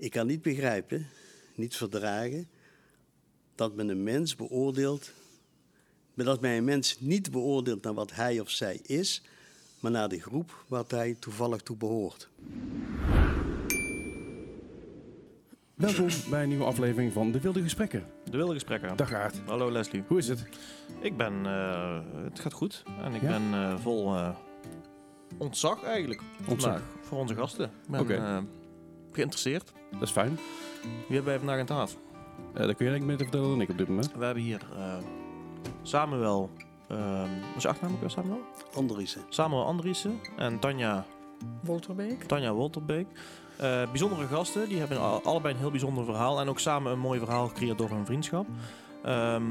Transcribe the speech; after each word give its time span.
Ik 0.00 0.10
kan 0.10 0.26
niet 0.26 0.42
begrijpen, 0.42 1.06
niet 1.54 1.76
verdragen, 1.76 2.48
dat 3.54 3.74
men 3.74 3.88
een 3.88 4.02
mens 4.02 4.36
beoordeelt, 4.36 5.12
maar 6.14 6.24
dat 6.26 6.40
men 6.40 6.50
een 6.56 6.64
mens 6.64 7.00
niet 7.00 7.30
beoordeelt 7.30 7.82
naar 7.82 7.94
wat 7.94 8.14
hij 8.14 8.40
of 8.40 8.50
zij 8.50 8.80
is, 8.82 9.22
maar 9.80 9.90
naar 9.90 10.08
de 10.08 10.20
groep 10.20 10.64
wat 10.68 10.90
hij 10.90 11.16
toevallig 11.18 11.60
toe 11.62 11.76
behoort. 11.76 12.28
Welkom 15.74 16.06
bij 16.30 16.42
een 16.42 16.48
nieuwe 16.48 16.64
aflevering 16.64 17.12
van 17.12 17.32
De 17.32 17.40
Wilde 17.40 17.62
Gesprekken. 17.62 18.06
De 18.24 18.36
wilde 18.36 18.52
gesprekken. 18.54 18.96
Dag 18.96 19.12
Aard. 19.12 19.40
Hallo 19.46 19.70
Leslie. 19.70 20.02
Hoe 20.06 20.18
is 20.18 20.28
het? 20.28 20.44
Ik 21.00 21.16
ben, 21.16 21.46
eh, 21.46 22.00
het 22.24 22.40
gaat 22.40 22.52
goed. 22.52 22.82
En 23.02 23.14
ik 23.14 23.22
Ja? 23.22 23.28
ben 23.28 23.42
eh, 23.54 23.78
vol 23.78 24.14
eh, 24.14 24.36
ontzag 25.38 25.82
eigenlijk 25.82 26.20
Ontzag. 26.48 26.72
vandaag 26.72 26.82
voor 27.06 27.18
onze 27.18 27.34
gasten. 27.34 27.70
Oké. 27.98 28.14
eh, 28.14 28.38
geïnteresseerd. 29.12 29.72
Dat 29.92 30.02
is 30.02 30.10
fijn. 30.10 30.38
Wie 30.82 31.14
hebben 31.16 31.24
wij 31.24 31.38
vandaag 31.38 31.58
aan 31.58 31.66
tafel? 31.66 31.98
Eh 32.54 32.66
daar 32.66 32.74
kun 32.74 32.86
je 32.86 32.90
eigenlijk 32.90 33.06
beter 33.06 33.22
vertellen 33.26 33.48
dan 33.48 33.60
ik 33.60 33.68
op 33.70 33.78
dit 33.78 33.88
moment. 33.88 34.12
We 34.16 34.24
hebben 34.24 34.42
hier 34.42 34.60
eh, 34.76 34.94
Samuel, 35.82 36.50
ehm 36.88 37.28
wat 37.46 37.56
is 37.56 37.62
je 37.62 37.68
achternaam 37.68 37.94
ook 37.94 38.00
weer 38.00 38.10
Samuel? 38.10 38.40
Andriessen. 38.74 39.22
Samuel 39.28 39.64
Andriessen 39.64 40.20
en 40.36 40.58
Tanja, 40.58 41.04
Wolterbeek. 41.62 42.22
Tanja 42.24 42.52
Wolterbeek. 42.52 43.06
Eh, 43.56 43.82
bijzondere 43.90 44.26
gasten, 44.26 44.68
die 44.68 44.78
hebben 44.78 45.00
al- 45.00 45.22
allebei 45.22 45.54
een 45.54 45.60
heel 45.60 45.70
bijzonder 45.70 46.04
verhaal 46.04 46.40
en 46.40 46.48
ook 46.48 46.58
samen 46.58 46.92
een 46.92 46.98
mooi 46.98 47.18
verhaal 47.18 47.48
gecreëerd 47.48 47.78
door 47.78 47.90
hun 47.90 48.06
vriendschap. 48.06 48.46
Ehm, 49.02 49.42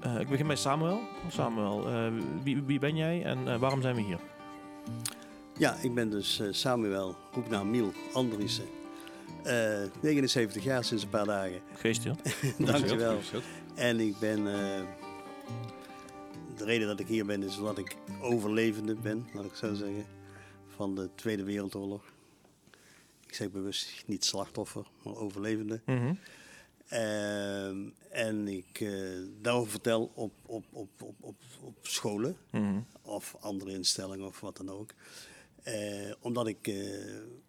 eh, 0.00 0.20
ik 0.20 0.28
begin 0.28 0.46
bij 0.46 0.56
Samuel. 0.56 1.00
Samuel, 1.28 1.88
eh, 1.88 2.06
wie, 2.42 2.62
wie 2.62 2.78
ben 2.78 2.96
jij 2.96 3.24
en 3.24 3.60
waarom 3.60 3.82
zijn 3.82 3.94
we 3.94 4.00
hier? 4.02 4.18
Ja, 5.58 5.76
ik 5.76 5.94
ben 5.94 6.10
dus 6.10 6.38
eh, 6.40 6.48
Samuel, 6.50 7.16
roepnaam 7.32 7.70
Miel 7.70 7.92
Andriessen. 8.12 8.64
Eh 9.42 9.82
79 10.02 10.64
jaar 10.64 10.84
sinds 10.84 11.02
een 11.02 11.08
paar 11.08 11.24
dagen. 11.26 11.60
Geest, 11.74 12.02
ja. 12.02 12.16
Dankjewel. 12.58 13.18
En 13.74 14.00
ik 14.00 14.18
ben. 14.18 14.38
eh, 14.38 14.82
de 16.56 16.64
reden 16.64 16.86
dat 16.86 17.00
ik 17.00 17.06
hier 17.06 17.26
ben 17.26 17.42
is 17.42 17.58
omdat 17.58 17.78
ik 17.78 17.96
overlevende 18.20 18.94
ben, 18.94 19.26
laat 19.32 19.44
ik 19.44 19.54
zo 19.54 19.74
zeggen, 19.74 20.06
van 20.76 20.94
de 20.94 21.08
Tweede 21.14 21.44
Wereldoorlog. 21.44 22.04
Ik 23.26 23.34
zeg 23.34 23.50
bewust 23.50 24.02
niet 24.06 24.24
slachtoffer, 24.24 24.86
maar 25.04 25.16
overlevende. 25.16 25.80
Mhm. 25.86 26.14
Ehm, 26.88 27.76
en 28.10 28.48
ik 28.48 28.80
eh, 28.80 28.90
daarover 29.40 29.70
vertel 29.70 30.10
op, 30.14 30.32
op, 30.46 30.64
op, 30.72 30.88
op, 31.02 31.14
op, 31.20 31.36
op 31.60 31.76
scholen 31.82 32.36
Mhm. 32.50 32.80
of 33.02 33.36
andere 33.40 33.70
instellingen 33.72 34.26
of 34.26 34.40
wat 34.40 34.56
dan 34.56 34.70
ook. 34.70 34.90
Eh, 35.64 36.12
omdat 36.20 36.46
ik 36.46 36.66
eh, 36.66 36.76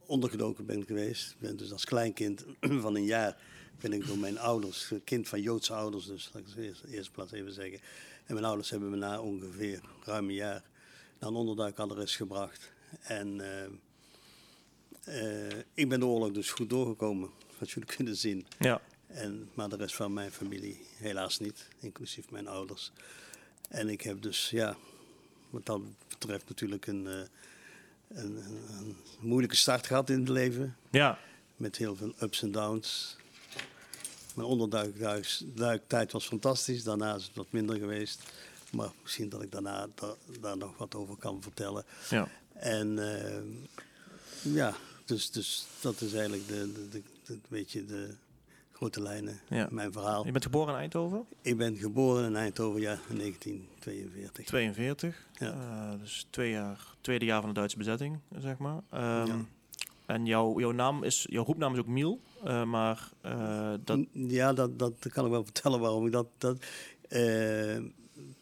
ondergedoken 0.06 0.66
ben 0.66 0.86
geweest. 0.86 1.32
Ik 1.32 1.40
ben 1.40 1.58
dus 1.58 1.72
als 1.72 1.86
kleinkind 1.86 2.46
van 2.86 2.96
een 2.96 3.06
jaar 3.06 3.38
ben 3.80 3.94
ik 3.94 4.08
door 4.08 4.18
mijn 4.18 4.40
ouders, 4.40 4.92
kind 5.04 5.28
van 5.28 5.42
Joodse 5.42 5.74
ouders, 5.74 6.06
dus 6.06 6.30
laat 6.34 6.44
ik 6.44 6.48
het 6.48 6.64
eerst, 6.64 6.84
eerst 6.84 7.12
plaats 7.12 7.32
even 7.32 7.54
zeggen. 7.54 7.80
En 8.26 8.34
mijn 8.34 8.46
ouders 8.46 8.70
hebben 8.70 8.90
me 8.90 8.96
na 8.96 9.22
ongeveer 9.22 9.82
ruim 10.04 10.28
een 10.28 10.34
jaar 10.34 10.64
naar 11.20 11.30
een 11.30 11.36
onderduikadres 11.36 12.16
gebracht. 12.16 12.72
En 13.02 13.42
eh, 13.42 13.66
eh, 15.50 15.58
ik 15.74 15.90
ben 15.90 16.00
de 16.00 16.06
oorlog 16.06 16.32
dus 16.32 16.52
goed 16.52 16.70
doorgekomen, 16.70 17.30
wat 17.60 17.72
jullie 17.72 17.96
kunnen 17.96 18.16
zien. 18.16 18.46
Ja. 18.60 18.82
En, 19.08 19.50
maar 19.54 19.70
de 19.70 19.76
rest 19.76 19.96
van 19.96 20.14
mijn 20.14 20.32
familie 20.32 20.86
helaas 20.98 21.40
niet, 21.40 21.68
inclusief 21.80 22.32
mijn 22.32 22.48
ouders. 22.48 22.92
En 23.70 23.90
ik 23.90 24.02
heb 24.02 24.22
dus, 24.22 24.50
ja, 24.50 24.78
wat 25.50 25.66
dat 25.66 25.82
betreft 26.08 26.50
natuurlijk 26.50 26.88
een, 26.88 27.28
een, 28.08 28.38
een, 28.80 28.96
moeilijke 29.20 29.56
start 29.56 29.88
gehad 29.88 30.10
in 30.10 30.20
het 30.20 30.30
leven. 30.30 30.76
Ja. 30.92 31.20
Met 31.56 31.76
heel 31.78 31.96
veel 31.96 32.14
ups 32.22 32.42
en 32.42 32.52
downs. 32.52 33.16
Mijn 34.36 34.48
onderduiktijd 34.48 36.12
was 36.12 36.26
fantastisch, 36.28 36.84
daarna 36.84 37.16
is 37.16 37.24
het 37.26 37.36
wat 37.36 37.48
minder 37.50 37.78
geweest. 37.78 38.22
Maar 38.72 38.90
misschien 39.02 39.30
dat 39.30 39.42
ik 39.42 39.52
daarna 39.52 39.88
da- 39.96 40.16
daar 40.42 40.58
nog 40.58 40.78
wat 40.78 40.96
over 40.96 41.16
kan 41.18 41.42
vertellen. 41.42 41.84
Ja. 42.10 42.28
En 42.54 43.00
eh, 43.24 43.42
ja, 44.54 44.76
dus, 45.06 45.32
dus 45.32 45.66
dat 45.80 46.02
is 46.02 46.14
eigenlijk 46.14 46.48
de, 46.48 46.72
de, 46.74 46.90
de, 46.90 47.02
de- 47.26 47.34
een 47.34 47.42
beetje 47.48 47.86
de 47.86 48.14
grote 48.76 49.02
lijnen, 49.02 49.40
Ja. 49.50 49.68
mijn 49.72 49.92
verhaal. 49.92 50.26
Je 50.26 50.32
bent 50.32 50.44
geboren 50.44 50.74
in 50.74 50.80
Eindhoven, 50.80 51.26
Ik 51.42 51.58
ben 51.58 51.76
geboren 51.78 52.26
in 52.26 52.36
Eindhoven, 52.36 52.82
ja, 52.82 52.98
in 53.10 53.18
1942. 53.18 54.46
42. 54.46 55.28
Ja. 55.34 55.52
Eh, 55.52 56.00
dus 56.00 56.28
twee 56.30 56.52
jaar, 56.52 56.80
tweede 57.02 57.26
jaar 57.26 57.40
van 57.40 57.50
de 57.50 57.56
Duitse 57.56 57.78
bezetting, 57.78 58.20
zeg 58.40 58.58
maar. 58.58 58.80
Ehm, 58.90 59.28
Ja. 59.28 59.46
En 60.06 60.26
jouw, 60.26 60.60
jouw 60.60 60.72
naam 60.72 61.04
is, 61.04 61.26
jouw 61.30 61.44
roepnaam 61.44 61.74
is 61.74 61.80
ook 61.80 61.88
Miel, 61.88 62.20
eh, 62.44 62.64
maar 62.64 63.10
eh, 63.22 63.74
dat... 63.84 64.00
Ja, 64.12 64.54
dat, 64.54 64.80
dat 64.80 64.94
kan 65.10 65.26
ik 65.26 65.32
wel 65.32 65.44
vertellen 65.52 65.80
waarom 65.80 66.06
ik 66.06 66.12
dat... 66.12 66.28
dat 66.38 66.58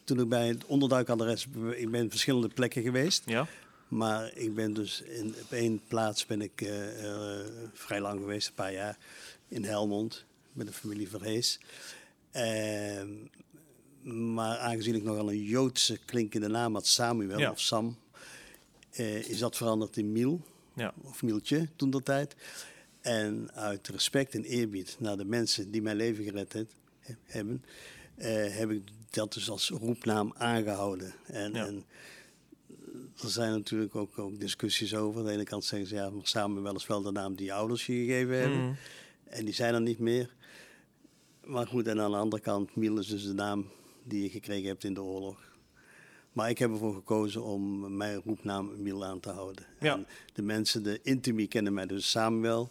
toen 0.03 0.19
ik 0.19 0.29
bij 0.29 0.47
het 0.47 0.65
onderduikadres... 0.65 1.47
Ik 1.75 1.91
ben 1.91 2.09
verschillende 2.09 2.47
plekken 2.47 2.81
geweest. 2.81 3.23
Ja? 3.25 3.47
Maar 3.87 4.31
ik 4.35 4.55
ben 4.55 4.73
dus 4.73 5.01
in, 5.01 5.35
op 5.43 5.51
één 5.51 5.81
plaats 5.87 6.25
ben 6.25 6.41
ik 6.41 6.71
vrij 7.73 8.01
lang 8.01 8.19
geweest, 8.19 8.47
een 8.47 8.53
paar 8.53 8.73
jaar. 8.73 8.97
In 9.53 9.63
Helmond, 9.63 10.25
met 10.53 10.67
de 10.67 10.73
familie 10.73 11.09
Verhees. 11.09 11.59
Ehm, 12.31 13.09
maar 14.33 14.57
aangezien 14.57 14.95
ik 14.95 15.03
nogal 15.03 15.29
een 15.31 15.43
Joodse 15.43 15.97
klinkende 16.05 16.47
naam 16.47 16.73
had, 16.73 16.87
Samuel 16.87 17.39
Ja. 17.39 17.51
of 17.51 17.59
Sam... 17.59 17.97
eh, 18.91 19.29
is 19.29 19.37
dat 19.39 19.57
veranderd 19.57 19.97
in 19.97 20.11
Miel 20.11 20.41
Ja. 20.75 20.93
of 21.03 21.21
Mieltje 21.23 21.67
toen 21.75 21.89
dat 21.89 22.05
tijd. 22.05 22.35
En 23.01 23.49
uit 23.53 23.87
respect 23.87 24.33
en 24.35 24.43
eerbied 24.43 24.95
naar 24.99 25.17
de 25.17 25.25
mensen 25.25 25.71
die 25.71 25.81
mijn 25.81 25.95
leven 25.95 26.23
gered 26.23 26.53
het- 26.53 26.73
he- 26.99 27.15
hebben, 27.23 27.63
eh, 28.15 28.55
heb 28.57 28.71
ik 28.71 28.81
dat 29.09 29.33
dus 29.33 29.49
als 29.49 29.69
roepnaam 29.69 30.33
aangehouden. 30.37 31.13
En, 31.25 31.53
Ja. 31.53 31.65
en 31.65 31.85
er 33.23 33.29
zijn 33.29 33.51
natuurlijk 33.51 33.95
ook, 33.95 34.19
ook 34.19 34.39
discussies 34.39 34.95
over. 34.95 35.19
Aan 35.19 35.25
de 35.25 35.31
ene 35.31 35.43
kant 35.43 35.65
zeggen 35.65 35.87
ze 35.87 35.95
ja, 35.95 36.09
maar 36.09 36.27
samen 36.27 36.63
wel 36.63 36.73
eens 36.73 36.87
wel 36.87 37.01
de 37.01 37.11
naam 37.11 37.35
die 37.35 37.45
je 37.45 37.53
ouders 37.53 37.85
je 37.85 37.93
gegeven 37.93 38.39
hebben. 38.39 38.63
Mhm. 38.65 38.73
En 39.33 39.45
die 39.45 39.53
zijn 39.53 39.73
er 39.73 39.81
niet 39.81 39.99
meer. 39.99 40.33
Maar 41.43 41.67
goed, 41.67 41.87
en 41.87 42.01
aan 42.01 42.11
de 42.11 42.17
andere 42.17 42.41
kant, 42.41 42.75
Miel 42.75 42.97
is 42.99 43.07
dus 43.07 43.23
de 43.25 43.33
naam 43.33 43.65
die 44.03 44.23
je 44.23 44.29
gekregen 44.29 44.67
hebt 44.67 44.83
in 44.83 44.93
de 44.93 45.01
oorlog. 45.01 45.51
Maar 46.33 46.49
ik 46.49 46.57
heb 46.57 46.71
ervoor 46.71 46.93
gekozen 46.93 47.43
om 47.43 47.95
mijn 47.97 48.21
roepnaam 48.25 48.81
Miel 48.81 49.05
aan 49.05 49.19
te 49.19 49.29
houden. 49.29 49.65
Ja. 49.79 49.93
En 49.93 50.07
de 50.33 50.41
mensen, 50.41 50.83
de 50.83 50.99
intimi 51.03 51.47
kennen 51.47 51.73
mij 51.73 51.85
dus 51.85 52.09
Samuel. 52.09 52.69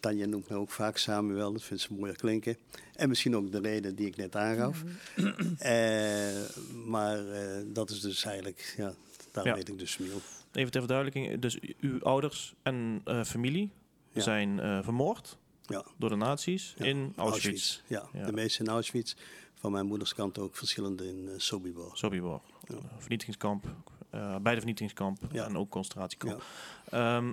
Tanja 0.00 0.26
noemt 0.26 0.48
mij 0.48 0.58
ook 0.58 0.70
vaak 0.70 0.96
Samuel, 0.96 1.52
dat 1.52 1.62
vindt 1.62 1.82
ze 1.82 1.92
mooier 1.94 2.16
klinken. 2.16 2.56
En 2.94 3.08
misschien 3.08 3.36
ook 3.36 3.52
de 3.52 3.60
reden 3.60 3.94
die 3.94 4.06
ik 4.06 4.16
net 4.16 4.36
aangaf. 4.36 4.82
Eh, 5.58 6.42
maar 6.86 7.28
eh, 7.28 7.60
dat 7.66 7.90
is 7.90 8.00
dus 8.00 8.24
eigenlijk, 8.24 8.74
ja, 8.76 8.94
daar 9.32 9.44
Ja. 9.46 9.54
weet 9.54 9.68
ik 9.68 9.78
dus 9.78 9.98
Miel. 9.98 10.20
Even 10.52 10.70
ter 10.70 10.80
verduidelijking, 10.80 11.40
dus 11.40 11.58
uw 11.80 12.02
ouders 12.02 12.54
en 12.62 13.00
eh, 13.04 13.24
familie 13.24 13.70
Ja. 14.12 14.20
zijn 14.20 14.82
vermoord 14.84 15.38
Ja. 15.72 15.84
door 15.98 16.08
de 16.08 16.16
nazi's 16.16 16.74
Ja, 16.78 16.84
in 16.84 17.12
Auschwitz. 17.16 17.80
Ja, 17.86 18.08
Ja. 18.12 18.26
de 18.26 18.32
meeste 18.32 18.62
in 18.62 18.68
Auschwitz. 18.68 19.14
Van 19.54 19.72
mijn 19.72 19.86
moeders 19.86 20.14
kant 20.14 20.38
ook 20.38 20.56
verschillende 20.56 21.08
in 21.08 21.24
uh, 21.24 21.32
Sobibor. 21.36 21.90
Sobibor. 21.96 22.40
Eh, 22.66 22.76
Vernietigingskamp. 22.98 23.64
eh 24.10 24.36
beide 24.36 24.60
vernietigingskamp 24.60 25.18
en 25.32 25.56
ook 25.58 25.70
concentratiekamp. 25.70 26.42
Ehm, 26.90 27.32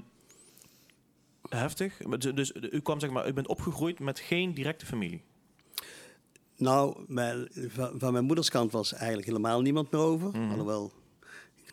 heftig. 1.50 1.98
Dus, 1.98 2.34
dus 2.34 2.52
u 2.72 2.80
kwam 2.82 3.00
zeg 3.00 3.10
maar, 3.10 3.28
u 3.28 3.34
bent 3.34 3.48
opgegroeid 3.48 4.00
met 4.00 4.20
geen 4.20 4.54
directe 4.54 4.86
familie. 4.86 5.22
Nou, 6.56 7.04
mijn, 7.08 7.48
van, 7.54 8.00
van 8.00 8.14
mijn 8.14 8.26
moeders 8.26 8.50
kant 8.50 8.72
was 8.72 8.94
eigenlijk 8.94 9.28
helemaal 9.28 9.62
niemand 9.62 9.92
meer 9.92 10.02
over. 10.02 10.30
Mhm. 10.30 10.50
Alhoewel 10.52 10.92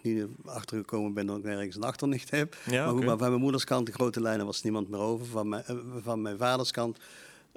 nu 0.02 0.28
achtergekomen 0.44 1.12
ben 1.14 1.26
dat 1.26 1.38
ik 1.38 1.44
ergens 1.44 1.76
een 1.76 1.82
achternicht 1.82 2.30
heb. 2.30 2.56
Ja, 2.70 2.84
maar, 2.84 2.94
goed, 2.94 3.04
maar 3.04 3.18
van 3.18 3.28
mijn 3.28 3.40
moeders 3.40 3.64
kant, 3.64 3.86
de 3.86 3.92
grote 3.92 4.20
lijnen, 4.20 4.46
was 4.46 4.62
niemand 4.62 4.88
meer 4.88 5.00
over. 5.00 5.26
Van 5.26 5.48
mijn, 5.48 5.64
eh, 5.64 5.76
van 6.02 6.22
mijn 6.22 6.38
vaders 6.38 6.70
kant 6.70 6.98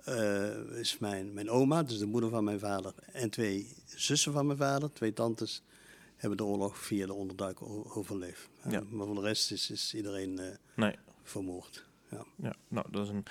eh, 0.04 0.80
is 0.80 0.98
mijn, 0.98 1.34
mijn 1.34 1.50
oma, 1.50 1.84
dus 1.84 1.98
de 1.98 2.06
moeder 2.06 2.30
van 2.30 2.44
mijn 2.44 2.60
vader, 2.60 2.94
en 3.12 3.30
twee 3.30 3.68
zussen 3.86 4.34
van 4.34 4.46
mijn 4.46 4.58
vader, 4.58 4.94
twee 4.94 5.14
tantes, 5.14 5.62
hebben 6.16 6.38
de 6.38 6.44
oorlog 6.46 6.78
via 6.78 7.06
de 7.06 7.14
onderduik 7.14 7.62
overleefd. 7.98 8.50
Ja. 8.70 8.84
Maar 8.90 9.06
voor 9.06 9.16
de 9.16 9.22
rest 9.22 9.52
is, 9.52 9.72
is 9.72 9.94
iedereen 9.96 10.40
eh, 10.40 10.46
Nee. 10.76 10.96
vermoord. 11.24 11.86
Ja. 12.12 12.26
Ja, 12.36 12.54
nou, 12.68 12.86
dat 12.92 13.04
is 13.04 13.10
een 13.10 13.24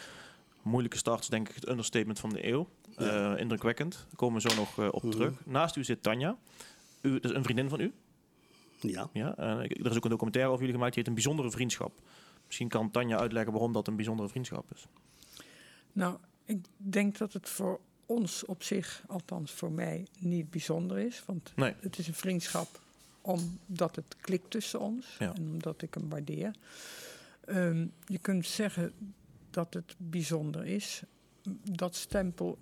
moeilijke 0.62 0.96
start, 0.96 1.30
denk 1.30 1.48
ik 1.48 1.54
het 1.54 1.68
understatement 1.68 2.18
van 2.20 2.30
de 2.30 2.46
eeuw. 2.46 2.68
Ja. 2.96 3.36
Indrukwekkend. 3.36 3.92
Daar 3.94 4.16
komen 4.16 4.42
we 4.42 4.48
zo 4.50 4.56
nog 4.56 4.90
op 4.92 5.02
Mhm. 5.02 5.12
terug. 5.12 5.32
Naast 5.44 5.76
u 5.76 5.84
zit 5.84 6.02
Tanja. 6.02 6.36
U, 7.00 7.12
dat 7.20 7.30
is 7.30 7.36
een 7.36 7.42
vriendin 7.42 7.68
van 7.68 7.80
u. 7.80 7.92
Ja. 8.80 9.10
Ja, 9.12 9.36
eh, 9.36 9.58
er 9.58 9.90
is 9.90 9.96
ook 9.96 10.04
een 10.04 10.10
documentaire 10.10 10.50
over 10.50 10.60
jullie 10.60 10.74
gemaakt, 10.76 10.94
die 10.94 11.02
heet 11.04 11.08
Een 11.08 11.22
Bijzondere 11.22 11.50
Vriendschap. 11.50 11.92
Misschien 12.46 12.68
kan 12.68 12.90
Tanja 12.90 13.18
uitleggen 13.18 13.52
waarom 13.52 13.72
dat 13.72 13.86
een 13.86 13.96
bijzondere 13.96 14.28
vriendschap 14.28 14.64
is. 14.74 14.86
Nou, 15.92 16.16
ik 16.44 16.58
denk 16.76 17.18
dat 17.18 17.32
het 17.32 17.48
voor 17.48 17.80
ons 18.06 18.44
op 18.44 18.62
zich, 18.62 19.02
althans 19.06 19.52
voor 19.52 19.72
mij, 19.72 20.06
niet 20.18 20.50
bijzonder 20.50 20.98
is. 20.98 21.22
Want 21.26 21.52
Nee. 21.56 21.74
het 21.80 21.98
is 21.98 22.08
een 22.08 22.14
vriendschap 22.14 22.80
omdat 23.20 23.96
het 23.96 24.16
klikt 24.20 24.50
tussen 24.50 24.80
ons 24.80 25.16
Ja. 25.18 25.34
en 25.34 25.42
omdat 25.42 25.82
ik 25.82 25.94
hem 25.94 26.08
waardeer. 26.08 26.54
Ehm, 27.44 27.86
je 28.06 28.18
kunt 28.18 28.46
zeggen 28.46 28.92
dat 29.50 29.74
het 29.74 29.94
bijzonder 29.98 30.66
is. 30.66 31.02
Dat 31.62 31.94
stempel 31.96 32.58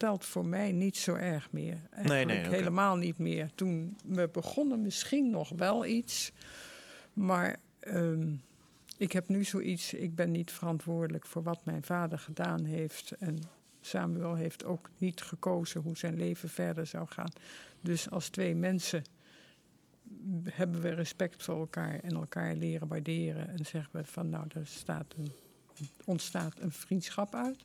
telt 0.00 0.24
voor 0.24 0.46
mij 0.46 0.72
niet 0.72 0.96
zo 0.96 1.14
erg 1.14 1.52
meer. 1.52 1.80
Eigenlijk 1.90 2.26
nee, 2.26 2.48
helemaal 2.48 2.96
niet 2.96 3.18
meer. 3.18 3.50
Toen 3.54 3.96
we 4.04 4.28
begonnen 4.32 4.82
misschien 4.82 5.30
nog 5.30 5.48
wel 5.48 5.86
iets. 5.86 6.32
Maar 7.12 7.56
ehm, 7.80 8.34
ik 8.96 9.12
heb 9.12 9.28
nu 9.28 9.44
zoiets, 9.44 9.94
ik 9.94 10.14
ben 10.14 10.30
niet 10.30 10.50
verantwoordelijk 10.52 11.26
voor 11.26 11.42
wat 11.42 11.64
mijn 11.64 11.82
vader 11.82 12.18
gedaan 12.18 12.64
heeft. 12.64 13.12
En 13.18 13.38
Samuel 13.80 14.34
heeft 14.34 14.64
ook 14.64 14.90
niet 14.98 15.22
gekozen 15.22 15.80
hoe 15.80 15.96
zijn 15.96 16.16
leven 16.16 16.48
verder 16.48 16.86
zou 16.86 17.06
gaan. 17.08 17.32
Dus 17.80 18.10
als 18.10 18.28
twee 18.28 18.54
mensen 18.54 19.04
hebben 20.44 20.80
we 20.80 20.88
respect 20.88 21.42
voor 21.42 21.58
elkaar 21.58 22.00
en 22.00 22.14
elkaar 22.14 22.54
leren 22.54 22.88
waarderen. 22.88 23.48
En 23.48 23.66
zeggen 23.66 24.00
we 24.00 24.04
van 24.04 24.28
nou, 24.28 24.46
er 24.54 24.66
staat 24.66 25.14
een, 25.18 25.32
ontstaat 26.04 26.60
een 26.60 26.72
vriendschap 26.72 27.34
uit. 27.34 27.62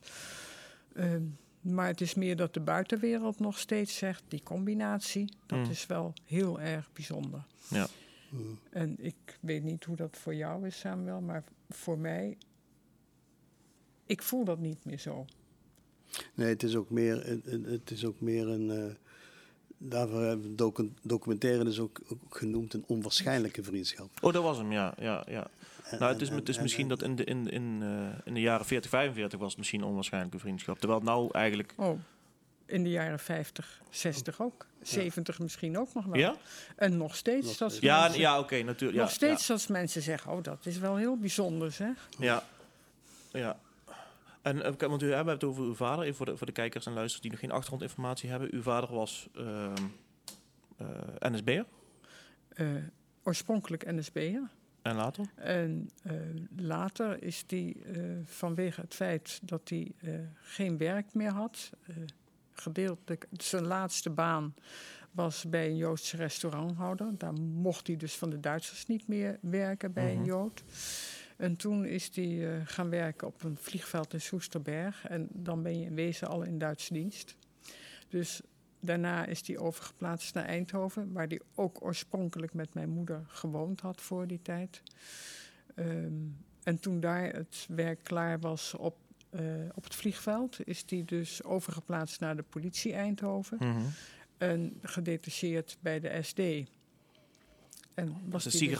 Ehm, 0.94 1.22
maar 1.66 1.86
het 1.86 2.00
is 2.00 2.14
meer 2.14 2.36
dat 2.36 2.54
de 2.54 2.60
buitenwereld 2.60 3.38
nog 3.40 3.58
steeds 3.58 3.96
zegt, 3.96 4.22
die 4.28 4.42
combinatie, 4.42 5.32
dat 5.46 5.58
Mm. 5.58 5.70
is 5.70 5.86
wel 5.86 6.12
heel 6.24 6.60
erg 6.60 6.90
bijzonder. 6.92 7.44
Ja. 7.68 7.86
Mm. 8.30 8.58
En 8.70 8.96
ik 8.98 9.38
weet 9.40 9.62
niet 9.62 9.84
hoe 9.84 9.96
dat 9.96 10.16
voor 10.16 10.34
jou 10.34 10.66
is, 10.66 10.78
Samuel, 10.78 11.20
maar 11.20 11.44
voor 11.68 11.98
mij, 11.98 12.36
ik 14.06 14.22
voel 14.22 14.44
dat 14.44 14.58
niet 14.58 14.84
meer 14.84 14.98
zo. 14.98 15.24
Nee, 16.34 16.48
het 16.48 16.62
is 16.62 16.76
ook 16.76 16.90
meer, 16.90 17.40
het, 17.70 17.90
is 17.90 18.04
ook 18.04 18.20
meer 18.20 18.48
een. 18.48 18.70
eh, 18.70 18.94
daarvoor 19.78 20.22
hebben 20.22 20.48
we 20.50 20.54
docu 20.54 20.92
documentaire 21.02 21.64
dus 21.64 21.78
ook, 21.78 22.00
ook 22.08 22.36
genoemd 22.36 22.74
een 22.74 22.84
onwaarschijnlijke 22.86 23.62
vriendschap. 23.62 24.10
Oh, 24.20 24.32
dat 24.32 24.42
was 24.42 24.58
hem, 24.58 24.72
ja. 24.72 24.94
ja, 24.98 25.24
ja. 25.28 25.50
En- 25.90 25.98
Nou, 25.98 26.12
het 26.12 26.22
is, 26.22 26.28
en- 26.28 26.34
het 26.36 26.48
is 26.48 26.56
en- 26.56 26.62
misschien 26.62 26.82
en- 26.82 26.88
dat 26.88 27.02
in 27.02 27.16
de, 27.16 27.24
in, 27.24 27.50
in, 27.50 27.78
eh, 27.82 28.18
in 28.24 28.34
de 28.34 28.40
jaren 28.40 28.66
40, 28.66 28.90
45 28.90 29.38
was 29.38 29.48
het 29.48 29.58
misschien 29.58 29.80
een 29.80 29.86
onwaarschijnlijke 29.86 30.38
vriendschap. 30.38 30.78
Terwijl 30.78 31.00
het 31.00 31.08
nou 31.08 31.28
eigenlijk... 31.32 31.74
Oh, 31.76 32.00
in 32.66 32.82
de 32.82 32.90
jaren 32.90 33.18
50, 33.18 33.82
60 33.90 34.40
ook. 34.42 34.66
70 34.82 35.38
misschien 35.38 35.78
ook 35.78 35.94
nog 35.94 36.04
wel. 36.04 36.16
Ja? 36.16 36.36
En 36.76 36.96
nog 36.96 37.16
steeds. 37.16 37.46
Nog 37.46 37.54
steeds. 37.54 37.78
Ja, 37.78 38.00
mensen, 38.02 38.20
ja 38.20 38.38
oké, 38.38 38.62
natuurlijk. 38.62 38.98
nog 39.00 39.08
ja, 39.08 39.14
steeds 39.14 39.50
als 39.50 39.66
mensen 39.66 40.02
zeggen, 40.02 40.32
oh, 40.32 40.42
dat 40.42 40.66
is 40.66 40.78
wel 40.78 40.96
heel 40.96 41.16
bijzonder, 41.16 41.72
zeg. 41.72 42.08
Ja. 42.18 42.42
ja. 43.32 43.58
En, 44.42 44.62
eh, 44.62 44.88
want 44.88 45.02
u 45.02 45.12
hebben 45.12 45.34
het 45.34 45.44
over 45.44 45.64
uw 45.64 45.74
vader, 45.74 46.04
even 46.04 46.16
voor 46.16 46.26
de, 46.26 46.36
voor 46.36 46.46
de 46.46 46.52
kijkers 46.52 46.86
en 46.86 46.92
luisteraars 46.92 47.22
die 47.22 47.30
nog 47.30 47.40
geen 47.40 47.50
achtergrondinformatie 47.50 48.30
hebben. 48.30 48.48
Uw 48.52 48.62
vader 48.62 48.92
was 48.94 49.28
ehm 49.36 49.74
eh 50.76 51.30
NSB'er 51.30 51.64
Eh, 52.48 52.66
oorspronkelijk 53.22 53.92
NSB'er. 53.92 54.48
En 54.86 54.96
later? 54.96 55.26
En 55.34 55.90
eh, 56.02 56.12
later 56.56 57.22
is 57.22 57.44
die 57.46 57.82
eh, 57.84 58.00
vanwege 58.24 58.80
het 58.80 58.94
feit 58.94 59.40
dat 59.42 59.68
hij 59.68 59.92
eh, 60.00 60.14
geen 60.40 60.78
werk 60.78 61.14
meer 61.14 61.30
had, 61.30 61.70
gedeeltelijk 62.52 63.26
zijn 63.32 63.66
laatste 63.66 64.10
baan 64.10 64.54
was 65.10 65.44
bij 65.48 65.66
een 65.66 65.76
Joodse 65.76 66.16
restauranthouder. 66.16 67.18
Daar 67.18 67.32
mocht 67.32 67.86
hij 67.86 67.96
dus 67.96 68.16
van 68.16 68.30
de 68.30 68.40
Duitsers 68.40 68.86
niet 68.86 69.08
meer 69.08 69.38
werken 69.40 69.92
bij 69.92 70.10
Mhm. 70.10 70.18
een 70.18 70.24
Jood. 70.24 70.64
En 71.36 71.56
toen 71.56 71.84
is 71.84 72.10
hij 72.14 72.62
gaan 72.64 72.90
werken 72.90 73.26
op 73.26 73.42
een 73.42 73.56
vliegveld 73.56 74.12
in 74.12 74.20
Soesterberg. 74.20 75.06
En 75.06 75.28
dan 75.32 75.62
ben 75.62 75.78
je 75.78 75.84
in 75.84 75.94
wezen 75.94 76.28
al 76.28 76.42
in 76.42 76.58
Duitse 76.58 76.92
dienst. 76.92 77.36
Dus 78.08 78.40
daarna 78.86 79.26
is 79.26 79.46
hij 79.46 79.58
overgeplaatst 79.58 80.34
naar 80.34 80.44
Eindhoven, 80.44 81.12
waar 81.12 81.26
hij 81.26 81.40
ook 81.54 81.84
oorspronkelijk 81.84 82.54
met 82.54 82.74
mijn 82.74 82.88
moeder 82.88 83.24
gewoond 83.28 83.80
had 83.80 84.00
voor 84.00 84.26
die 84.26 84.42
tijd. 84.42 84.82
Ehm, 85.74 86.12
en 86.62 86.80
toen 86.80 87.00
daar 87.00 87.32
het 87.34 87.66
werk 87.68 88.00
klaar 88.02 88.40
was 88.40 88.74
op, 88.74 88.96
eh, 89.30 89.40
op 89.74 89.84
het 89.84 89.94
vliegveld, 89.94 90.56
is 90.64 90.82
hij 90.86 91.02
dus 91.04 91.42
overgeplaatst 91.42 92.20
naar 92.20 92.36
de 92.36 92.42
politie 92.42 92.92
Eindhoven 92.92 93.56
Mhm. 93.60 93.80
en 94.38 94.78
gedetacheerd 94.82 95.76
bij 95.80 96.00
de 96.00 96.18
SD. 96.22 96.38
En 97.94 98.16
Dat 98.24 98.44
is 98.44 98.52
de 98.52 98.58
die 98.58 98.68
dus-. 98.68 98.76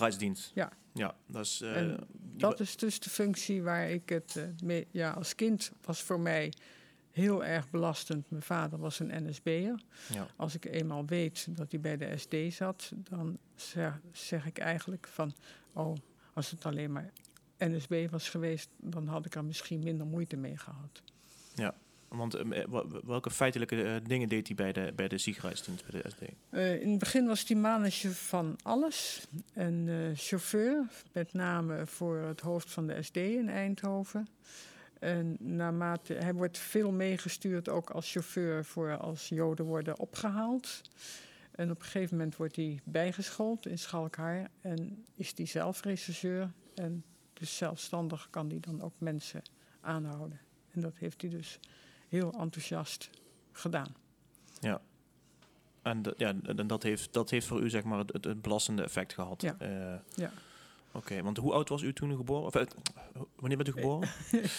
Ja. 0.54 0.72
Ja, 0.92 1.14
dat 1.26 1.44
is... 1.44 1.60
eh, 1.60 1.82
die 2.12 2.36
dat 2.36 2.60
is 2.60 2.76
dus 2.76 3.00
de 3.00 3.10
functie 3.10 3.62
waar 3.62 3.90
ik 3.90 4.08
het 4.08 4.36
eh, 4.36 4.44
mee... 4.64 4.86
Ja, 4.90 5.10
als 5.10 5.34
kind 5.34 5.72
was 5.84 6.02
voor 6.02 6.20
mij 6.20 6.52
heel 7.16 7.44
erg 7.44 7.70
belastend. 7.70 8.30
Mijn 8.30 8.42
vader 8.42 8.78
was 8.78 8.98
een 9.00 9.28
NSB'er. 9.28 9.80
ja. 10.12 10.26
Als 10.36 10.54
ik 10.54 10.64
eenmaal 10.64 11.06
weet 11.06 11.46
dat 11.50 11.70
hij 11.70 11.80
bij 11.80 11.96
de 11.96 12.16
SD 12.16 12.34
zat, 12.54 12.92
dan 12.96 13.38
zeg, 13.54 14.00
zeg 14.12 14.46
ik 14.46 14.58
eigenlijk 14.58 15.06
van... 15.12 15.34
Oh, 15.72 15.96
als 16.32 16.50
het 16.50 16.66
alleen 16.66 16.92
maar 16.92 17.10
NSB 17.58 18.06
was 18.10 18.28
geweest, 18.28 18.68
dan 18.76 19.06
had 19.06 19.26
ik 19.26 19.34
er 19.34 19.44
misschien 19.44 19.82
minder 19.82 20.06
moeite 20.06 20.36
mee 20.36 20.56
gehad. 20.56 21.02
Want 22.08 22.34
eh, 22.34 22.64
wa- 22.68 22.84
welke 23.04 23.30
feitelijke 23.30 23.82
eh, 23.82 23.94
dingen 24.06 24.28
deed 24.28 24.46
hij 24.46 24.56
bij 24.56 24.72
de, 24.72 24.92
bij 24.96 25.08
de 25.08 25.18
Ziegerheidsdienst, 25.18 25.86
bij 25.90 26.00
de 26.02 26.10
SD? 26.10 26.22
Eh, 26.50 26.82
in 26.82 26.90
het 26.90 26.98
begin 26.98 27.26
was 27.26 27.44
hij 27.48 27.56
manager 27.56 28.12
van 28.12 28.56
alles. 28.62 29.26
En 29.52 29.84
eh, 29.88 29.96
chauffeur, 30.14 30.86
met 31.12 31.32
name 31.32 31.86
voor 31.86 32.16
het 32.18 32.40
hoofd 32.40 32.70
van 32.70 32.86
de 32.86 33.02
SD 33.02 33.16
in 33.16 33.48
Eindhoven. 33.48 34.28
En 34.98 35.37
naarmate, 35.40 36.12
hij 36.14 36.34
wordt 36.34 36.58
veel 36.58 36.93
meegestuurd, 36.93 37.69
ook 37.69 37.90
als 37.90 38.10
chauffeur, 38.12 38.64
voor 38.64 38.96
als 38.96 39.28
Joden 39.28 39.64
worden 39.64 39.98
opgehaald. 39.98 40.81
En 41.50 41.70
op 41.70 41.78
een 41.78 41.84
gegeven 41.84 42.16
moment 42.16 42.37
wordt 42.37 42.56
hij 42.56 42.81
bijgeschoold 42.84 43.66
in 43.66 43.78
Schalkhaar. 43.78 44.50
En 44.60 45.04
is 45.14 45.32
hij 45.37 45.46
zelf 45.46 45.82
rechercheur. 45.82 46.52
En 46.75 47.04
dus 47.32 47.56
zelfstandig 47.56 48.28
kan 48.31 48.48
hij 48.48 48.60
dan 48.60 48.82
ook 48.82 48.94
mensen 48.98 49.43
aanhouden. 49.81 50.40
En 50.70 50.81
dat 50.81 50.96
heeft 50.99 51.20
hij 51.20 51.31
dus 51.31 51.60
heel 52.08 52.32
enthousiast 52.32 53.10
gedaan. 53.52 53.94
En, 55.82 56.02
d- 56.02 56.14
ja, 56.16 56.34
en 56.56 56.66
dat, 56.66 56.82
heeft, 56.82 57.12
dat 57.12 57.31
heeft 57.31 57.46
voor 57.46 57.60
u 57.62 57.70
zeg 57.70 57.84
maar 57.84 57.99
het, 57.99 58.25
het, 58.25 58.42
belastende 58.42 58.82
effect 58.82 59.12
gehad. 59.12 59.42
Ja. 59.42 59.56
Eh, 59.58 60.00
Ja. 60.14 60.31
Oké, 60.92 61.22
want 61.22 61.37
hoe 61.37 61.52
oud 61.52 61.69
was 61.69 61.82
u 61.82 61.92
toen 61.92 62.10
u 62.10 62.16
geboren? 62.16 62.46
Of, 62.46 62.54
eh, 62.54 62.66
wanneer 63.38 63.56
bent 63.56 63.68
u 63.68 63.72
geboren? 63.72 64.08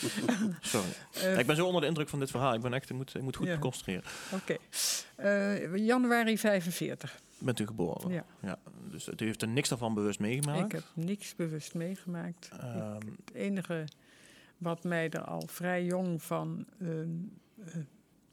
Sorry. 0.62 0.90
Eh, 1.14 1.40
ik 1.40 1.46
ben 1.48 1.56
zo 1.56 1.66
onder 1.66 1.82
de 1.82 1.88
indruk 1.88 2.10
van 2.10 2.20
dit 2.20 2.32
verhaal. 2.32 2.54
Ik 2.54 2.62
ben 2.62 2.74
echt, 2.74 2.90
ik 2.90 2.96
moet, 2.96 3.16
ik 3.16 3.22
moet 3.22 3.36
goed 3.36 3.48
Ja. 3.48 3.58
concentreren. 3.58 4.04
Oké. 4.34 4.56
Eh, 5.16 5.76
januari 5.76 6.38
45. 6.38 7.20
Bent 7.38 7.60
u 7.60 7.66
geboren? 7.66 8.24
Ja. 8.42 8.60
Dus 8.92 9.08
u 9.08 9.26
heeft 9.26 9.42
er 9.42 9.48
niks 9.48 9.70
daarvan 9.70 9.94
bewust 9.94 10.20
meegemaakt? 10.20 10.66
Ik 10.66 10.72
heb 10.72 10.84
niks 10.94 11.36
bewust 11.36 11.74
meegemaakt. 11.74 12.50
Ehm, 12.60 12.94
Het 13.26 13.34
enige 13.34 13.86
wat 14.58 14.84
mij 14.84 15.10
er 15.10 15.24
al 15.24 15.44
vrij 15.48 15.84
jong 15.86 16.24
van 16.24 16.66
ehm, 16.82 17.10
eh, 17.66 17.76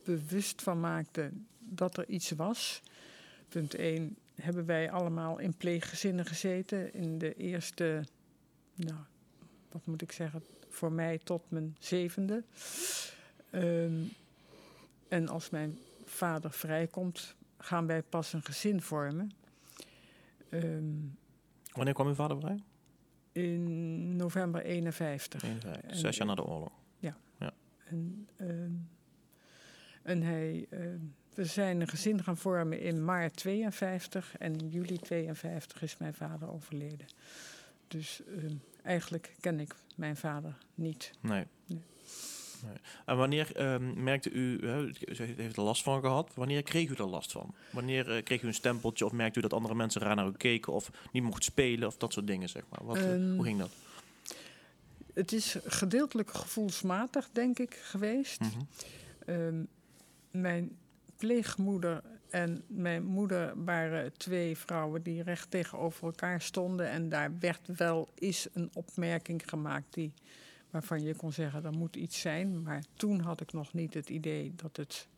bewust 0.04 0.62
van 0.62 0.80
maakte 0.80 1.30
dat 1.59 1.97
er 1.97 2.09
iets 2.09 2.30
was. 2.30 2.83
Punt 3.49 3.75
1 3.75 4.16
hebben 4.35 4.66
wij 4.66 4.90
allemaal 4.90 5.38
in 5.38 5.54
pleeggezinnen 5.57 6.25
gezeten. 6.26 6.95
In 6.95 7.19
de 7.19 7.35
eerste, 7.35 8.04
nou, 8.75 8.99
wat 9.75 9.87
moet 9.87 10.02
ik 10.02 10.12
zeggen, 10.12 10.45
voor 10.69 10.93
mij 10.93 11.19
tot 11.19 11.50
mijn 11.50 11.76
zevende. 11.78 12.45
Ehm, 13.50 14.02
en 15.09 15.28
als 15.28 15.50
mijn 15.50 15.78
vader 16.04 16.50
vrijkomt, 16.50 17.35
gaan 17.59 17.87
wij 17.87 18.02
pas 18.02 18.33
een 18.33 18.43
gezin 18.45 18.83
vormen. 18.83 19.31
Ehm, 20.49 20.85
wanneer 21.73 21.95
kwam 21.95 22.07
uw 22.07 22.14
vader 22.14 22.40
vrij? 22.40 22.62
in 23.33 24.16
november 24.16 24.64
51. 24.64 25.43
51, 25.43 25.90
En- 25.90 25.97
Zes 25.97 26.16
jaar 26.16 26.26
na 26.26 26.35
de 26.35 26.45
oorlog. 26.45 26.73
En, 27.85 28.28
ehm, 28.37 28.71
en 30.02 30.23
hij, 30.23 30.66
we 31.35 31.45
zijn 31.45 31.81
een 31.81 31.88
gezin 31.88 32.23
gaan 32.23 32.37
vormen 32.37 32.81
in 32.81 33.04
maart 33.04 33.37
52 33.37 34.37
en 34.38 34.57
in 34.59 34.69
juli 34.69 34.99
52 34.99 35.83
is 35.83 35.97
mijn 35.97 36.14
vader 36.14 36.50
overleden. 36.52 37.07
Dus 37.97 38.21
ehm, 38.37 38.55
eigenlijk 38.83 39.35
ken 39.41 39.61
ik 39.61 39.75
mijn 39.97 40.17
vader 40.17 40.57
niet. 40.75 41.11
Nee. 41.21 41.45
Nee. 41.67 41.83
Nee. 42.65 42.77
En 43.07 43.17
wanneer 43.17 43.57
ehm, 43.57 44.03
merkte 44.03 44.31
u, 44.31 44.59
u 44.59 44.95
heeft 45.37 45.57
er 45.57 45.63
last 45.63 45.83
van 45.83 46.01
gehad, 46.01 46.31
wanneer 46.35 46.63
kreeg 46.63 46.91
u 46.91 46.95
er 46.95 47.07
last 47.07 47.33
van? 47.33 47.55
Wanneer 47.73 48.17
eh, 48.17 48.23
kreeg 48.23 48.43
u 48.43 48.47
een 48.47 48.55
stempeltje 48.55 49.05
of 49.05 49.13
merkte 49.13 49.39
u 49.39 49.43
dat 49.43 49.53
andere 49.53 49.75
mensen 49.75 50.01
raar 50.01 50.17
naar 50.17 50.27
u 50.27 50.33
keken 50.33 50.73
of 50.73 50.91
niet 51.13 51.23
mocht 51.23 51.45
spelen 51.45 51.89
of 51.89 51.97
dat 51.97 52.13
soort 52.13 52.27
dingen, 52.27 52.49
zeg 52.49 52.63
maar? 52.69 52.85
Wat, 52.85 52.97
eh, 52.97 53.15
Ehm, 53.15 53.35
hoe 53.35 53.45
ging 53.45 53.59
dat? 53.59 53.71
Het 55.15 55.33
is 55.33 55.57
gedeeltelijk 55.65 56.31
gevoelsmatig, 56.31 57.29
denk 57.33 57.59
ik, 57.59 57.75
geweest. 57.75 58.41
Mhm. 58.41 59.65
Mijn 60.31 60.77
pleegmoeder 61.17 62.03
en 62.35 62.64
mijn 62.67 63.05
moeder 63.05 63.64
waren 63.64 64.12
twee 64.17 64.57
vrouwen 64.57 65.03
die 65.03 65.23
recht 65.23 65.50
tegenover 65.50 66.05
elkaar 66.05 66.41
stonden. 66.41 66.88
En 66.88 67.09
daar 67.09 67.38
werd 67.38 67.61
wel 67.76 68.09
eens 68.14 68.49
een 68.53 68.71
opmerking 68.73 69.43
gemaakt 69.47 69.95
die, 69.95 70.12
waarvan 70.71 71.03
je 71.03 71.14
kon 71.14 71.33
zeggen, 71.33 71.64
er 71.64 71.73
moet 71.73 71.97
iets 71.97 72.21
zijn. 72.21 72.62
Maar 72.62 72.85
toen 72.95 73.21
had 73.21 73.41
ik 73.41 73.53
nog 73.53 73.73
niet 73.73 73.95
het 73.95 74.09
idee 74.09 74.53
dat 74.57 74.76
het... 74.76 75.09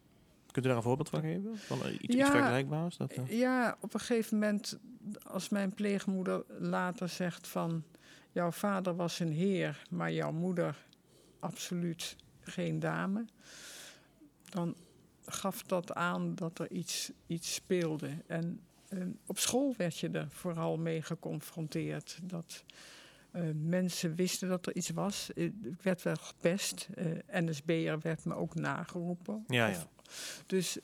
Kunt 0.50 0.64
u 0.64 0.68
daar 0.68 0.76
een 0.76 0.82
voorbeeld 0.82 1.08
van 1.08 1.20
geven? 1.20 1.58
Van 1.58 1.84
eh, 1.84 1.92
iets, 1.92 2.14
Ja. 2.14 2.20
iets 2.20 2.30
vergelijkbaars? 2.30 2.96
Dat, 2.96 3.12
eh, 3.12 3.38
Ja, 3.38 3.76
op 3.80 3.94
een 3.94 4.00
gegeven 4.00 4.38
moment, 4.38 4.78
als 5.22 5.48
mijn 5.48 5.74
pleegmoeder 5.74 6.44
later 6.58 7.08
zegt 7.08 7.48
van... 7.48 7.84
jouw 8.32 8.50
vader 8.50 8.96
was 8.96 9.18
een 9.20 9.32
heer, 9.32 9.82
maar 9.90 10.12
jouw 10.12 10.32
moeder 10.32 10.76
absoluut 11.38 12.16
geen 12.40 12.78
dame, 12.78 13.24
dan 14.50 14.74
gaf 15.26 15.62
dat 15.62 15.94
aan 15.94 16.34
dat 16.34 16.58
er 16.58 16.70
iets, 16.70 17.10
iets 17.26 17.54
speelde. 17.54 18.08
En 18.26 18.60
eh, 18.88 18.98
op 19.26 19.38
school 19.38 19.74
werd 19.76 19.98
je 19.98 20.10
er 20.10 20.26
vooral 20.30 20.76
mee 20.76 21.02
geconfronteerd. 21.02 22.18
Dat 22.22 22.64
eh, 23.30 23.42
mensen 23.54 24.14
wisten 24.14 24.48
dat 24.48 24.66
er 24.66 24.74
iets 24.76 24.90
was. 24.90 25.32
Eh, 25.32 25.44
Ik 25.44 25.82
werd 25.82 26.02
wel 26.02 26.16
gepest. 26.16 26.88
Eh 26.94 27.40
NSB'er 27.40 28.00
werd 28.00 28.24
me 28.24 28.34
ook 28.34 28.54
nageroepen. 28.54 29.44
Ja, 29.48 29.66
ja. 29.66 29.86
Dus, 30.46 30.78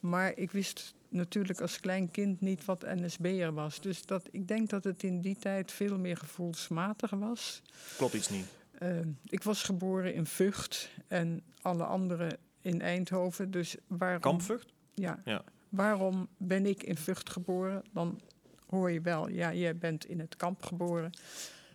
maar 0.00 0.36
ik 0.36 0.50
wist 0.50 0.94
natuurlijk 1.08 1.60
als 1.60 1.80
klein 1.80 2.10
kind 2.10 2.40
niet 2.40 2.64
wat 2.64 2.82
NSB'er 2.82 3.52
was. 3.52 3.80
Dus 3.80 4.06
dat, 4.06 4.28
ik 4.30 4.48
denk 4.48 4.70
dat 4.70 4.84
het 4.84 5.02
in 5.02 5.20
die 5.20 5.36
tijd 5.36 5.72
veel 5.72 5.98
meer 5.98 6.16
gevoelsmatig 6.16 7.10
was. 7.10 7.62
Klopt 7.96 8.14
iets 8.14 8.28
niet. 8.28 8.46
Eh, 8.78 8.98
ik 9.24 9.42
was 9.42 9.62
geboren 9.62 10.14
in 10.14 10.26
Vught 10.26 10.90
en 11.08 11.42
alle 11.62 11.84
anderen 11.84 12.38
in 12.64 12.80
Eindhoven. 12.80 13.50
Dus 13.50 13.76
waarom, 13.86 14.20
Kampvucht? 14.20 14.72
Ja, 14.94 15.20
Ja. 15.24 15.44
waarom 15.68 16.28
ben 16.36 16.66
ik 16.66 16.82
in 16.82 16.96
Vught 16.96 17.30
geboren? 17.30 17.82
Dan 17.92 18.20
hoor 18.66 18.90
je 18.90 19.00
wel, 19.00 19.28
ja, 19.28 19.52
jij 19.54 19.76
bent 19.76 20.04
in 20.06 20.20
het 20.20 20.36
kamp 20.36 20.62
geboren. 20.62 21.10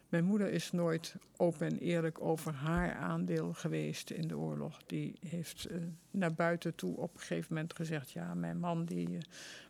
Mijn 0.09 0.25
moeder 0.25 0.51
is 0.51 0.71
nooit 0.71 1.15
open 1.37 1.67
en 1.67 1.77
eerlijk 1.77 2.21
over 2.21 2.53
haar 2.53 2.93
aandeel 2.93 3.53
geweest 3.53 4.09
in 4.09 4.27
de 4.27 4.37
oorlog. 4.37 4.79
Die 4.85 5.15
heeft 5.27 5.65
eh, 5.65 5.77
naar 6.11 6.33
buiten 6.33 6.75
toe 6.75 6.97
op 6.97 7.13
een 7.13 7.19
gegeven 7.19 7.53
moment 7.53 7.73
gezegd... 7.73 8.11
ja, 8.11 8.33
mijn 8.33 8.59
man 8.59 8.85
die, 8.85 9.07
eh, 9.07 9.21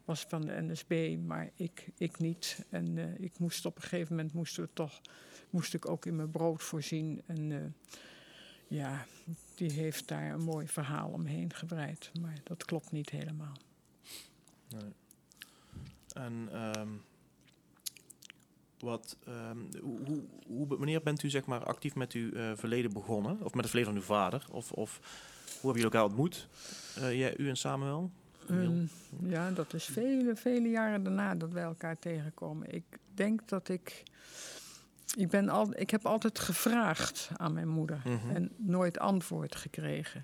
was 0.06 0.26
van 0.30 0.42
de 0.42 0.62
NSB, 0.62 1.18
maar 1.26 1.50
ik, 1.56 1.90
ik 1.98 2.20
niet. 2.20 2.66
En 2.70 2.98
eh, 2.98 3.20
ik 3.20 3.40
moest 3.40 3.66
op 3.66 3.76
een 3.76 3.82
gegeven 3.82 4.16
moment 4.16 4.34
moesten 4.34 4.64
we 4.64 4.70
toch, 4.74 5.02
moest 5.50 5.74
ik 5.74 5.90
ook 5.90 6.06
in 6.06 6.16
mijn 6.16 6.32
brood 6.32 6.64
voorzien. 6.64 7.22
En 7.26 7.76
ja, 8.68 9.06
die 9.60 9.72
heeft 9.72 10.08
daar 10.08 10.32
een 10.34 10.44
mooi 10.44 10.68
verhaal 10.68 11.10
omheen 11.10 11.54
gebreid. 11.54 12.12
Maar 12.22 12.40
dat 12.44 12.66
klopt 12.66 12.92
niet 12.92 13.10
helemaal. 13.10 13.58
Nee. 14.70 14.92
En 16.14 16.50
ehm, 16.52 16.90
wat, 18.80 19.18
ehm, 19.26 19.58
hoe, 19.82 20.22
hoe, 20.48 20.68
wanneer 20.68 21.02
bent 21.02 21.24
u 21.24 21.30
zeg 21.30 21.46
maar 21.46 21.64
actief 21.64 21.96
met 21.96 22.14
uw 22.14 22.32
eh, 22.32 22.52
verleden 22.56 22.94
begonnen? 22.94 23.32
Of 23.32 23.54
met 23.54 23.62
het 23.64 23.70
verleden 23.70 23.94
van 23.94 24.02
uw 24.02 24.08
vader? 24.08 24.46
Of, 24.52 24.72
of 24.72 25.00
hoe 25.44 25.72
hebben 25.72 25.82
jullie 25.82 25.84
elkaar 25.84 26.04
ontmoet? 26.04 26.48
Eh, 26.96 27.18
jij, 27.18 27.38
u 27.38 27.50
en 27.50 27.58
Samuel? 27.58 28.12
Ehm, 28.50 28.86
ja, 29.22 29.52
dat 29.52 29.74
is 29.74 29.86
vele, 29.86 30.36
vele 30.36 30.70
jaren 30.70 31.04
daarna 31.04 31.36
dat 31.36 31.52
wij 31.52 31.64
elkaar 31.64 32.00
tegenkomen. 32.00 32.74
Ik 32.74 32.84
denk 33.14 33.48
dat 33.50 33.70
ik. 33.70 34.04
Ik, 35.18 35.30
ben 35.30 35.50
al, 35.50 35.80
ik 35.80 35.90
heb 35.90 36.06
altijd 36.06 36.40
gevraagd 36.40 37.30
aan 37.38 37.54
mijn 37.54 37.68
moeder 37.68 38.02
Mhm. 38.06 38.36
en 38.36 38.52
nooit 38.58 39.00
antwoord 39.00 39.56
gekregen. 39.56 40.24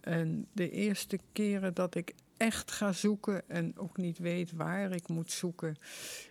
En 0.00 0.46
de 0.52 0.70
eerste 0.70 1.18
keren 1.32 1.74
dat 1.74 1.94
ik 1.94 2.14
echt 2.36 2.70
ga 2.70 2.92
zoeken 2.92 3.48
en 3.48 3.78
ook 3.78 3.96
niet 3.96 4.18
weet 4.18 4.52
waar 4.52 4.90
ik 4.92 5.08
moet 5.08 5.32
zoeken, 5.32 5.76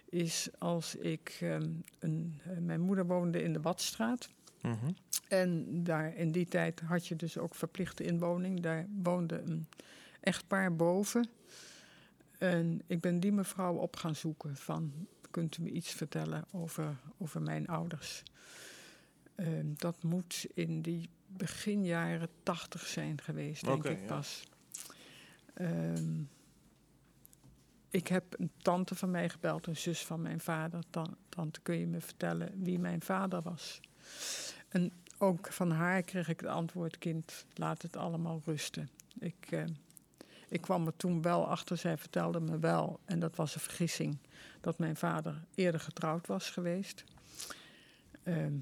is 0.10 0.50
als 0.58 0.96
ik. 0.96 1.38
ehm, 1.42 1.70
een, 2.00 2.40
eh, 2.44 2.58
mijn 2.58 2.82
moeder 2.82 3.06
woonde 3.06 3.44
in 3.44 3.54
de 3.54 3.60
Badstraat. 3.60 4.30
Mhm. 4.62 4.92
En 5.28 5.66
daar 5.84 6.16
in 6.16 6.32
die 6.32 6.46
tijd 6.48 6.80
had 6.80 7.08
je 7.08 7.16
dus 7.16 7.38
ook 7.38 7.56
verplichte 7.56 8.04
inwoning. 8.04 8.60
Daar 8.62 8.88
woonde 9.04 9.42
een 9.46 9.68
echtpaar 10.20 10.76
boven. 10.76 11.30
En 12.38 12.82
ik 12.88 13.02
ben 13.02 13.20
die 13.20 13.32
mevrouw 13.32 13.76
op 13.76 13.96
gaan 13.96 14.16
zoeken 14.16 14.56
van... 14.56 14.92
kunt 15.38 15.58
u 15.58 15.62
me 15.62 15.70
iets 15.70 15.92
vertellen 15.92 16.46
over, 16.52 16.98
over 17.18 17.42
mijn 17.42 17.68
ouders? 17.68 18.24
Ehm, 19.36 19.66
dat 19.76 20.04
moet 20.04 20.46
in 20.54 20.82
die 20.82 21.10
begin 21.28 21.86
jaren 21.86 22.30
tachtig 22.44 22.86
zijn 22.86 23.22
geweest, 23.22 23.66
denk 23.66 23.86
ik 23.86 24.00
ja. 24.00 24.06
pas. 24.06 24.44
Ehm, 25.54 26.22
ik 27.90 28.08
heb 28.08 28.40
een 28.40 28.52
tante 28.58 28.96
van 28.96 29.12
mij 29.12 29.30
gebeld, 29.30 29.68
een 29.68 29.78
zus 29.78 30.06
van 30.06 30.22
mijn 30.22 30.40
vader. 30.40 30.84
Tan- 30.90 31.18
tante, 31.30 31.62
kun 31.62 31.78
je 31.78 31.88
me 31.88 32.02
vertellen 32.02 32.64
wie 32.64 32.80
mijn 32.80 33.02
vader 33.02 33.42
was? 33.42 33.80
En 34.70 34.92
ook 35.18 35.54
van 35.54 35.72
haar 35.72 36.02
kreeg 36.02 36.30
ik 36.30 36.40
het 36.40 36.50
antwoord: 36.50 36.98
kind, 36.98 37.46
laat 37.54 37.82
het 37.82 37.98
allemaal 37.98 38.42
rusten. 38.46 38.90
Ik, 39.20 39.52
eh, 39.52 39.64
ik 40.50 40.62
kwam 40.62 40.86
er 40.86 40.96
toen 40.98 41.22
wel 41.22 41.48
achter, 41.48 41.78
zij 41.78 41.98
vertelde 41.98 42.40
me 42.40 42.60
wel, 42.60 43.00
en 43.06 43.20
dat 43.20 43.36
was 43.36 43.56
een 43.56 43.62
vergissing, 43.62 44.18
dat 44.62 44.78
mijn 44.80 44.96
vader 44.96 45.44
eerder 45.56 45.80
getrouwd 45.82 46.28
was 46.28 46.50
geweest. 46.50 47.04
Ehm, 48.24 48.54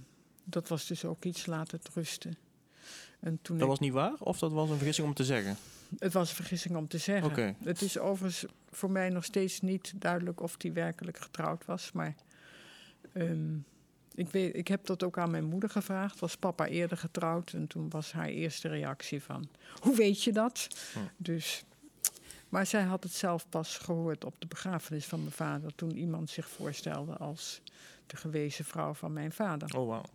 dat 0.43 0.67
was 0.67 0.87
dus 0.87 1.05
ook 1.05 1.23
iets, 1.25 1.45
laat 1.45 1.71
het 1.71 1.89
rusten. 1.93 2.37
En 3.19 3.39
toen 3.41 3.55
Dat 3.57 3.63
ik- 3.63 3.69
was 3.71 3.79
niet 3.79 3.93
waar? 3.93 4.13
Of 4.19 4.39
dat 4.39 4.51
was 4.51 4.69
een 4.69 4.75
vergissing 4.77 5.07
om 5.07 5.13
te 5.13 5.23
zeggen? 5.23 5.57
het 5.99 6.13
was 6.13 6.29
een 6.29 6.35
vergissing 6.35 6.75
om 6.75 6.87
te 6.87 6.97
zeggen. 6.97 7.55
Het 7.63 7.81
is 7.81 7.97
overigens 7.99 8.45
voor 8.71 8.91
mij 8.91 9.09
nog 9.09 9.23
steeds 9.23 9.61
niet 9.61 9.93
duidelijk 9.95 10.41
of 10.41 10.55
hij 10.57 10.73
werkelijk 10.73 11.17
getrouwd 11.17 11.65
was. 11.65 11.91
Maar 11.91 12.15
ehm, 13.13 13.55
ik, 14.15 14.29
weet, 14.29 14.55
ik 14.55 14.67
heb 14.67 14.85
dat 14.85 15.03
ook 15.03 15.17
aan 15.17 15.31
mijn 15.31 15.43
moeder 15.45 15.69
gevraagd. 15.69 16.19
Was 16.19 16.37
papa 16.37 16.65
eerder 16.67 16.97
getrouwd? 16.97 17.53
En 17.53 17.67
toen 17.67 17.89
was 17.89 18.11
haar 18.11 18.27
eerste 18.27 18.67
reactie 18.67 19.21
van... 19.23 19.49
Hoe 19.81 19.95
weet 19.95 20.23
je 20.23 20.31
dat? 20.31 20.67
Hm. 20.93 20.99
Dus, 21.17 21.63
maar 22.49 22.65
zij 22.65 22.83
had 22.83 23.03
het 23.03 23.13
zelf 23.13 23.49
pas 23.49 23.77
gehoord 23.77 24.25
op 24.25 24.35
de 24.39 24.47
begrafenis 24.47 25.05
van 25.05 25.19
mijn 25.19 25.31
vader... 25.31 25.75
toen 25.75 25.97
iemand 25.97 26.29
zich 26.29 26.49
voorstelde 26.49 27.17
als 27.17 27.61
de 28.07 28.17
gewezen 28.17 28.65
vrouw 28.65 28.93
van 28.93 29.13
mijn 29.13 29.31
vader. 29.31 29.77
Oh, 29.77 29.87
wauw. 29.87 30.05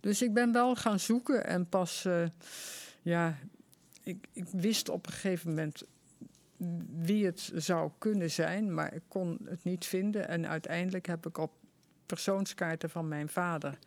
Dus 0.00 0.22
ik 0.22 0.34
ben 0.34 0.52
wel 0.52 0.74
gaan 0.74 1.00
zoeken 1.00 1.46
en 1.46 1.68
pas, 1.68 2.04
eh, 2.04 2.24
ja, 3.02 3.38
ik, 4.02 4.26
ik 4.32 4.46
wist 4.48 4.88
op 4.88 5.06
een 5.06 5.12
gegeven 5.12 5.48
moment 5.48 5.82
wie 7.02 7.24
het 7.24 7.52
zou 7.54 7.90
kunnen 7.98 8.30
zijn, 8.30 8.74
maar 8.74 8.94
ik 8.94 9.02
kon 9.08 9.38
het 9.44 9.64
niet 9.64 9.84
vinden. 9.84 10.28
En 10.28 10.48
uiteindelijk 10.48 11.06
heb 11.06 11.26
ik 11.26 11.38
op 11.38 11.52
persoonskaarten 12.06 12.90
van 12.90 13.08
mijn 13.08 13.28
vader 13.28 13.78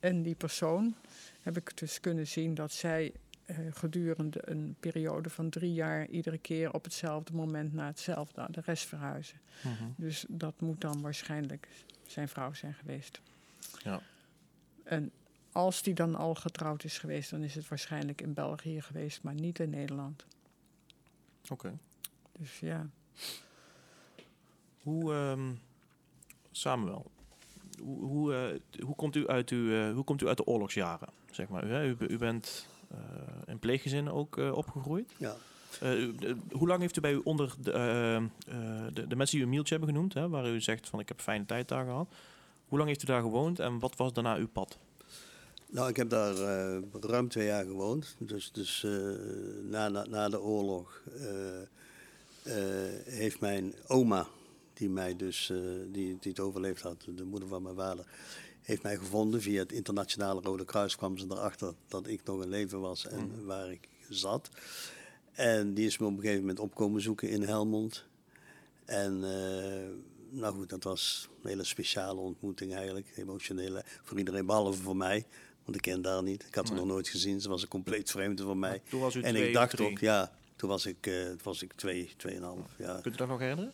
en 0.00 0.22
die 0.22 0.34
persoon, 0.34 0.94
heb 1.42 1.56
ik 1.56 1.78
dus 1.78 2.00
kunnen 2.00 2.26
zien 2.26 2.54
dat 2.54 2.72
zij 2.72 3.12
gedurende 3.70 4.40
een 4.44 4.76
periode 4.80 5.30
van 5.30 5.50
drie 5.50 5.72
jaar 5.72 6.06
iedere 6.06 6.38
keer 6.38 6.72
op 6.72 6.84
hetzelfde 6.84 7.34
moment 7.34 7.72
naar 7.72 7.86
hetzelfde 7.86 8.40
adres 8.40 8.82
verhuizen. 8.82 9.40
Mhm. 9.62 9.84
Dus 9.96 10.24
dat 10.28 10.60
moet 10.60 10.80
dan 10.80 11.00
waarschijnlijk 11.00 11.68
zijn 12.06 12.28
vrouw 12.28 12.52
zijn 12.52 12.74
geweest. 12.74 13.20
Ja. 13.82 14.00
En 14.84 15.10
als 15.52 15.82
die 15.82 15.94
dan 15.94 16.14
al 16.14 16.34
getrouwd 16.34 16.84
is 16.84 16.98
geweest, 16.98 17.30
dan 17.30 17.42
is 17.42 17.54
het 17.54 17.68
waarschijnlijk 17.68 18.20
in 18.20 18.34
België 18.34 18.80
geweest, 18.80 19.22
maar 19.22 19.34
niet 19.34 19.58
in 19.58 19.70
Nederland. 19.70 20.24
Oké. 21.48 21.78
Dus 22.38 22.60
ja. 22.60 22.86
Hoe, 24.82 25.12
ehm, 25.12 25.54
Samuel, 26.50 27.10
hoe, 27.80 28.04
hoe, 28.04 28.34
eh, 28.34 28.82
hoe, 28.84 28.94
komt 28.94 29.16
u 29.16 29.28
uit 29.28 29.50
uw, 29.50 29.72
eh, 29.72 29.94
hoe 29.94 30.04
komt 30.04 30.22
u 30.22 30.26
uit 30.28 30.36
de 30.36 30.46
oorlogsjaren? 30.46 31.08
Zeg 31.30 31.48
maar? 31.48 31.66
u, 31.66 31.96
u, 31.98 32.06
u 32.08 32.18
bent 32.18 32.66
eh, 32.70 32.77
in 33.46 33.58
pleeggezin 33.58 34.10
ook 34.10 34.38
eh, 34.38 34.56
opgegroeid. 34.56 35.12
Ja. 35.16 35.36
Eh, 35.80 36.02
eh, 36.02 36.36
hoe 36.50 36.68
lang 36.68 36.80
heeft 36.80 36.96
u 36.96 37.00
bij 37.00 37.12
u 37.12 37.20
onder 37.24 37.54
de, 37.60 37.72
eh, 37.72 38.16
eh, 38.16 38.22
de, 38.92 39.06
de 39.06 39.16
mensen 39.16 39.38
die 39.38 39.46
u 39.46 39.58
een 39.58 39.64
hebben 39.68 39.88
genoemd, 39.88 40.14
hè, 40.14 40.28
waar 40.28 40.48
u 40.48 40.60
zegt 40.60 40.88
van 40.88 41.00
ik 41.00 41.08
heb 41.08 41.20
fijne 41.20 41.46
tijd 41.46 41.68
daar 41.68 41.84
gehad. 41.84 42.14
Hoe 42.68 42.78
lang 42.78 42.90
heeft 42.90 43.02
u 43.02 43.06
daar 43.06 43.22
gewoond 43.22 43.58
en 43.58 43.78
wat 43.78 43.96
was 43.96 44.12
daarna 44.12 44.36
uw 44.36 44.48
pad? 44.48 44.78
Nou, 45.70 45.88
ik 45.88 45.96
heb 45.96 46.10
daar 46.10 46.34
eh, 46.34 46.82
ruim 47.00 47.28
twee 47.28 47.46
jaar 47.46 47.64
gewoond. 47.64 48.16
Dus, 48.18 48.52
dus 48.52 48.84
eh, 48.84 48.90
na, 49.62 49.88
na, 49.88 50.04
na 50.06 50.28
de 50.28 50.40
oorlog 50.40 51.02
eh, 51.16 51.60
eh, 52.42 53.04
heeft 53.04 53.40
mijn 53.40 53.74
oma, 53.86 54.26
die 54.74 54.88
mij 54.90 55.16
dus, 55.16 55.50
eh, 55.50 55.58
die, 55.92 56.16
die 56.20 56.30
het 56.30 56.40
overleefd 56.40 56.82
had, 56.82 57.06
de 57.14 57.24
moeder 57.24 57.48
van 57.48 57.62
mijn 57.62 57.74
vader, 57.74 58.06
heeft 58.68 58.82
mij 58.82 58.96
gevonden. 58.96 59.42
Via 59.42 59.58
het 59.62 59.72
internationale 59.72 60.40
Rode 60.40 60.64
Kruis 60.64 60.96
kwam 60.96 61.18
ze 61.18 61.26
erachter 61.28 61.74
dat 61.88 62.06
ik 62.06 62.20
nog 62.24 62.42
in 62.42 62.48
leven 62.48 62.80
was 62.80 63.06
en 63.06 63.26
Mhm. 63.26 63.44
waar 63.44 63.70
ik 63.70 63.88
zat. 64.08 64.48
En 65.32 65.74
die 65.74 65.86
is 65.86 65.98
me 65.98 66.06
op 66.06 66.12
een 66.12 66.20
gegeven 66.20 66.40
moment 66.40 66.58
opkomen 66.58 67.00
zoeken 67.02 67.28
in 67.28 67.42
Helmond. 67.42 68.04
En 68.84 69.12
eh, 69.24 69.88
nou 70.30 70.54
goed, 70.54 70.68
dat 70.68 70.84
was 70.84 71.28
een 71.42 71.48
hele 71.48 71.64
speciale 71.64 72.20
ontmoeting 72.20 72.74
eigenlijk. 72.74 73.06
Emotionele, 73.16 73.84
voor 74.02 74.18
iedereen 74.18 74.46
behalve 74.46 74.82
voor 74.82 74.96
mij. 74.96 75.26
Want 75.64 75.76
ik 75.76 75.82
ken 75.82 76.02
daar 76.02 76.22
niet. 76.22 76.44
Ik 76.46 76.54
had 76.54 76.68
haar 76.68 76.76
nog 76.76 76.86
nooit 76.86 77.08
gezien. 77.08 77.40
Ze 77.40 77.48
was 77.48 77.62
een 77.62 77.68
compleet 77.68 78.10
vreemde 78.10 78.42
van 78.42 78.58
mij. 78.58 78.82
Toen 78.88 79.00
was 79.00 79.14
u 79.14 79.20
En 79.22 79.36
ik 79.36 79.52
dacht 79.52 79.80
ook, 79.80 79.98
ja, 79.98 80.32
toen 80.56 80.68
was 80.68 80.86
ik, 80.86 81.00
toen 81.02 81.38
was 81.42 81.62
ik 81.62 81.72
twee, 81.72 82.10
tweeënhalf. 82.16 82.70
Ja. 82.78 83.00
Kunt 83.00 83.14
u 83.14 83.18
dat 83.18 83.28
nog 83.28 83.38
herinneren? 83.38 83.72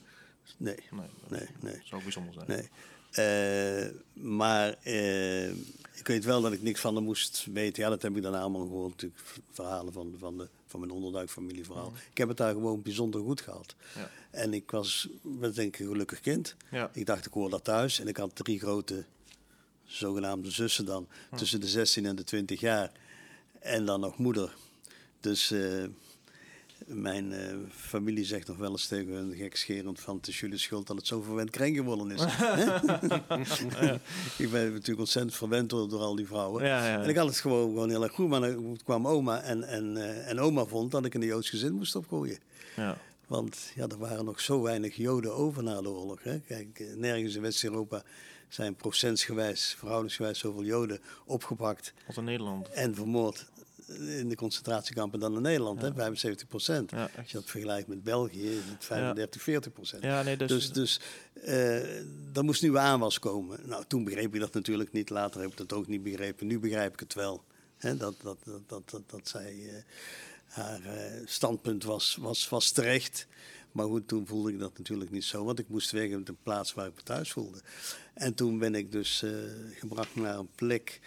Nee, 0.56 0.74
Nee, 0.90 1.06
dat 1.20 1.30
nee, 1.30 1.48
nee. 1.60 1.80
zou 1.84 1.94
ook 1.96 2.02
bijzonder 2.02 2.34
zijn. 2.34 2.46
Nee. 2.46 2.68
Eh, 3.14 3.86
maar 4.12 4.76
eh, 4.82 5.48
ik 5.94 6.06
weet 6.06 6.24
wel 6.24 6.40
dat 6.40 6.52
ik 6.52 6.62
niks 6.62 6.80
van 6.80 6.94
haar 6.94 7.02
moest 7.02 7.46
weten. 7.52 7.82
Ja, 7.82 7.88
dat 7.88 8.02
heb 8.02 8.16
ik 8.16 8.22
daarna 8.22 8.40
allemaal 8.40 8.66
gehoord. 8.66 9.06
Verhalen 9.50 9.92
van, 9.92 10.14
van, 10.18 10.38
de, 10.38 10.48
van 10.66 10.80
mijn 10.80 10.92
onderduikfamilie 10.92 11.64
vooral. 11.64 11.92
Ik 12.10 12.18
heb 12.18 12.28
het 12.28 12.36
daar 12.36 12.52
gewoon 12.52 12.82
bijzonder 12.82 13.20
goed 13.20 13.40
gehad. 13.40 13.74
Ja. 13.94 14.10
En 14.30 14.54
ik 14.54 14.70
was, 14.70 15.08
wat 15.22 15.54
denk 15.54 15.74
ik, 15.74 15.80
een 15.80 15.92
gelukkig 15.92 16.20
kind. 16.20 16.56
Ja. 16.70 16.90
Ik 16.92 17.06
dacht, 17.06 17.26
ik 17.26 17.32
hoor 17.32 17.50
dat 17.50 17.64
thuis. 17.64 18.00
En 18.00 18.08
ik 18.08 18.16
had 18.16 18.36
drie 18.36 18.58
grote 18.58 19.04
zogenaamde 19.84 20.50
zussen 20.50 20.84
dan. 20.84 21.08
Tussen 21.36 21.60
de 21.60 21.68
16 21.68 22.06
en 22.06 22.16
de 22.16 22.24
20 22.24 22.60
jaar. 22.60 22.92
En 23.60 23.84
dan 23.84 24.00
nog 24.00 24.18
moeder. 24.18 24.54
Dus 25.20 25.50
eh, 25.50 25.84
mijn 26.86 27.32
eh, 27.32 27.54
familie 27.70 28.24
zegt 28.24 28.46
nog 28.46 28.56
wel 28.56 28.70
eens 28.70 28.86
tegen 28.86 29.12
hun 29.12 29.34
gekscherend 29.34 30.00
van 30.00 30.16
het 30.16 30.28
is 30.28 30.40
jullie 30.40 30.58
schuld 30.58 30.86
dat 30.86 30.96
het 30.96 31.06
zo 31.06 31.20
verwend 31.20 31.50
kring 31.50 31.76
geworden 31.76 32.10
is. 32.10 32.22
ik 34.44 34.50
ben 34.50 34.72
natuurlijk 34.72 34.98
ontzettend 34.98 35.34
verwend 35.34 35.70
door, 35.70 35.88
door 35.88 36.00
al 36.00 36.14
die 36.16 36.26
vrouwen. 36.26 36.64
Ja, 36.64 36.86
ja. 36.86 37.02
En 37.02 37.08
ik 37.08 37.16
had 37.16 37.26
het 37.26 37.36
gewoon, 37.36 37.68
gewoon 37.68 37.88
heel 37.88 38.02
erg 38.02 38.12
goed, 38.12 38.28
maar 38.28 38.40
dan 38.40 38.78
kwam 38.84 39.06
oma 39.06 39.42
en, 39.42 39.62
en, 39.62 39.96
eh, 39.96 40.30
en 40.30 40.40
oma 40.40 40.64
vond 40.64 40.90
dat 40.90 41.04
ik 41.04 41.14
in 41.14 41.20
een 41.20 41.26
Joods 41.26 41.50
gezin 41.50 41.72
moest 41.72 41.96
opgroeien. 41.96 42.38
ja. 42.76 42.96
Want 43.26 43.58
ja, 43.74 43.86
er 43.86 43.98
waren 43.98 44.24
nog 44.24 44.40
zo 44.40 44.62
weinig 44.62 44.96
Joden 44.96 45.34
over 45.34 45.62
na 45.62 45.82
de 45.82 45.88
oorlog. 45.88 46.22
Hè. 46.22 46.40
Kijk, 46.40 46.80
eh, 46.80 46.86
nergens 46.96 47.34
in 47.34 47.42
West-Europa 47.42 48.02
zijn 48.48 48.74
procentsgewijs, 48.74 49.74
verhoudingsgewijs 49.78 50.38
zoveel 50.38 50.64
Joden 50.64 51.00
opgepakt 51.24 51.92
Als 52.06 52.16
in 52.16 52.24
Nederland. 52.24 52.68
en 52.68 52.94
vermoord 52.94 53.46
in 53.88 54.28
de 54.28 54.34
concentratiekampen 54.34 55.20
dan 55.20 55.34
in 55.34 55.42
Nederland. 55.42 55.80
Hè, 55.80 55.92
75 55.94 56.48
procent. 56.48 56.90
Ja, 56.90 57.10
Als 57.16 57.30
je 57.30 57.36
dat 57.36 57.50
vergelijkt 57.50 57.88
met 57.88 58.02
België, 58.02 58.48
is 58.48 58.64
het 58.70 58.84
35, 58.84 59.42
40 59.42 59.72
procent. 59.72 60.02
Ja, 60.02 60.22
nee, 60.22 60.36
dus, 60.36 60.48
Dus, 60.48 60.72
dus 60.72 61.00
eh 61.34 61.98
er 62.34 62.44
moest 62.44 62.62
nieuwe 62.62 62.78
aanwas 62.78 63.18
komen. 63.18 63.58
Nou, 63.64 63.84
toen 63.86 64.04
begreep 64.04 64.34
ik 64.34 64.40
dat 64.40 64.54
natuurlijk 64.54 64.92
niet. 64.92 65.10
Later 65.10 65.40
heb 65.40 65.50
ik 65.50 65.56
dat 65.56 65.72
ook 65.72 65.86
niet 65.86 66.02
begrepen. 66.02 66.46
Nu 66.46 66.58
begrijp 66.58 66.92
ik 66.92 67.00
het 67.00 67.14
wel. 67.14 67.44
Hè, 67.76 67.96
dat, 67.96 68.14
dat, 68.22 68.38
dat, 68.44 68.68
dat, 68.68 68.90
dat, 68.90 69.10
dat 69.10 69.28
zij, 69.28 69.68
eh, 69.68 69.82
haar 70.46 70.84
eh, 70.84 71.22
standpunt 71.24 71.84
was, 71.84 72.16
was, 72.20 72.48
was 72.48 72.70
terecht. 72.70 73.26
Maar 73.72 73.86
goed, 73.86 74.08
toen 74.08 74.26
voelde 74.26 74.52
ik 74.52 74.58
dat 74.58 74.78
natuurlijk 74.78 75.10
niet 75.10 75.24
zo. 75.24 75.44
Want 75.44 75.58
ik 75.58 75.68
moest 75.68 75.90
weg 75.90 76.14
op 76.14 76.26
de 76.26 76.34
plaats 76.42 76.74
waar 76.74 76.86
ik 76.86 76.94
me 76.94 77.02
thuis 77.02 77.32
voelde. 77.32 77.60
En 78.14 78.34
toen 78.34 78.58
ben 78.58 78.74
ik 78.74 78.92
dus 78.92 79.24
gebracht 79.74 80.14
naar 80.14 80.38
een 80.38 80.50
plek, 80.54 81.00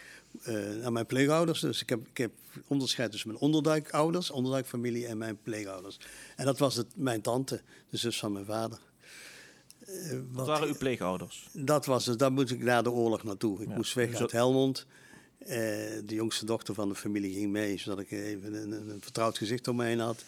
naar 0.82 0.92
mijn 0.92 1.06
pleegouders. 1.06 1.60
Dus 1.60 1.82
ik 1.82 1.90
heb, 1.90 2.08
ik 2.08 2.18
heb 2.18 2.32
onderscheid 2.68 3.12
tussen 3.12 3.30
mijn 3.30 3.42
onderduikouders, 3.42 4.32
onderduikfamilie 4.32 5.08
en 5.08 5.18
mijn 5.18 5.38
pleegouders. 5.42 6.00
En 6.36 6.46
dat 6.46 6.58
was 6.60 6.76
het, 6.76 6.88
mijn 6.96 7.22
tante, 7.22 7.62
de 7.90 7.98
zus 7.98 8.20
van 8.20 8.32
mijn 8.32 8.46
vader. 8.46 8.80
Eh, 9.86 10.20
wat 10.32 10.48
waren 10.48 10.68
uw 10.68 10.78
pleegouders? 10.78 11.48
dat 11.54 11.86
was 11.86 12.06
het, 12.06 12.20
daar 12.20 12.32
moest 12.32 12.52
ik 12.52 12.64
na 12.64 12.82
de 12.82 12.92
oorlog 12.92 13.24
naartoe. 13.24 13.62
Ik 13.62 13.68
Ja. 13.70 13.76
moest 13.76 13.94
weg 13.94 14.14
uit 14.16 14.32
Helmond. 14.32 14.86
Eh, 15.38 15.58
de 16.06 16.16
jongste 16.16 16.46
dochter 16.46 16.74
van 16.74 16.90
de 16.90 16.96
familie 16.96 17.34
ging 17.34 17.52
mee, 17.52 17.78
zodat 17.78 18.00
ik 18.00 18.12
even 18.12 18.54
een, 18.54 18.72
een, 18.72 18.90
een 18.90 19.02
vertrouwd 19.02 19.38
gezicht 19.38 19.68
om 19.68 19.76
me 19.76 19.86
heen 19.86 20.00
had. 20.00 20.24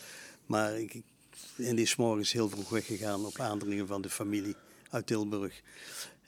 Maar 0.45 0.79
ik, 0.79 1.01
en 1.57 1.75
die 1.75 1.85
is 1.85 1.95
morgens 1.95 2.31
heel 2.31 2.49
vroeg 2.49 2.69
weggegaan 2.69 3.25
op 3.25 3.39
aandringen 3.39 3.87
van 3.87 4.01
de 4.01 4.09
familie 4.09 4.55
uit 4.89 5.07
Tilburg. 5.07 5.61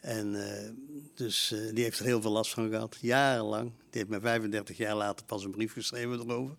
En 0.01 0.47
eh, 0.47 0.69
dus 1.15 1.51
eh, 1.51 1.73
die 1.73 1.83
heeft 1.83 1.99
er 1.99 2.05
heel 2.05 2.21
veel 2.21 2.31
last 2.31 2.53
van 2.53 2.69
gehad, 2.69 2.97
jarenlang. 3.01 3.71
Die 3.89 3.99
heeft 3.99 4.09
mij 4.09 4.19
35 4.19 4.77
jaar 4.77 4.95
later 4.95 5.25
pas 5.25 5.43
een 5.43 5.51
brief 5.51 5.73
geschreven 5.73 6.19
erover. 6.19 6.55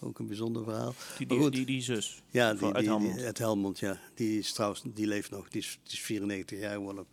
Ook 0.00 0.18
een 0.18 0.26
bijzonder 0.26 0.64
verhaal. 0.64 0.94
Die, 1.18 1.26
die, 1.26 1.38
goed. 1.38 1.52
die, 1.52 1.66
die 1.66 1.82
zus. 1.82 2.22
Ja, 2.30 2.54
die, 2.54 2.64
uit 2.64 2.74
die, 2.74 2.84
Helmond. 2.84 3.22
uit 3.22 3.38
Helmond, 3.38 3.78
ja. 3.78 4.00
Die 4.14 4.38
is 4.38 4.52
trouwens, 4.52 4.82
die 4.84 5.06
leeft 5.06 5.30
nog. 5.30 5.48
Die 5.48 5.60
is, 5.60 5.78
die 5.82 5.92
is 5.92 6.00
94 6.00 6.58
jaar 6.58 6.74
geworden 6.74 7.06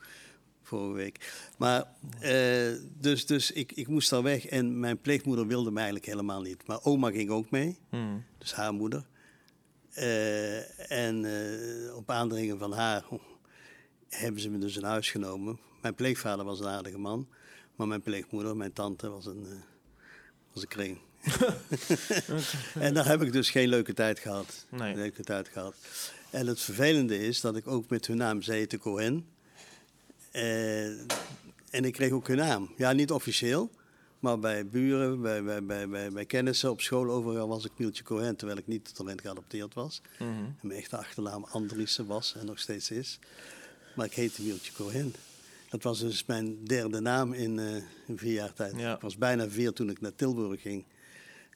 vorige 0.63 0.93
week. 0.93 1.31
Maar, 1.57 1.85
eh, 2.19 2.71
dus, 2.99 3.25
dus 3.25 3.51
ik, 3.51 3.71
ik 3.71 3.87
moest 3.87 4.09
daar 4.09 4.23
weg 4.23 4.45
en 4.45 4.79
mijn 4.79 5.01
pleegmoeder 5.01 5.47
wilde 5.47 5.71
mij 5.71 5.83
eigenlijk 5.83 6.11
helemaal 6.11 6.41
niet. 6.41 6.67
Maar 6.67 6.83
oma 6.83 7.11
ging 7.11 7.29
ook 7.29 7.49
mee, 7.49 7.77
Hmm. 7.89 8.23
dus 8.37 8.53
haar 8.53 8.73
moeder. 8.73 9.09
En 10.87 11.25
op 11.95 12.09
aandringen 12.09 12.57
van 12.57 12.73
haar 12.73 13.03
hebben 14.19 14.41
ze 14.41 14.49
me 14.49 14.57
dus 14.57 14.77
in 14.77 14.83
huis 14.83 15.11
genomen. 15.11 15.59
Mijn 15.81 15.95
pleegvader 15.95 16.45
was 16.45 16.59
een 16.59 16.67
aardige 16.67 16.97
man, 16.97 17.27
maar 17.75 17.87
mijn 17.87 18.01
pleegmoeder, 18.01 18.57
mijn 18.57 18.73
tante, 18.73 19.09
was 19.09 19.25
een, 19.25 19.45
eh, 19.45 19.57
was 20.53 20.61
een 20.61 20.67
kring. 20.67 20.97
en 22.87 22.93
daar 22.93 23.07
heb 23.07 23.21
ik 23.21 23.31
dus 23.31 23.49
geen 23.49 23.67
leuke 23.67 23.93
tijd 23.93 24.19
gehad. 24.19 24.65
Nee. 24.69 24.95
Leuke 24.95 25.23
tijd 25.23 25.47
gehad. 25.47 25.75
En 26.29 26.47
het 26.47 26.61
vervelende 26.61 27.27
is 27.27 27.41
dat 27.41 27.55
ik 27.55 27.67
ook 27.67 27.89
met 27.89 28.07
hun 28.07 28.17
naam 28.17 28.41
zei 28.41 28.67
te 28.67 28.79
Cohen. 28.79 29.25
Eh, 30.31 30.85
en 31.69 31.85
ik 31.85 31.93
kreeg 31.93 32.11
ook 32.11 32.27
hun 32.27 32.37
naam. 32.37 32.73
Ja, 32.77 32.91
niet 32.91 33.11
officieel, 33.11 33.71
maar 34.19 34.39
bij 34.39 34.67
buren, 34.67 35.21
bij, 35.21 35.43
bij, 35.43 35.63
bij, 35.63 35.89
bij, 35.89 36.11
bij 36.11 36.25
kennissen, 36.25 36.69
op 36.69 36.81
school 36.81 37.09
overal 37.09 37.47
was 37.47 37.65
ik 37.65 37.71
Mieltje 37.77 38.03
Cohen, 38.03 38.35
terwijl 38.35 38.59
ik 38.59 38.67
niet 38.67 38.95
talent 38.95 39.21
geadopteerd 39.21 39.73
was. 39.73 40.01
Mhm. 40.19 40.29
En 40.29 40.57
mijn 40.61 40.79
echte 40.79 40.97
achternaam 40.97 41.43
Andriessen 41.43 42.05
was 42.05 42.35
en 42.35 42.45
nog 42.45 42.59
steeds 42.59 42.91
is. 42.91 43.19
Maar 43.95 44.05
ik 44.05 44.13
heette 44.13 44.41
Mieltje 44.43 44.71
Cohen. 44.73 45.13
Dat 45.69 45.83
was 45.83 45.99
dus 45.99 46.25
mijn 46.25 46.63
derde 46.65 46.99
naam 46.99 47.33
in, 47.33 47.59
eh, 47.59 47.75
in 48.07 48.17
vier 48.17 48.33
jaar 48.33 48.53
tijd. 48.53 48.75
Ja. 48.75 48.95
Ik 48.95 49.01
was 49.01 49.17
bijna 49.17 49.49
vier 49.49 49.73
toen 49.73 49.89
ik 49.89 50.01
naar 50.01 50.15
Tilburg 50.15 50.61
ging. 50.61 50.85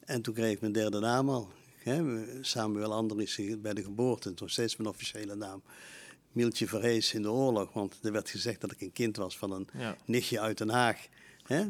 En 0.04 0.22
toen 0.22 0.34
kreeg 0.34 0.52
ik 0.52 0.60
mijn 0.60 0.72
derde 0.72 0.98
naam 1.00 1.28
al. 1.28 1.48
Hè, 1.76 2.24
Samuel 2.44 2.92
Andriessen 2.92 3.60
bij 3.62 3.74
de 3.74 3.82
geboorte, 3.82 4.34
toen 4.34 4.48
steeds 4.48 4.76
mijn 4.76 4.88
officiële 4.88 5.34
naam. 5.34 5.62
Mieltje 6.32 6.66
Verhees 6.66 7.14
in 7.14 7.22
de 7.22 7.30
oorlog, 7.30 7.72
want 7.72 7.98
er 8.02 8.12
werd 8.12 8.30
gezegd 8.30 8.60
dat 8.60 8.72
ik 8.72 8.80
een 8.80 8.92
kind 8.92 9.16
was 9.16 9.38
van 9.38 9.52
een 9.52 9.68
Ja. 9.78 9.96
nichtje 10.04 10.40
uit 10.40 10.58
Den 10.58 10.68
Haag. 10.68 11.06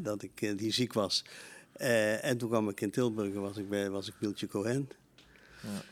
Dat 0.03 0.23
ik, 0.23 0.41
eh, 0.43 0.57
die 0.57 0.73
ziek 0.73 0.93
was. 0.93 1.25
Eh, 1.73 2.25
en 2.25 2.39
toen 2.39 2.49
kwam 2.49 2.69
ik 2.69 2.81
in 2.81 2.91
Tilburg, 2.91 3.35
was 3.35 3.57
ik, 3.57 3.69
bij, 3.69 3.91
was 3.91 4.09
ik 4.09 4.15
Mieltje 4.19 4.47
Cohen. 4.47 4.89
Ja. 5.63 5.83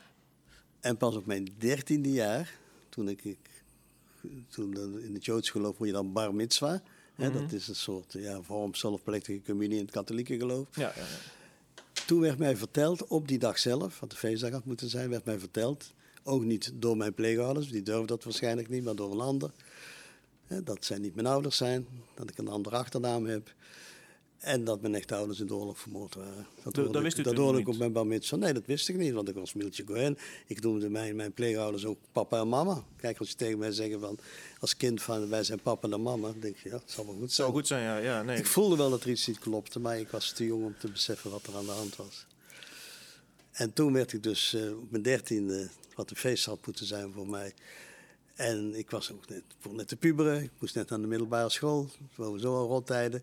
En 0.80 0.96
pas 0.96 1.16
op 1.16 1.26
mijn 1.26 1.48
dertiende 1.58 2.12
jaar, 2.12 2.58
toen 2.88 3.08
ik, 3.08 3.24
ik 3.24 3.38
toen 4.48 5.00
in 5.00 5.14
het 5.14 5.24
Joods 5.24 5.50
geloof 5.50 5.76
word 5.76 5.88
je 5.88 5.94
dan 5.94 6.12
bar 6.12 6.34
mitzwa. 6.34 6.82
Hè, 7.14 7.28
Mhm. 7.30 7.40
Dat 7.42 7.52
is 7.52 7.68
een 7.68 7.74
soort 7.74 8.12
ja, 8.12 8.42
vorm 8.42 8.74
zelfplechtige 8.74 9.42
communie 9.44 9.76
in 9.78 9.82
het 9.82 9.92
katholieke 9.92 10.36
geloof. 10.38 10.66
Ja, 10.76 10.92
ja. 10.96 11.04
Toen 12.06 12.20
werd 12.20 12.38
mij 12.38 12.56
verteld, 12.56 13.06
op 13.06 13.28
die 13.28 13.38
dag 13.38 13.58
zelf, 13.58 14.00
wat 14.00 14.10
de 14.10 14.16
feestdag 14.16 14.50
had 14.50 14.64
moeten 14.64 14.88
zijn, 14.88 15.10
werd 15.10 15.24
mij 15.24 15.38
verteld, 15.38 15.92
ook 16.22 16.44
niet 16.44 16.72
door 16.74 16.96
mijn 16.96 17.14
pleegouders, 17.14 17.70
die 17.70 17.82
durfden 17.82 18.06
dat 18.06 18.24
waarschijnlijk 18.24 18.68
niet, 18.68 18.84
maar 18.84 18.94
door 18.94 19.12
een 19.12 19.20
ander. 19.20 19.50
Hè, 20.46 20.62
dat 20.62 20.84
zij 20.84 20.98
niet 20.98 21.14
mijn 21.14 21.26
ouders 21.26 21.56
zijn, 21.56 21.86
dat 22.14 22.30
ik 22.30 22.38
een 22.38 22.48
andere 22.48 22.76
achternaam 22.76 23.26
heb. 23.26 23.54
En 24.44 24.64
dat 24.64 24.80
mijn 24.80 24.94
echte 24.94 25.14
ouders 25.14 25.40
in 25.40 25.46
de 25.46 25.54
oorlog 25.54 25.78
vermoord 25.78 26.14
waren. 26.14 26.46
Dat, 26.62 26.74
dat 26.74 27.02
wist 27.02 27.16
u 27.16 27.18
ik, 27.18 27.24
dat 27.24 27.36
hoorde 27.36 27.58
ik 27.58 27.68
op 27.68 27.76
mijn 27.76 27.92
bar 27.92 28.06
mitzvah. 28.06 28.38
Nee, 28.38 28.52
dat 28.52 28.66
wist 28.66 28.88
ik 28.88 28.96
niet, 28.96 29.12
want 29.12 29.28
ik 29.28 29.34
was 29.34 29.52
Mieltje 29.52 29.84
Cohen. 29.84 30.18
Ik 30.46 30.62
noemde 30.62 30.88
mijn, 30.88 31.16
mijn 31.16 31.32
pleegouders 31.32 31.84
ook 31.84 31.98
papa 32.12 32.40
en 32.40 32.48
mama. 32.48 32.84
Kijk, 32.96 33.18
als 33.18 33.28
je 33.28 33.34
tegen 33.34 33.58
mij 33.58 33.72
zegt 33.72 34.00
van, 34.00 34.18
als 34.58 34.76
kind 34.76 35.02
van 35.02 35.28
wij 35.28 35.44
zijn 35.44 35.60
papa 35.60 35.88
en 35.88 36.02
mama, 36.02 36.26
dan 36.26 36.40
denk 36.40 36.56
je, 36.56 36.68
ja, 36.68 36.74
het 36.74 36.90
zal 36.90 37.04
wel 37.04 37.14
goed 37.14 37.20
zijn. 37.20 37.30
Zou 37.30 37.52
goed 37.52 37.66
zijn, 37.66 37.82
ja. 37.82 37.96
ja 37.96 38.22
nee. 38.22 38.38
Ik 38.38 38.46
voelde 38.46 38.76
wel 38.76 38.90
dat 38.90 39.02
er 39.02 39.10
iets 39.10 39.26
niet 39.26 39.38
klopte, 39.38 39.80
maar 39.80 39.98
ik 39.98 40.08
was 40.08 40.32
te 40.32 40.44
jong 40.44 40.64
om 40.64 40.74
te 40.78 40.90
beseffen 40.90 41.30
wat 41.30 41.46
er 41.46 41.56
aan 41.56 41.64
de 41.64 41.70
hand 41.70 41.96
was. 41.96 42.26
En 43.52 43.72
toen 43.72 43.92
werd 43.92 44.12
ik 44.12 44.22
dus 44.22 44.54
eh, 44.54 44.78
op 44.78 44.90
mijn 44.90 45.02
dertiende, 45.02 45.68
wat 45.94 46.10
een 46.10 46.16
feest 46.16 46.44
had 46.44 46.66
moeten 46.66 46.86
zijn 46.86 47.12
voor 47.12 47.28
mij. 47.28 47.52
En 48.34 48.74
ik 48.74 48.90
was 48.90 49.12
ook 49.12 49.28
net, 49.28 49.42
net 49.70 49.88
te 49.88 49.96
puberen, 49.96 50.42
ik 50.42 50.50
moest 50.58 50.74
net 50.74 50.92
aan 50.92 51.00
de 51.00 51.06
middelbare 51.06 51.50
school, 51.50 51.88
sowieso 52.14 52.56
al 52.56 52.66
rottijden. 52.66 53.22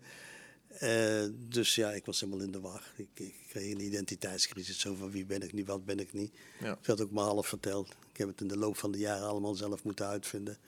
Eh, 0.78 1.24
dus 1.48 1.74
ja, 1.74 1.90
ik 1.90 2.06
was 2.06 2.20
helemaal 2.20 2.44
in 2.44 2.52
de 2.52 2.60
war. 2.60 2.82
Ik, 2.96 3.08
ik 3.14 3.34
kreeg 3.48 3.72
een 3.72 3.80
identiteitscrisis, 3.80 4.80
zo 4.80 4.94
van 4.94 5.10
wie 5.10 5.24
ben 5.24 5.42
ik 5.42 5.52
nu, 5.52 5.64
wat 5.64 5.84
ben 5.84 5.98
ik 5.98 6.12
niet. 6.12 6.32
Ja. 6.60 6.72
Ik 6.72 6.86
had 6.86 7.00
ook 7.00 7.10
maar 7.10 7.24
half 7.24 7.46
verteld. 7.46 7.88
Ik 7.88 8.16
heb 8.16 8.28
het 8.28 8.40
in 8.40 8.48
de 8.48 8.56
loop 8.56 8.76
van 8.76 8.92
de 8.92 8.98
jaren 8.98 9.26
allemaal 9.26 9.54
zelf 9.54 9.84
moeten 9.84 10.06
uitvinden. 10.06 10.58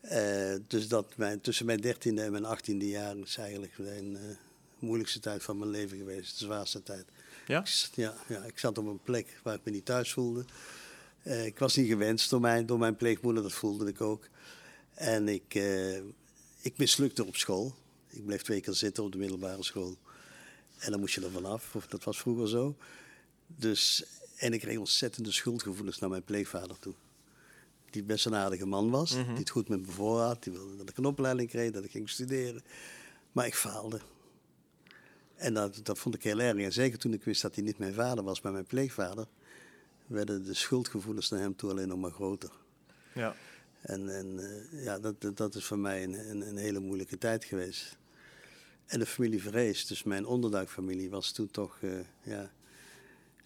Eh, 0.00 0.54
dus 0.66 0.88
dat 0.88 1.16
mijn, 1.16 1.40
tussen 1.40 1.66
mijn 1.66 1.80
dertiende 1.80 2.22
en 2.22 2.32
mijn 2.32 2.44
achttiende 2.44 2.88
jaar 2.88 3.16
is 3.16 3.36
eigenlijk 3.36 3.78
mijn 3.78 4.16
eh, 4.16 4.22
moeilijkste 4.78 5.20
tijd 5.20 5.42
van 5.42 5.58
mijn 5.58 5.70
leven 5.70 5.98
geweest. 5.98 6.38
De 6.38 6.44
zwaarste 6.44 6.82
tijd. 6.82 7.04
Ja? 7.46 7.60
Ik, 7.60 7.94
ja, 7.94 8.14
ja, 8.28 8.42
ik 8.42 8.58
zat 8.58 8.78
op 8.78 8.86
een 8.86 9.02
plek 9.02 9.40
waar 9.42 9.54
ik 9.54 9.64
me 9.64 9.70
niet 9.70 9.84
thuis 9.84 10.12
voelde. 10.12 10.44
Ik 11.22 11.58
was 11.58 11.76
niet 11.76 11.88
gewenst 11.88 12.30
door 12.30 12.40
mijn, 12.40 12.66
door 12.66 12.78
mijn 12.78 12.96
pleegmoeder, 12.96 13.42
dat 13.42 13.52
voelde 13.52 13.86
ik 13.86 14.00
ook. 14.00 14.28
En 14.94 15.28
ik, 15.28 15.54
ik 16.60 16.76
mislukte 16.76 17.26
op 17.26 17.36
school. 17.36 17.74
Ik 18.08 18.24
bleef 18.24 18.42
twee 18.42 18.60
keer 18.60 18.74
zitten 18.74 19.04
op 19.04 19.12
de 19.12 19.18
middelbare 19.18 19.62
school. 19.62 19.96
En 20.78 20.90
dan 20.90 21.00
moest 21.00 21.14
je 21.14 21.24
er 21.24 21.30
vanaf, 21.30 21.74
of 21.74 21.86
dat 21.86 22.04
was 22.04 22.18
vroeger 22.18 22.48
zo. 22.48 22.76
Dus, 23.46 24.04
en 24.36 24.52
ik 24.52 24.60
kreeg 24.60 24.78
ontzettende 24.78 25.32
schuldgevoelens 25.32 25.98
naar 25.98 26.10
mijn 26.10 26.24
pleegvader 26.24 26.78
toe. 26.78 26.94
Die 27.90 28.02
best 28.02 28.26
een 28.26 28.34
aardige 28.34 28.66
man 28.66 28.90
was, 28.90 29.10
die 29.10 29.24
het 29.24 29.50
goed 29.50 29.68
met 29.68 29.80
me 29.80 29.92
voor 29.92 30.20
had. 30.20 30.42
Die 30.42 30.52
wilde 30.52 30.76
dat 30.76 30.88
ik 30.88 30.96
een 30.96 31.04
opleiding 31.04 31.48
kreeg, 31.48 31.70
dat 31.70 31.84
ik 31.84 31.90
ging 31.90 32.10
studeren. 32.10 32.62
Maar 33.32 33.46
ik 33.46 33.54
faalde. 33.54 34.00
En 35.36 35.54
dat, 35.54 35.80
dat 35.82 35.98
vond 35.98 36.14
ik 36.14 36.22
heel 36.22 36.40
erg. 36.40 36.58
En 36.58 36.72
zeker 36.72 36.98
toen 36.98 37.12
ik 37.12 37.24
wist 37.24 37.42
dat 37.42 37.54
hij 37.54 37.64
niet 37.64 37.78
mijn 37.78 37.94
vader 37.94 38.24
was, 38.24 38.40
maar 38.40 38.52
mijn 38.52 38.66
pleegvader, 38.66 39.26
werden 40.06 40.44
de 40.44 40.54
schuldgevoelens 40.54 41.28
naar 41.28 41.40
hem 41.40 41.56
toe 41.56 41.70
alleen 41.70 41.88
nog 41.88 41.98
maar 41.98 42.10
groter. 42.10 42.50
Ja. 43.14 43.36
En, 43.80 44.16
en 44.16 44.38
eh, 44.38 44.84
ja, 44.84 44.98
dat, 44.98 45.36
dat, 45.36 45.54
is 45.54 45.64
voor 45.64 45.78
mij 45.78 46.04
een, 46.04 46.30
een, 46.30 46.48
een 46.48 46.56
hele 46.56 46.80
moeilijke 46.80 47.18
tijd 47.18 47.44
geweest. 47.44 47.96
En 48.86 48.98
de 48.98 49.06
familie 49.06 49.42
Vrees, 49.42 49.86
dus 49.86 50.02
mijn 50.02 50.26
onderduikfamilie, 50.26 51.10
was 51.10 51.32
toen 51.32 51.50
toch 51.50 51.78
eh, 51.80 51.90
ja, 52.22 52.50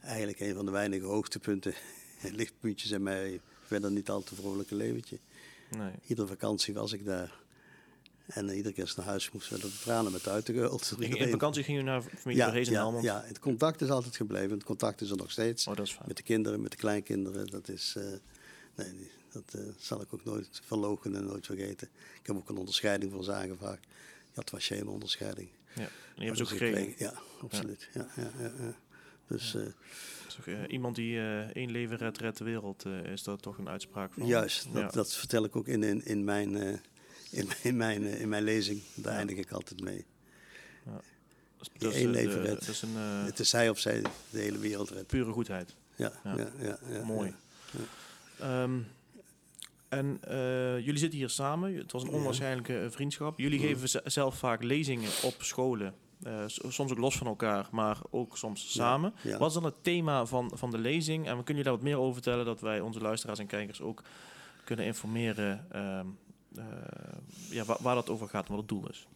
eigenlijk 0.01 0.41
een 0.41 0.55
van 0.55 0.65
de 0.65 0.71
weinige 0.71 1.05
hoogtepunten, 1.05 1.75
lichtpuntjes 2.33 2.91
in 2.91 3.03
mijn 3.03 3.41
verder 3.63 3.91
niet 3.91 4.11
al 4.11 4.23
te 4.23 4.35
vrolijke 4.35 4.75
leventje. 4.75 5.19
Nee. 5.71 5.93
Iedere 6.07 6.29
vakantie 6.29 6.75
was 6.75 6.93
ik 6.93 7.05
daar. 7.05 7.41
En 8.27 8.49
eh, 8.49 8.57
iedere 8.57 8.75
keer 8.75 8.85
als 8.85 8.95
naar 8.95 9.07
huis 9.07 9.31
moesten 9.31 9.57
we 9.57 9.63
de 9.63 9.79
tranen 9.83 10.13
met 10.13 10.29
uit 10.29 10.47
de 10.47 10.53
geuld. 10.53 10.95
In, 10.99 11.31
vakantie 11.31 11.63
ging 11.63 11.79
je 11.79 11.85
naar 11.85 12.03
familie 12.03 12.43
ja, 12.43 12.53
in 12.53 12.65
ja, 12.65 12.73
Helmond? 12.73 13.05
ja, 13.05 13.23
het 13.27 13.39
contact 13.39 13.81
is 13.81 13.89
altijd 13.89 14.17
gebleven. 14.17 14.51
Het 14.51 14.65
contact 14.65 15.01
is 15.01 15.11
er 15.11 15.17
nog 15.17 15.31
steeds. 15.31 15.67
Oh, 15.67 15.77
dat 15.77 15.87
is 15.87 15.93
fijn. 15.93 16.05
Met 16.09 16.17
de 16.17 16.23
kinderen, 16.23 16.63
met 16.63 16.71
de 16.71 16.77
kleinkinderen. 16.77 17.47
Dat 17.47 17.69
is... 17.69 17.97
nee, 18.75 19.11
dat 19.33 19.55
eh, 19.55 19.61
zal 19.79 20.01
ik 20.01 20.15
ook 20.15 20.25
nooit 20.25 20.61
verlogen 20.65 21.17
en 21.17 21.25
nooit 21.25 21.47
vergeten. 21.47 21.89
Ik 22.21 22.27
heb 22.27 22.37
ook 22.37 22.49
een 22.49 22.57
onderscheiding 22.57 23.13
voor 23.13 23.25
ze 23.25 23.33
aangevraagd. 23.33 23.87
Ja, 24.35 24.41
het 24.41 24.51
was 24.51 24.67
geen 24.67 24.89
onderscheiding. 24.89 25.49
Ja. 25.75 25.83
En 25.83 25.89
je 26.15 26.25
hebt 26.25 26.37
ze 26.37 26.43
ook 26.43 26.49
Dus 26.49 26.59
gekregen. 26.59 26.95
Ja, 26.99 27.15
absoluut. 27.41 27.89
Ja. 27.95 28.07
Ja. 28.17 28.75
Dus 29.27 29.55
eh, 29.55 30.63
eh, 30.63 30.73
iemand 30.73 30.97
die 30.97 31.21
één 31.53 31.71
leven 31.71 31.97
redt, 31.97 32.19
redt 32.19 32.39
de 32.39 32.45
wereld, 32.45 32.87
is 32.87 33.23
dat 33.23 33.43
toch 33.43 33.59
een 33.59 33.69
uitspraak 33.69 34.13
van? 34.13 34.27
juist, 34.27 34.73
dat, 34.73 34.93
dat 34.93 35.15
vertel 35.15 35.45
ik 35.45 35.57
ook 35.57 35.67
in, 35.67 35.83
in, 35.83 36.05
in, 36.05 36.25
mijn, 36.25 36.55
in, 37.31 37.49
in, 37.63 37.77
mijn, 37.77 38.03
in 38.03 38.29
mijn 38.29 38.43
lezing. 38.43 38.83
Daar 38.95 39.17
eindig 39.17 39.37
ik 39.37 39.53
altijd 39.53 39.81
mee. 39.81 40.07
Die 41.79 41.89
is, 41.89 41.95
één 41.95 42.11
leven 42.11 42.43
redt. 42.43 42.83
Een 42.83 42.97
Het 43.25 43.39
is 43.39 43.53
hij 43.53 43.69
of 43.69 43.79
zij 43.79 44.03
de 44.31 44.39
hele 44.39 44.59
wereld 44.59 44.91
redt. 44.91 45.07
pure 45.07 45.33
goedheid. 45.33 45.75
Ja, 45.97 46.13
Ja. 46.25 46.51
ja. 46.89 47.05
Mooi. 47.05 47.35
ja. 48.39 48.69
En 49.93 50.19
eh, 50.21 50.79
jullie 50.79 50.99
zitten 50.99 51.19
hier 51.19 51.29
samen. 51.29 51.75
Het 51.77 51.93
was 51.93 52.03
een 52.03 52.09
onwaarschijnlijke 52.11 52.79
eh, 52.81 52.91
vriendschap. 52.91 53.39
Jullie 53.39 53.59
geven 53.59 53.89
ze- 53.89 54.01
zelf 54.05 54.39
vaak 54.39 54.63
lezingen 54.63 55.11
op 55.23 55.35
scholen. 55.39 55.95
Eh, 56.23 56.45
soms 56.47 56.91
ook 56.93 56.99
los 56.99 57.17
van 57.17 57.27
elkaar, 57.27 57.69
maar 57.73 57.99
ook 58.11 58.37
soms 58.37 58.73
samen. 58.73 59.15
Ja. 59.23 59.39
Wat 59.39 59.49
is 59.49 59.55
dan 59.55 59.65
het 59.65 59.83
thema 59.83 60.27
van, 60.27 60.51
van 60.55 60.71
de 60.71 60.79
lezing? 60.79 61.27
En 61.27 61.37
we 61.37 61.43
kunnen 61.45 61.63
je 61.63 61.69
daar 61.69 61.79
wat 61.79 61.87
meer 61.89 61.99
over 61.99 62.13
vertellen, 62.13 62.45
dat 62.45 62.61
wij 62.61 62.81
onze 62.81 63.01
luisteraars 63.01 63.39
en 63.39 63.47
kijkers 63.47 63.81
ook 63.81 64.03
kunnen 64.65 64.85
informeren 64.85 65.67
ehm, 65.71 66.07
eh, 66.57 66.65
ja, 67.51 67.65
waar, 67.65 67.79
waar 67.81 67.95
dat 67.95 68.09
over 68.11 68.29
gaat 68.29 68.45
en 68.45 68.51
wat 68.51 68.59
het 68.61 68.69
doel 68.69 68.89
is. 68.89 69.07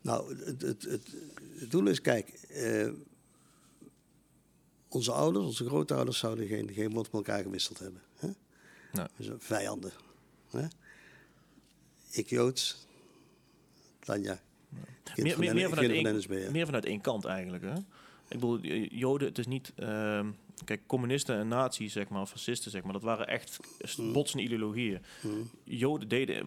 Nou, 0.00 0.36
het, 0.44 0.62
het, 0.62 0.82
het, 0.82 1.16
het 1.58 1.70
doel 1.70 1.86
is, 1.86 2.00
kijk, 2.00 2.40
onze 4.88 5.12
ouders, 5.12 5.44
onze 5.44 5.64
grootouders 5.66 6.18
zouden 6.18 6.46
geen, 6.46 6.70
geen 6.72 6.90
woord 6.92 7.12
met 7.12 7.26
elkaar 7.26 7.42
gewisseld 7.42 7.78
hebben. 7.78 8.00
Nee. 8.96 9.30
Vijanden. 9.38 9.92
Hè? 10.50 10.66
Ik 12.12 12.28
Joods, 12.28 12.86
Tanja. 14.00 14.40
Meer, 15.16 15.38
meer, 15.38 15.54
meer, 15.54 15.68
vanuit 15.68 15.86
van 16.26 16.36
één, 16.36 16.52
meer 16.52 16.64
vanuit 16.66 16.84
één 16.84 17.00
kant 17.00 17.24
eigenlijk. 17.24 17.62
Hè? 17.64 17.74
Ik 18.28 18.40
bedoel, 18.40 18.60
eh, 18.60 18.88
Joden, 18.90 19.28
het 19.28 19.38
is 19.38 19.46
niet. 19.46 19.72
ehm, 19.76 20.30
kijk, 20.64 20.80
communisten 20.86 21.36
en 21.38 21.48
nazi's, 21.48 21.92
zeg 21.92 22.08
maar, 22.08 22.26
fascisten, 22.26 22.70
zeg 22.70 22.82
maar, 22.82 22.92
dat 22.92 23.02
waren 23.02 23.26
echt 23.28 23.58
Mm. 23.98 24.12
botsende 24.12 24.42
ideologieën. 24.44 25.02
Mm. 25.22 25.50
Joden 25.64 26.08
deden. 26.08 26.46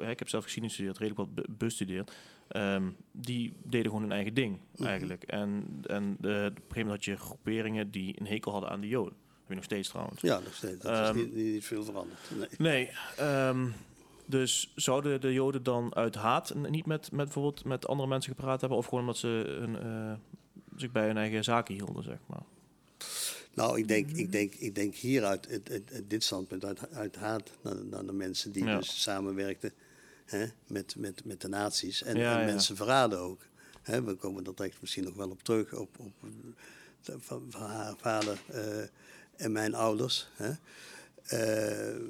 Ik 0.00 0.18
heb 0.18 0.28
zelf 0.28 0.42
geschiedenis 0.44 0.76
gestudeerd, 0.76 0.98
redelijk 0.98 1.16
wat 1.20 1.34
be- 1.34 1.52
bestudeerd. 1.58 2.12
Ehm, 2.48 2.90
die 3.12 3.52
deden 3.62 3.86
gewoon 3.86 4.02
hun 4.02 4.12
eigen 4.12 4.34
ding, 4.34 4.58
Mhm. 4.76 4.84
eigenlijk. 4.86 5.22
En, 5.22 5.78
en 5.82 6.16
de, 6.20 6.28
op 6.28 6.56
een 6.56 6.62
gegeven 6.62 6.66
moment 6.76 6.88
had 6.90 7.04
je 7.04 7.16
groeperingen 7.16 7.90
die 7.90 8.20
een 8.20 8.26
hekel 8.26 8.52
hadden 8.52 8.70
aan 8.70 8.80
de 8.80 8.88
Joden. 8.88 9.16
Heb 9.46 9.48
je 9.48 9.54
nog 9.54 9.64
steeds 9.64 9.88
trouwens. 9.88 10.20
Ja, 10.20 10.38
nog 10.38 10.54
steeds. 10.54 10.82
Dat 10.82 10.92
Ehm, 10.92 11.18
is 11.18 11.24
niet, 11.24 11.34
niet, 11.34 11.64
veel 11.64 11.84
veranderd. 11.84 12.18
Nee. 12.38 12.48
Nee, 12.58 12.90
ehm, 13.16 13.66
dus 14.26 14.72
zouden 14.74 15.20
de 15.20 15.32
Joden 15.32 15.62
dan 15.62 15.94
uit 15.94 16.14
haat 16.14 16.54
niet 16.54 16.86
met, 16.86 17.12
met 17.12 17.24
bijvoorbeeld 17.24 17.64
met 17.64 17.86
andere 17.86 18.08
mensen 18.08 18.34
gepraat 18.34 18.60
hebben, 18.60 18.78
of 18.78 18.84
gewoon 18.84 19.00
omdat 19.00 19.16
ze 19.16 19.56
hun, 19.58 19.78
eh, 19.78 20.12
zich 20.76 20.92
bij 20.92 21.06
hun 21.06 21.16
eigen 21.16 21.44
zaken 21.44 21.74
hielden, 21.74 22.02
zeg 22.04 22.18
maar? 22.26 22.42
Nou, 23.54 23.78
ik 23.78 23.88
denk, 23.88 24.10
ik 24.10 24.32
denk, 24.32 24.54
ik 24.54 24.74
denk 24.74 24.94
hieruit, 24.94 25.48
het- 25.48 26.02
dit 26.08 26.24
standpunt, 26.24 26.64
uit, 26.64 26.90
uit 26.92 27.16
haat 27.16 27.50
naar, 27.62 27.84
naar 27.84 28.06
de 28.06 28.12
mensen 28.12 28.52
die 28.52 28.64
Ja. 28.64 28.76
dus 28.78 29.02
samenwerkten 29.02 29.72
hè, 30.24 30.46
met, 30.66 30.96
met, 30.96 31.24
met 31.24 31.40
de 31.40 31.48
nazi's. 31.48 32.02
En, 32.02 32.16
Ja, 32.16 32.34
en 32.34 32.40
ja. 32.40 32.44
mensen 32.46 32.76
verraden 32.76 33.18
ook. 33.18 33.40
Hè, 33.82 34.02
we 34.02 34.14
komen 34.14 34.44
er 34.46 34.54
direct 34.54 34.80
misschien 34.80 35.04
nog 35.04 35.14
wel 35.14 35.30
op 35.30 35.42
terug, 35.42 35.72
op, 35.74 35.98
op 35.98 36.12
van, 37.00 37.42
van 37.48 37.70
haar 37.70 37.94
vader 37.96 38.38
eh, 38.46 38.82
en 39.36 39.52
mijn 39.52 39.74
ouders. 39.74 40.28
Hè. 40.34 40.50
Eh, 41.24 42.00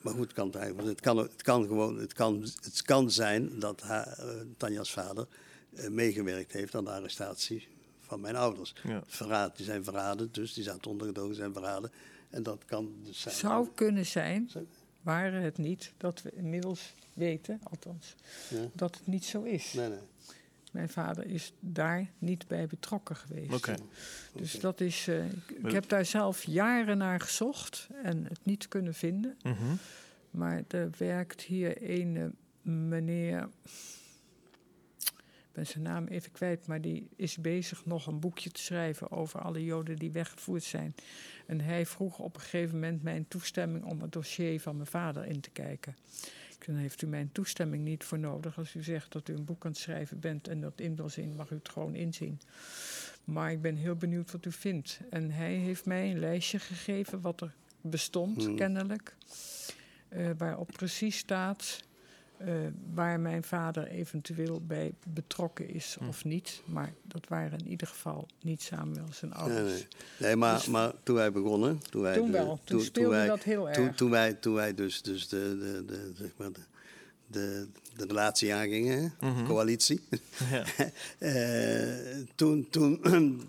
maar 0.00 0.12
goed, 0.12 0.22
het 0.24 0.32
kan, 0.32 0.46
het 0.46 0.56
eigenlijk- 0.56 0.88
het 0.88 1.00
kan, 1.00 1.16
het 1.16 1.42
kan 1.42 1.66
gewoon, 1.66 1.98
het 1.98 2.12
kan, 2.12 2.40
het 2.62 2.82
kan 2.82 3.10
zijn 3.10 3.58
dat 3.58 3.80
haar, 3.80 4.06
eh, 4.18 4.26
Tanja's 4.56 4.90
vader 4.92 5.26
eh, 5.74 5.88
meegewerkt 5.88 6.52
heeft 6.52 6.74
aan 6.74 6.84
de 6.84 6.90
arrestatie 6.90 7.68
van 8.00 8.20
mijn 8.20 8.36
ouders. 8.36 8.74
Ja. 8.82 9.02
Verraad, 9.06 9.56
die 9.56 9.64
zijn 9.66 9.84
verraden, 9.84 10.28
dus 10.32 10.52
die 10.54 10.64
zaten 10.64 10.90
ondergedoken, 10.90 11.34
zijn 11.34 11.52
verraden. 11.52 11.92
En 12.30 12.42
dat 12.42 12.64
kan 12.66 12.92
dus 13.04 13.20
zijn. 13.20 13.34
Zou 13.34 13.68
kunnen 13.74 14.06
zijn, 14.06 14.50
waren 15.02 15.42
het 15.42 15.58
niet, 15.58 15.92
dat 15.96 16.22
we 16.22 16.30
inmiddels 16.34 16.94
weten, 17.14 17.60
althans, 17.70 18.14
Ja. 18.50 18.68
dat 18.72 18.94
het 18.94 19.06
niet 19.06 19.24
zo 19.24 19.42
is. 19.42 19.72
Nee, 19.72 19.88
nee. 19.88 19.98
Mijn 20.74 20.88
vader 20.88 21.26
is 21.26 21.52
daar 21.60 22.06
niet 22.18 22.46
bij 22.46 22.66
betrokken 22.66 23.16
geweest. 23.16 23.52
Oké. 23.52 23.74
Dus 24.32 24.60
dat 24.60 24.80
is. 24.80 25.08
eh, 25.08 25.24
ik, 25.24 25.50
ik 25.64 25.70
heb 25.72 25.88
daar 25.88 26.04
zelf 26.04 26.42
jaren 26.42 26.98
naar 26.98 27.20
gezocht 27.20 27.88
en 28.02 28.24
het 28.24 28.40
niet 28.42 28.68
kunnen 28.68 28.94
vinden. 28.94 29.36
Mhm. 29.42 29.74
Maar 30.30 30.62
er 30.68 30.90
werkt 30.98 31.40
hier 31.40 31.90
een 31.90 32.34
meneer. 32.62 33.48
Ik 35.02 35.52
ben 35.52 35.66
zijn 35.66 35.84
naam 35.84 36.06
even 36.06 36.32
kwijt, 36.32 36.66
maar 36.66 36.80
die 36.80 37.08
is 37.16 37.36
bezig 37.36 37.86
nog 37.86 38.06
een 38.06 38.20
boekje 38.20 38.50
te 38.50 38.62
schrijven 38.62 39.10
over 39.10 39.40
alle 39.40 39.64
Joden 39.64 39.96
die 39.96 40.12
weggevoerd 40.12 40.62
zijn. 40.62 40.94
En 41.46 41.60
hij 41.60 41.86
vroeg 41.86 42.18
op 42.18 42.34
een 42.34 42.40
gegeven 42.40 42.74
moment 42.74 43.02
mijn 43.02 43.28
toestemming 43.28 43.84
om 43.84 44.00
het 44.00 44.12
dossier 44.12 44.60
van 44.60 44.76
mijn 44.76 44.88
vader 44.88 45.24
in 45.26 45.40
te 45.40 45.50
kijken. 45.50 45.96
Dan 46.66 46.74
heeft 46.76 47.02
u 47.02 47.06
mijn 47.06 47.32
toestemming 47.32 47.84
niet 47.84 48.04
voor 48.04 48.18
nodig. 48.18 48.58
Als 48.58 48.74
u 48.74 48.82
zegt 48.82 49.12
dat 49.12 49.28
u 49.28 49.34
een 49.34 49.44
boek 49.44 49.64
aan 49.64 49.70
het 49.70 49.80
schrijven 49.80 50.20
bent 50.20 50.48
en 50.48 50.60
dat 50.60 50.80
in 50.80 50.96
wil 50.96 51.08
zien, 51.08 51.34
mag 51.36 51.50
u 51.50 51.54
het 51.54 51.68
gewoon 51.68 51.94
inzien. 51.94 52.40
Maar 53.24 53.52
ik 53.52 53.62
ben 53.62 53.76
heel 53.76 53.94
benieuwd 53.96 54.32
wat 54.32 54.46
u 54.46 54.52
vindt. 54.52 55.00
En 55.10 55.30
hij 55.30 55.54
heeft 55.54 55.84
mij 55.86 56.10
een 56.10 56.18
lijstje 56.18 56.58
gegeven 56.58 57.20
wat 57.20 57.40
er 57.40 57.54
bestond, 57.80 58.44
Hmm. 58.44 58.56
kennelijk. 58.56 59.16
eh, 60.08 60.30
waarop 60.38 60.70
precies 60.72 61.18
staat 61.18 61.82
eh, 62.44 62.52
waar 62.94 63.20
mijn 63.20 63.42
vader 63.42 63.86
eventueel 63.86 64.60
bij 64.66 64.94
betrokken 65.08 65.68
is 65.68 65.96
Hmm. 65.98 66.08
of 66.08 66.24
niet. 66.24 66.62
Maar 66.64 66.92
dat 67.02 67.28
waren 67.28 67.58
in 67.58 67.68
ieder 67.68 67.86
geval 67.86 68.26
niet 68.42 68.62
Samuel 68.62 69.06
zijn 69.12 69.30
Nee, 69.30 69.40
ouders. 69.40 69.72
nee. 69.72 69.86
nee 70.18 70.36
maar, 70.36 70.54
Dus- 70.54 70.66
maar 70.66 70.92
toen 71.02 71.14
wij 71.16 71.32
begonnen, 71.32 71.80
toen 71.90 72.02
wij, 72.02 72.16
Toen 72.16 72.26
de- 72.26 72.32
wel, 72.32 72.60
toen, 72.64 72.80
speelde 72.80 73.10
wij, 73.10 73.26
dat 73.26 73.42
heel 73.42 73.68
erg. 73.68 73.76
toen, 73.76 73.94
toen 73.94 74.10
wij, 74.10 74.32
toen 74.34 74.54
wij 74.54 74.74
dus, 74.74 75.02
dus 75.02 75.28
de, 75.28 75.56
de, 75.58 75.84
de, 75.86 76.12
zeg 76.18 76.30
maar 76.36 76.52
de, 76.52 76.60
de, 77.26 77.66
de 77.96 78.04
relatie 78.06 78.54
aangingen, 78.54 78.98
hè, 79.18 79.28
Mhm. 79.30 79.38
de 79.38 79.44
coalitie, 79.48 80.00
Ja. 80.50 80.64
eh, 81.18 82.16
toen, 82.34 82.66
toen, 82.70 83.00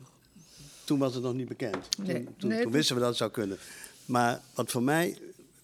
toen 0.86 1.00
was 1.00 1.14
het 1.14 1.24
nog 1.24 1.34
niet 1.34 1.48
bekend. 1.48 1.92
Toen, 1.92 2.06
Nee, 2.06 2.28
toen, 2.38 2.50
nee, 2.50 2.64
toen 2.64 2.72
wisten 2.72 2.96
we 2.96 3.00
dat 3.02 3.10
het 3.10 3.18
zou 3.20 3.32
kunnen. 3.32 3.58
Maar 4.06 4.42
wat 4.54 4.72
voor 4.72 4.84
mij, 4.84 5.18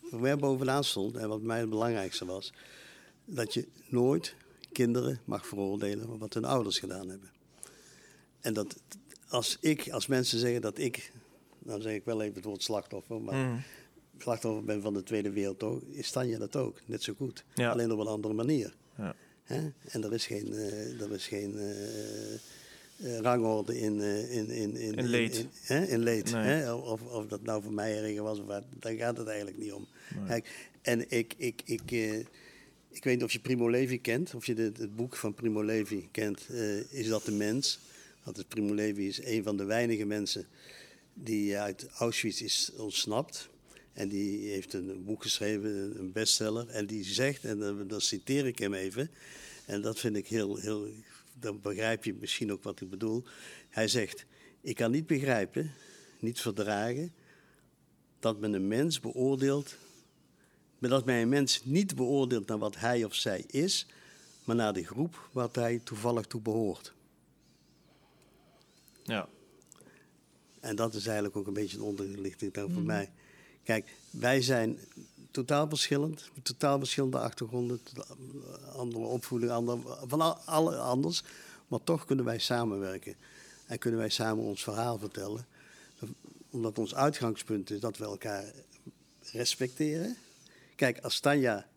voor 0.09 0.19
mij 0.19 0.37
bovenaan 0.37 0.83
stond 0.83 1.15
en 1.17 1.27
wat 1.29 1.41
mij 1.41 1.59
het 1.59 1.69
belangrijkste 1.69 2.25
was, 2.25 2.53
dat 3.25 3.53
je 3.53 3.67
nooit 3.87 4.35
kinderen 4.71 5.19
mag 5.25 5.47
veroordelen 5.47 6.05
voor 6.07 6.17
wat 6.17 6.33
hun 6.33 6.45
ouders 6.45 6.79
gedaan 6.79 7.09
hebben. 7.09 7.29
En 8.41 8.53
dat 8.53 8.75
als 9.27 9.57
ik, 9.59 9.89
als 9.89 10.07
mensen 10.07 10.39
zeggen 10.39 10.61
dat 10.61 10.77
ik, 10.77 11.11
dan 11.59 11.81
zeg 11.81 11.93
ik 11.93 12.05
wel 12.05 12.21
even 12.21 12.35
het 12.35 12.43
woord 12.45 12.63
slachtoffer, 12.63 13.21
maar 13.21 13.35
Mhm. 13.47 13.57
slachtoffer 14.17 14.63
ben 14.63 14.81
van 14.81 14.93
de 14.93 15.03
Tweede 15.03 15.29
Wereldoorlog, 15.31 15.81
is 15.89 16.11
Tanja 16.11 16.37
dat 16.37 16.55
ook, 16.55 16.79
net 16.85 17.03
zo 17.03 17.13
goed. 17.17 17.43
Ja. 17.55 17.71
Alleen 17.71 17.91
op 17.91 17.99
een 17.99 18.07
andere 18.07 18.33
manier. 18.33 18.75
Ja. 18.97 19.15
Hè? 19.43 19.69
En 19.83 20.03
er 20.03 20.13
is 20.13 20.25
geen, 20.25 20.53
eh, 20.53 21.01
er 21.01 21.11
is 21.11 21.27
geen 21.27 21.57
eh, 21.57 22.33
eh, 22.33 22.39
rangorde 23.19 23.79
in, 23.79 24.01
in, 24.01 24.49
in, 24.49 24.75
in, 24.75 24.93
In 24.93 25.05
leed. 25.05 25.35
In, 25.37 25.49
hè? 25.61 25.85
in 25.85 25.99
leed 25.99 26.31
Nee. 26.31 26.43
hè? 26.43 26.73
Of, 26.73 27.01
of 27.01 27.27
dat 27.27 27.41
nou 27.41 27.63
voor 27.63 27.73
mij 27.73 28.03
erger 28.03 28.23
was, 28.23 28.39
of 28.39 28.45
wat, 28.45 28.63
daar 28.79 28.93
gaat 28.93 29.17
het 29.17 29.27
eigenlijk 29.27 29.57
niet 29.57 29.71
om. 29.73 29.87
Nee. 30.27 30.43
En 30.81 31.09
ik, 31.11 31.33
ik, 31.37 31.61
ik, 31.65 32.25
ik 32.91 33.03
weet 33.03 33.15
niet 33.15 33.23
of 33.23 33.31
je 33.31 33.39
Primo 33.39 33.69
Levi 33.69 34.01
kent, 34.01 34.35
of 34.35 34.45
je 34.45 34.53
het 34.53 34.95
boek 34.95 35.15
van 35.15 35.33
Primo 35.33 35.63
Levi 35.63 36.07
kent. 36.11 36.47
eh, 36.49 36.91
is 36.91 37.07
dat 37.07 37.25
de 37.25 37.31
mens? 37.31 37.79
Is 38.35 38.43
Primo 38.47 38.73
Levi 38.73 39.07
is 39.07 39.23
een 39.23 39.43
van 39.43 39.57
de 39.57 39.63
weinige 39.63 40.05
mensen 40.05 40.47
die 41.13 41.57
uit 41.57 41.87
Auschwitz 41.87 42.41
is 42.41 42.71
ontsnapt. 42.77 43.49
En 43.93 44.07
die 44.07 44.49
heeft 44.49 44.73
een 44.73 45.03
boek 45.03 45.21
geschreven, 45.21 45.99
een 45.99 46.11
bestseller. 46.11 46.67
En 46.69 46.85
die 46.85 47.03
zegt, 47.03 47.43
en 47.43 47.59
dan, 47.59 47.87
dan 47.87 48.01
citeer 48.01 48.45
ik 48.45 48.59
hem 48.59 48.73
even. 48.73 49.11
En 49.65 49.81
dat 49.81 49.99
vind 49.99 50.15
ik 50.15 50.27
heel, 50.27 50.55
heel. 50.55 50.87
Dan 51.39 51.61
begrijp 51.61 52.03
je 52.03 52.13
misschien 52.13 52.51
ook 52.51 52.63
wat 52.63 52.81
ik 52.81 52.89
bedoel. 52.89 53.23
Hij 53.69 53.87
zegt: 53.87 54.25
Ik 54.61 54.75
kan 54.75 54.91
niet 54.91 55.07
begrijpen, 55.07 55.71
niet 56.19 56.39
verdragen. 56.39 57.13
dat 58.19 58.39
men 58.39 58.53
een 58.53 58.67
mens 58.67 58.99
beoordeelt. 58.99 59.75
Maar 60.81 60.89
dat 60.89 61.05
men 61.05 61.15
een 61.15 61.29
mens 61.29 61.61
niet 61.63 61.95
beoordeelt 61.95 62.47
naar 62.47 62.57
wat 62.57 62.75
hij 62.75 63.03
of 63.03 63.15
zij 63.15 63.43
is. 63.47 63.85
maar 64.43 64.55
naar 64.55 64.73
de 64.73 64.83
groep 64.85 65.29
wat 65.31 65.55
hij 65.55 65.81
toevallig 65.83 66.25
toe 66.25 66.41
behoort. 66.41 66.93
ja. 69.03 69.27
En 70.59 70.75
dat 70.75 70.93
is 70.93 71.05
eigenlijk 71.05 71.35
ook 71.35 71.47
een 71.47 71.53
beetje 71.53 71.77
een 71.77 71.83
onderlichting 71.83 72.53
dan 72.53 72.63
voor 72.63 72.77
Mhm. 72.81 72.85
mij. 72.85 73.11
Kijk, 73.63 73.89
wij 74.09 74.41
zijn 74.41 74.79
totaal 75.31 75.67
verschillend. 75.69 76.29
Totaal 76.43 76.77
verschillende 76.77 77.19
achtergronden, 77.19 77.79
andere 78.75 79.05
opvoeding, 79.05 79.51
andere, 79.51 79.79
van 80.07 80.21
al, 80.21 80.35
alle 80.35 80.77
anders. 80.77 81.23
Maar 81.67 81.83
toch 81.83 82.05
kunnen 82.05 82.25
wij 82.25 82.39
samenwerken. 82.39 83.15
En 83.65 83.77
kunnen 83.79 83.99
wij 83.99 84.09
samen 84.09 84.43
ons 84.43 84.63
verhaal 84.63 84.97
vertellen. 84.97 85.45
Omdat 86.49 86.79
ons 86.79 86.95
uitgangspunt 86.95 87.69
is 87.69 87.79
dat 87.79 87.97
we 87.97 88.03
elkaar 88.03 88.53
respecteren. 89.31 90.17
Kijk, 90.81 90.99
als 90.99 91.19
Tanja, 91.19 91.67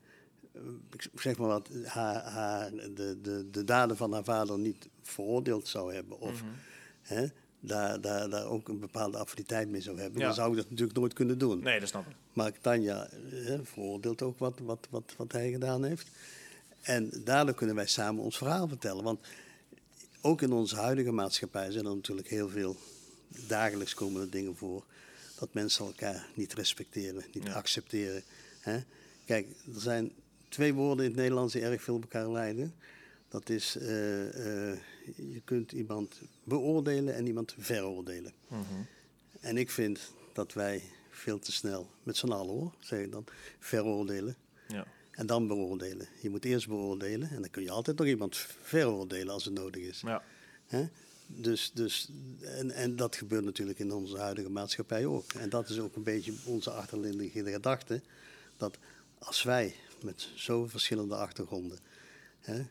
eh, 0.52 0.60
ik 0.92 1.08
zeg 1.14 1.36
maar 1.36 1.48
wat, 1.48 1.68
haar, 1.84 2.22
haar, 2.22 2.70
de, 2.70 3.18
de, 3.22 3.48
de 3.50 3.64
daden 3.64 3.96
van 3.96 4.12
haar 4.12 4.24
vader 4.24 4.58
niet 4.58 4.88
veroordeeld 5.02 5.68
zou 5.68 5.94
hebben. 5.94 6.20
Of 6.20 6.42
Mhm. 6.42 6.50
hè, 7.02 7.26
daar, 7.60 8.00
daar, 8.00 8.28
daar 8.30 8.46
ook 8.46 8.68
een 8.68 8.80
bepaalde 8.80 9.18
affiniteit 9.18 9.68
mee 9.68 9.80
zou 9.80 9.98
hebben. 10.00 10.20
Ja. 10.20 10.26
Dan 10.26 10.34
zou 10.34 10.50
ik 10.50 10.56
dat 10.56 10.70
natuurlijk 10.70 10.98
nooit 10.98 11.12
kunnen 11.12 11.38
doen. 11.38 11.62
Nee, 11.62 11.80
dat 11.80 11.88
snap 11.88 12.06
ik. 12.06 12.14
Maar 12.32 12.52
Tanja 12.60 13.08
eh, 13.08 13.58
veroordeelt 13.62 14.22
ook 14.22 14.38
wat, 14.38 14.58
wat, 14.62 14.86
wat, 14.90 15.14
wat 15.16 15.32
hij 15.32 15.50
gedaan 15.50 15.84
heeft. 15.84 16.10
En 16.80 17.10
daardoor 17.24 17.54
kunnen 17.54 17.76
wij 17.76 17.86
samen 17.86 18.22
ons 18.24 18.36
verhaal 18.38 18.68
vertellen. 18.68 19.04
Want 19.04 19.20
ook 20.20 20.42
in 20.42 20.52
onze 20.52 20.76
huidige 20.76 21.12
maatschappij 21.12 21.70
zijn 21.70 21.86
er 21.86 21.94
natuurlijk 21.94 22.28
heel 22.28 22.48
veel 22.48 22.76
dagelijks 23.46 23.94
komende 23.94 24.28
dingen 24.28 24.56
voor. 24.56 24.84
Dat 25.38 25.54
mensen 25.54 25.84
elkaar 25.86 26.26
niet 26.34 26.52
respecteren, 26.54 27.24
niet 27.32 27.44
Ja. 27.46 27.52
accepteren. 27.52 28.22
Hè? 28.64 28.78
Kijk, 29.24 29.46
er 29.74 29.80
zijn 29.80 30.12
twee 30.48 30.74
woorden 30.74 31.04
in 31.04 31.10
het 31.10 31.20
Nederlands 31.20 31.52
die 31.52 31.62
erg 31.62 31.82
veel 31.82 31.94
op 31.94 32.02
elkaar 32.02 32.30
lijden. 32.30 32.74
Dat 33.28 33.48
is, 33.48 33.76
eh, 33.76 34.70
eh, 34.72 34.78
je 35.16 35.40
kunt 35.44 35.72
iemand 35.72 36.20
beoordelen 36.44 37.14
en 37.14 37.26
iemand 37.26 37.54
veroordelen. 37.58 38.32
Mhm. 38.48 38.62
En 39.40 39.56
ik 39.56 39.70
vind 39.70 40.00
dat 40.32 40.52
wij 40.52 40.82
veel 41.10 41.38
te 41.38 41.52
snel, 41.52 41.90
met 42.02 42.16
z'n 42.16 42.30
allen 42.30 42.54
hoor, 42.54 42.74
zeg 42.80 43.00
ik 43.00 43.12
dan, 43.12 43.24
veroordelen 43.58 44.36
Ja. 44.68 44.86
en 45.10 45.26
dan 45.26 45.46
beoordelen. 45.46 46.06
Je 46.20 46.30
moet 46.30 46.44
eerst 46.44 46.68
beoordelen 46.68 47.30
en 47.30 47.40
dan 47.40 47.50
kun 47.50 47.62
je 47.62 47.70
altijd 47.70 47.98
nog 47.98 48.06
iemand 48.06 48.36
veroordelen 48.62 49.32
als 49.32 49.44
het 49.44 49.54
nodig 49.54 49.82
is. 49.82 50.00
Ja. 50.00 50.22
Hè? 50.66 50.88
Dus, 51.26 51.70
dus, 51.74 52.08
en, 52.40 52.70
en 52.70 52.96
dat 52.96 53.16
gebeurt 53.16 53.44
natuurlijk 53.44 53.78
in 53.78 53.92
onze 53.92 54.18
huidige 54.18 54.50
maatschappij 54.50 55.06
ook. 55.06 55.32
En 55.32 55.48
dat 55.48 55.68
is 55.68 55.78
ook 55.78 55.96
een 55.96 56.02
beetje 56.02 56.32
onze 56.44 56.70
achterliggende 56.70 57.50
gedachte. 57.50 58.00
Dat 58.56 58.78
als 59.18 59.42
wij 59.42 59.74
met 60.02 60.28
zo 60.34 60.66
verschillende 60.66 61.16
achtergronden 61.16 61.78
hè, 62.40 62.62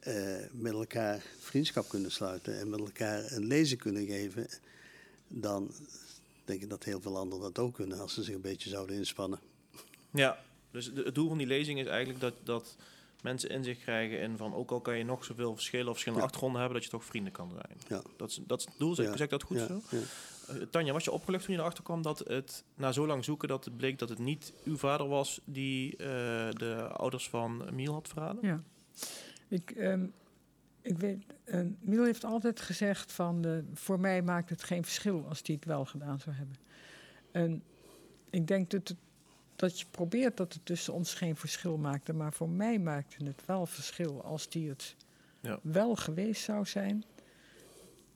eh, 0.00 0.46
met 0.52 0.72
elkaar 0.72 1.22
vriendschap 1.38 1.88
kunnen 1.88 2.10
sluiten 2.10 2.58
en 2.58 2.70
met 2.70 2.80
elkaar 2.80 3.32
een 3.32 3.46
lezing 3.46 3.80
kunnen 3.80 4.06
geven, 4.06 4.48
dan 5.28 5.70
denk 6.44 6.62
ik 6.62 6.68
dat 6.70 6.84
heel 6.84 7.00
veel 7.00 7.16
anderen 7.16 7.52
dat 7.52 7.64
ook 7.64 7.74
kunnen 7.74 7.98
als 8.00 8.14
ze 8.14 8.22
zich 8.22 8.34
een 8.34 8.40
beetje 8.40 8.68
zouden 8.70 8.96
inspannen. 8.96 9.40
Ja, 10.12 10.38
dus 10.70 10.90
het 10.94 11.14
doel 11.14 11.28
van 11.28 11.38
die 11.38 11.46
lezing 11.46 11.80
is 11.80 11.86
eigenlijk 11.86 12.20
dat, 12.20 12.34
dat 12.44 12.76
mensen 13.22 13.50
inzicht 13.50 13.80
krijgen 13.80 14.20
in 14.20 14.36
van 14.36 14.54
ook 14.54 14.70
al 14.70 14.80
kan 14.80 14.98
je 14.98 15.04
nog 15.04 15.24
zoveel 15.24 15.54
verschillen 15.54 15.86
of 15.86 15.90
verschillende 15.92 16.20
Ja. 16.20 16.26
achtergronden 16.26 16.60
hebben, 16.60 16.78
dat 16.80 16.90
je 16.90 16.96
toch 16.96 17.04
vrienden 17.04 17.32
kan 17.32 17.50
zijn. 17.50 17.78
Ja. 17.88 18.02
Dat 18.16 18.30
is, 18.30 18.40
dat 18.46 18.58
is 18.58 18.64
het 18.64 18.74
doel, 18.78 18.94
zeg, 18.94 19.06
Ja. 19.06 19.16
zeg 19.16 19.28
dat 19.28 19.42
goed 19.42 19.56
Ja, 19.58 19.66
zo? 19.66 19.80
Ja. 20.58 20.66
Tanja, 20.70 20.92
was 20.92 21.04
je 21.04 21.12
opgelucht 21.12 21.44
toen 21.44 21.54
je 21.54 21.60
erachter 21.60 21.84
kwam 21.84 22.02
dat 22.02 22.18
het 22.18 22.64
na 22.74 22.92
zo 22.92 23.06
lang 23.06 23.24
zoeken 23.24 23.48
dat 23.48 23.64
het 23.64 23.76
bleek 23.76 23.98
dat 23.98 24.08
het 24.08 24.18
niet 24.18 24.52
uw 24.64 24.76
vader 24.76 25.08
was 25.08 25.40
die 25.44 25.90
eh, 25.96 26.06
de 26.50 26.88
ouders 26.92 27.28
van 27.28 27.68
Miel 27.74 27.92
had 27.92 28.08
verraden? 28.08 28.46
Ja. 28.46 28.62
Ik, 29.48 29.70
ehm, 29.70 30.06
ik 30.82 30.98
weet, 30.98 31.22
eh, 31.44 31.60
Miel 31.80 32.04
heeft 32.04 32.24
altijd 32.24 32.60
gezegd 32.60 33.12
van, 33.12 33.40
de, 33.42 33.64
voor 33.74 34.00
mij 34.00 34.22
maakt 34.22 34.50
het 34.50 34.62
geen 34.62 34.82
verschil 34.84 35.24
als 35.28 35.42
die 35.42 35.54
het 35.54 35.64
wel 35.64 35.84
gedaan 35.84 36.20
zou 36.20 36.36
hebben. 36.36 36.56
En 37.32 37.62
ik 38.30 38.46
denk 38.46 38.70
dat, 38.70 38.88
het, 38.88 38.98
dat 39.56 39.80
je 39.80 39.86
probeert 39.90 40.36
dat 40.36 40.52
het 40.52 40.66
tussen 40.66 40.92
ons 40.92 41.14
geen 41.14 41.36
verschil 41.36 41.76
maakte, 41.78 42.12
maar 42.12 42.32
voor 42.32 42.48
mij 42.48 42.78
maakte 42.78 43.24
het 43.24 43.42
wel 43.46 43.66
verschil 43.66 44.24
als 44.24 44.48
die 44.48 44.68
het 44.68 44.96
Ja. 45.40 45.58
wel 45.62 45.96
geweest 45.96 46.42
zou 46.42 46.66
zijn. 46.66 47.04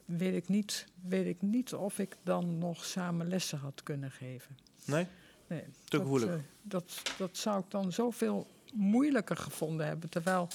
Weet 0.04 0.34
ik, 0.34 0.48
niet, 0.48 0.86
weet 1.02 1.26
ik 1.26 1.42
niet 1.42 1.74
of 1.74 1.98
ik 1.98 2.16
dan 2.22 2.58
nog 2.58 2.84
samen 2.84 3.28
lessen 3.28 3.58
had 3.58 3.82
kunnen 3.82 4.10
geven. 4.10 4.56
Nee? 4.84 5.06
Nee, 5.46 5.60
Te 5.62 5.70
dat, 5.88 6.00
gevoelig. 6.00 6.28
eh, 6.28 6.34
dat, 6.62 7.02
dat 7.18 7.36
zou 7.36 7.58
ik 7.60 7.70
dan 7.70 7.92
zoveel 7.92 8.46
moeilijker 8.72 9.36
gevonden 9.36 9.86
hebben. 9.86 10.10
Terwijl 10.10 10.48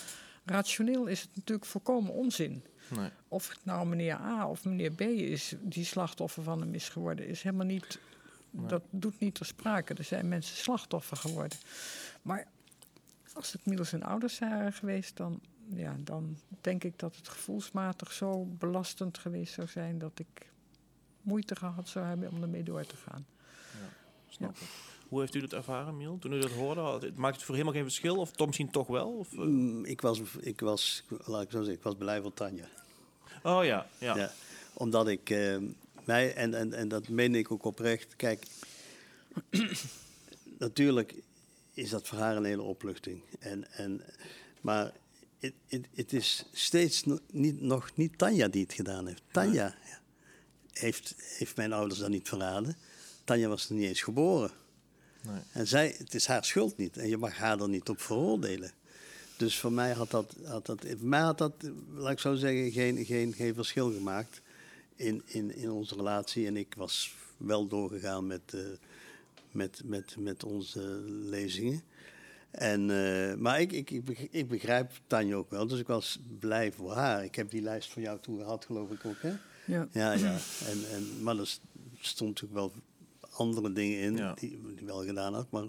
rationeel 0.45 1.05
is 1.05 1.21
het 1.21 1.29
natuurlijk 1.35 1.67
volkomen 1.67 2.13
onzin. 2.13 2.63
Nee. 2.95 3.09
Of 3.27 3.49
het 3.49 3.59
nou 3.63 3.87
meneer 3.87 4.13
A 4.15 4.49
of 4.49 4.65
meneer 4.65 4.91
B 4.91 5.01
is 5.01 5.55
die 5.61 5.85
slachtoffer 5.85 6.43
van 6.43 6.59
hem 6.59 6.73
is 6.73 6.89
geworden, 6.89 7.27
is 7.27 7.41
helemaal 7.41 7.65
niet. 7.65 7.99
Nee. 8.49 8.65
Dat 8.67 8.83
doet 8.89 9.19
niet 9.19 9.35
ter 9.35 9.45
sprake. 9.45 9.93
Er 9.93 10.03
zijn 10.03 10.27
mensen 10.27 10.55
slachtoffer 10.57 11.17
geworden. 11.17 11.57
Maar 12.21 12.47
als 13.33 13.51
het 13.51 13.65
Miel 13.65 13.85
zijn 13.85 14.03
ouders 14.03 14.39
waren 14.39 14.73
geweest, 14.73 15.17
dan, 15.17 15.41
ja, 15.75 15.95
dan 16.03 16.37
denk 16.61 16.83
ik 16.83 16.99
dat 16.99 17.15
het 17.15 17.27
gevoelsmatig 17.27 18.11
zo 18.11 18.45
belastend 18.45 19.17
geweest 19.17 19.53
zou 19.53 19.67
zijn 19.67 19.99
dat 19.99 20.19
ik 20.19 20.51
moeite 21.21 21.55
gehad 21.55 21.87
zou 21.87 22.05
hebben 22.05 22.31
om 22.31 22.41
ermee 22.41 22.63
door 22.63 22.85
te 22.85 22.95
gaan. 22.95 23.25
Snap 24.27 24.55
ik. 24.55 24.67
Hoe 25.07 25.19
heeft 25.19 25.35
u 25.35 25.39
dat 25.39 25.53
ervaren, 25.53 25.97
Miel? 25.97 26.17
Toen 26.19 26.33
u 26.33 26.39
dat 26.39 26.51
hoorde, 26.51 27.11
maakt 27.15 27.35
het 27.35 27.43
voor 27.45 27.55
helemaal 27.55 27.75
geen 27.75 27.83
verschil? 27.83 28.17
Of 28.17 28.31
toch 28.31 28.47
misschien 28.47 28.71
toch 28.71 28.87
wel? 28.87 29.09
Of, 29.09 29.31
eh? 29.33 29.39
Mm, 29.39 29.85
Ik 29.85 30.01
was, 30.01 30.21
ik 30.39 30.59
was, 30.59 31.03
laat 31.25 31.41
ik 31.41 31.51
zo 31.51 31.57
zeggen, 31.57 31.73
ik 31.73 31.83
was 31.83 31.95
blij 31.95 32.21
voor 32.21 32.33
Tanja. 32.33 32.65
Oh 33.43 33.65
ja, 33.65 33.87
ja. 33.97 34.15
Ja. 34.15 34.31
Omdat 34.73 35.07
ik 35.07 35.29
eh, 35.29 35.57
mij, 36.03 36.33
en, 36.33 36.53
en, 36.53 36.73
en 36.73 36.87
dat 36.87 37.07
meen 37.07 37.35
ik 37.35 37.51
ook 37.51 37.63
oprecht, 37.63 38.15
kijk, 38.15 38.45
natuurlijk 40.57 41.15
is 41.73 41.89
dat 41.89 42.07
voor 42.07 42.17
haar 42.17 42.35
een 42.35 42.45
hele 42.45 42.61
opluchting. 42.61 43.21
En, 43.39 43.71
en, 43.71 44.01
maar 44.61 44.91
het- 45.39 46.13
is 46.13 46.45
steeds 46.53 47.03
niet, 47.31 47.61
nog 47.61 47.91
niet 47.95 48.17
Tanja 48.17 48.47
die 48.47 48.63
het 48.63 48.73
gedaan 48.73 49.07
heeft. 49.07 49.21
Tanja 49.31 49.75
heeft, 50.71 51.15
heeft 51.17 51.55
mijn 51.55 51.73
ouders 51.73 51.99
dan 51.99 52.11
niet 52.11 52.27
verraden. 52.27 52.77
Tanja 53.23 53.47
was 53.47 53.69
er 53.69 53.75
niet 53.75 53.87
eens 53.87 54.01
geboren. 54.01 54.51
Nee. 55.21 55.41
En 55.51 55.67
zij, 55.67 55.95
het 55.97 56.13
is 56.13 56.25
haar 56.25 56.45
schuld 56.45 56.77
niet. 56.77 56.97
En 56.97 57.07
je 57.09 57.17
mag 57.17 57.37
haar 57.37 57.59
er 57.61 57.69
niet 57.69 57.89
op 57.89 58.01
veroordelen. 58.01 58.71
Dus 59.37 59.57
voor 59.59 59.71
mij 59.71 59.91
had 59.93 60.11
dat, 60.11 60.35
had 60.43 60.65
dat, 60.65 60.85
voor 60.97 61.07
mij 61.07 61.21
had 61.21 61.37
dat 61.37 61.53
laat 61.93 62.11
ik 62.11 62.19
zo 62.19 62.35
zeggen, 62.35 62.71
geen, 62.71 63.05
geen, 63.05 63.33
geen 63.33 63.53
verschil 63.53 63.91
gemaakt 63.91 64.41
in, 64.95 65.21
in, 65.25 65.55
in 65.55 65.71
onze 65.71 65.95
relatie. 65.95 66.47
En 66.47 66.57
ik 66.57 66.73
was 66.77 67.15
wel 67.37 67.67
doorgegaan 67.67 68.27
met, 68.27 68.41
eh, 68.53 68.61
met, 69.51 69.81
met, 69.85 70.15
met 70.17 70.43
onze 70.43 70.79
lezingen. 71.05 71.83
En, 72.51 72.89
eh, 72.89 73.35
maar 73.35 73.61
ik, 73.61 73.71
ik, 73.71 73.89
ik, 73.91 74.05
beg- 74.05 74.27
ik 74.29 74.47
begrijp 74.47 74.91
Tanja 75.07 75.35
ook 75.35 75.49
wel, 75.49 75.67
dus 75.67 75.79
ik 75.79 75.87
was 75.87 76.19
blij 76.39 76.71
voor 76.71 76.93
haar. 76.93 77.23
Ik 77.23 77.35
heb 77.35 77.49
die 77.51 77.61
lijst 77.61 77.91
voor 77.91 78.01
jou 78.01 78.19
toen 78.19 78.37
gehad, 78.37 78.65
geloof 78.65 78.91
ik 78.91 79.05
ook, 79.05 79.21
hè? 79.21 79.33
Ja. 79.65 79.87
Ja, 79.91 80.11
ja. 80.13 80.37
En, 80.67 80.89
en, 80.91 81.23
maar 81.23 81.37
er 81.37 81.47
st- 81.47 81.61
stond 81.99 82.29
natuurlijk 82.29 82.59
wel 82.59 82.73
andere 83.31 83.71
dingen 83.73 83.99
in 83.99 84.15
Ja. 84.17 84.33
die 84.33 84.59
die 84.75 84.85
wel 84.85 85.03
gedaan 85.05 85.33
had. 85.33 85.51
Maar 85.51 85.65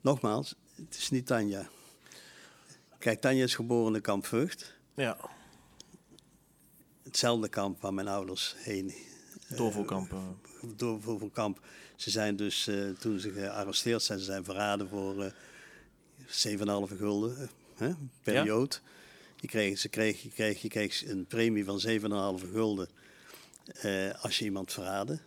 nogmaals, 0.00 0.54
het 0.74 0.96
is 0.96 1.10
niet 1.10 1.26
Tanja. 1.26 1.68
Kijk, 2.98 3.20
Tanja 3.20 3.42
is 3.44 3.54
geboren 3.54 3.94
in 3.94 4.00
Kamp 4.00 4.26
Vught. 4.26 4.74
Ja, 4.94 5.16
Hetzelfde 7.02 7.48
kamp 7.48 7.80
waar 7.80 7.94
mijn 7.94 8.08
ouders 8.08 8.54
heen 8.58 8.92
doorvoerkampen. 9.48 10.36
door 10.76 11.02
voor 11.02 11.18
voor 11.18 11.30
kamp. 11.30 11.66
Ze 11.96 12.10
zijn 12.10 12.36
dus, 12.36 12.66
eh, 12.66 12.88
toen 12.90 13.18
ze 13.18 13.30
gearresteerd 13.32 14.02
zijn, 14.02 14.18
ze 14.18 14.24
zijn 14.24 14.44
verraden 14.44 14.88
voor 14.88 15.22
eh 15.24 15.30
7,5 16.26 16.96
gulden 16.96 17.48
hè, 17.74 17.90
per 18.22 18.34
Ja. 18.34 18.44
jood. 18.44 18.82
Je 19.40 19.46
kreeg, 19.46 19.78
ze 19.78 19.88
kreeg, 19.88 20.22
je, 20.22 20.28
kreeg, 20.30 20.62
je 20.62 20.68
kreeg 20.68 21.06
een 21.08 21.26
premie 21.26 21.64
van 21.64 21.80
7,5 22.40 22.50
gulden 22.52 22.88
eh, 23.74 24.22
als 24.24 24.38
je 24.38 24.44
iemand 24.44 24.72
verraadde. 24.72 25.18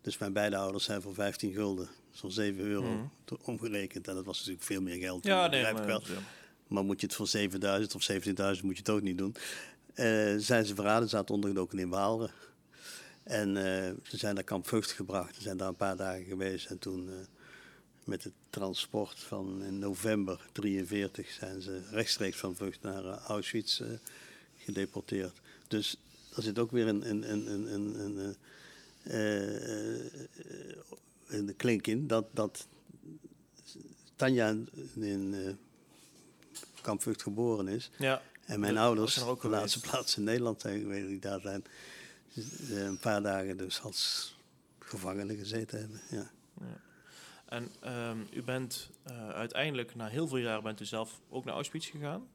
Dus 0.00 0.18
mijn 0.18 0.32
beide 0.32 0.56
ouders 0.56 0.84
zijn 0.84 1.02
voor 1.02 1.14
15 1.14 1.52
gulden, 1.52 1.88
zo'n 2.12 2.30
7 2.32 2.60
euro 2.64 2.82
Mhm. 2.90 3.04
omgerekend. 3.44 4.08
En 4.08 4.14
dat 4.14 4.24
was 4.24 4.38
natuurlijk 4.38 4.64
veel 4.64 4.80
meer 4.82 4.96
geld. 4.98 5.24
Ja, 5.24 5.42
dat 5.42 5.50
nee, 5.62 5.72
maar, 5.72 5.86
wel. 5.86 6.02
ja. 6.06 6.12
Maar 6.66 6.84
moet 6.84 7.00
je 7.00 7.06
het 7.06 7.14
voor 7.16 7.26
7000 7.28 7.94
of 7.94 8.02
17.000 8.02 8.64
moet 8.64 8.72
je 8.76 8.78
het 8.82 8.90
ook 8.90 9.02
niet 9.02 9.18
doen. 9.18 9.34
Eh, 9.94 10.34
zijn 10.36 10.66
ze 10.66 10.74
verraden, 10.74 11.08
zaten 11.08 11.34
ondergedoken 11.34 11.78
in 11.78 11.88
Waalre. 11.88 12.30
En 13.22 13.56
eh, 13.56 13.92
ze 14.02 14.16
zijn 14.16 14.34
naar 14.34 14.44
Kamp 14.44 14.68
Vught 14.68 14.90
gebracht. 14.90 15.34
Ze 15.34 15.42
zijn 15.42 15.56
daar 15.56 15.68
een 15.68 15.76
paar 15.76 15.96
dagen 15.96 16.24
geweest. 16.24 16.66
En 16.66 16.78
toen 16.78 17.08
eh, 17.08 17.14
met 18.04 18.24
het 18.24 18.32
transport 18.50 19.18
van 19.20 19.62
in 19.64 19.78
november 19.78 20.40
43 20.52 21.30
zijn 21.30 21.62
ze 21.62 21.80
rechtstreeks 21.90 22.36
van 22.36 22.56
Vught 22.56 22.82
naar 22.82 23.04
eh, 23.04 23.16
Auschwitz 23.26 23.80
eh, 23.80 23.88
gedeporteerd. 24.58 25.40
Dus 25.68 25.96
er 26.36 26.42
zit 26.42 26.58
ook 26.58 26.70
weer 26.70 26.86
een, 26.88 27.10
een, 27.10 27.30
een, 27.32 27.52
een, 27.52 27.74
een, 27.74 28.16
een, 28.18 28.36
eh, 29.02 30.04
een 31.26 31.56
klink 31.56 31.86
in 31.86 32.06
dat, 32.06 32.26
dat 32.32 32.66
Tanja 34.16 34.56
in 34.94 35.34
eh, 35.34 35.52
Kamp 36.80 37.02
Vught 37.02 37.22
geboren 37.22 37.68
is. 37.68 37.90
ja. 37.98 38.22
En 38.44 38.60
mijn 38.60 38.74
Ja, 38.74 38.82
ouders, 38.82 39.16
er 39.16 39.22
de 39.40 39.48
laatste 39.48 39.78
geweest. 39.78 39.92
plaats 39.92 40.16
in 40.16 40.24
Nederland 40.24 40.60
zijn 40.60 40.80
geweest, 40.80 41.06
die 41.06 41.18
daar 41.18 41.40
zijn, 41.40 41.64
een 42.70 42.98
paar 42.98 43.22
dagen 43.22 43.56
dus 43.56 43.80
als 43.82 44.34
gevangenen 44.78 45.36
gezeten 45.36 45.78
hebben. 45.78 46.00
Ja. 46.10 46.30
En 47.54 47.70
ehm, 47.80 48.18
u 48.32 48.42
bent 48.42 48.90
eh, 49.02 49.28
uiteindelijk, 49.28 49.94
na 49.94 50.06
heel 50.06 50.28
veel 50.28 50.38
jaren, 50.38 50.62
bent 50.62 50.80
u 50.80 50.84
zelf 50.84 51.20
ook 51.30 51.44
naar 51.44 51.54
Auschwitz 51.54 51.90
gegaan. 51.90 52.28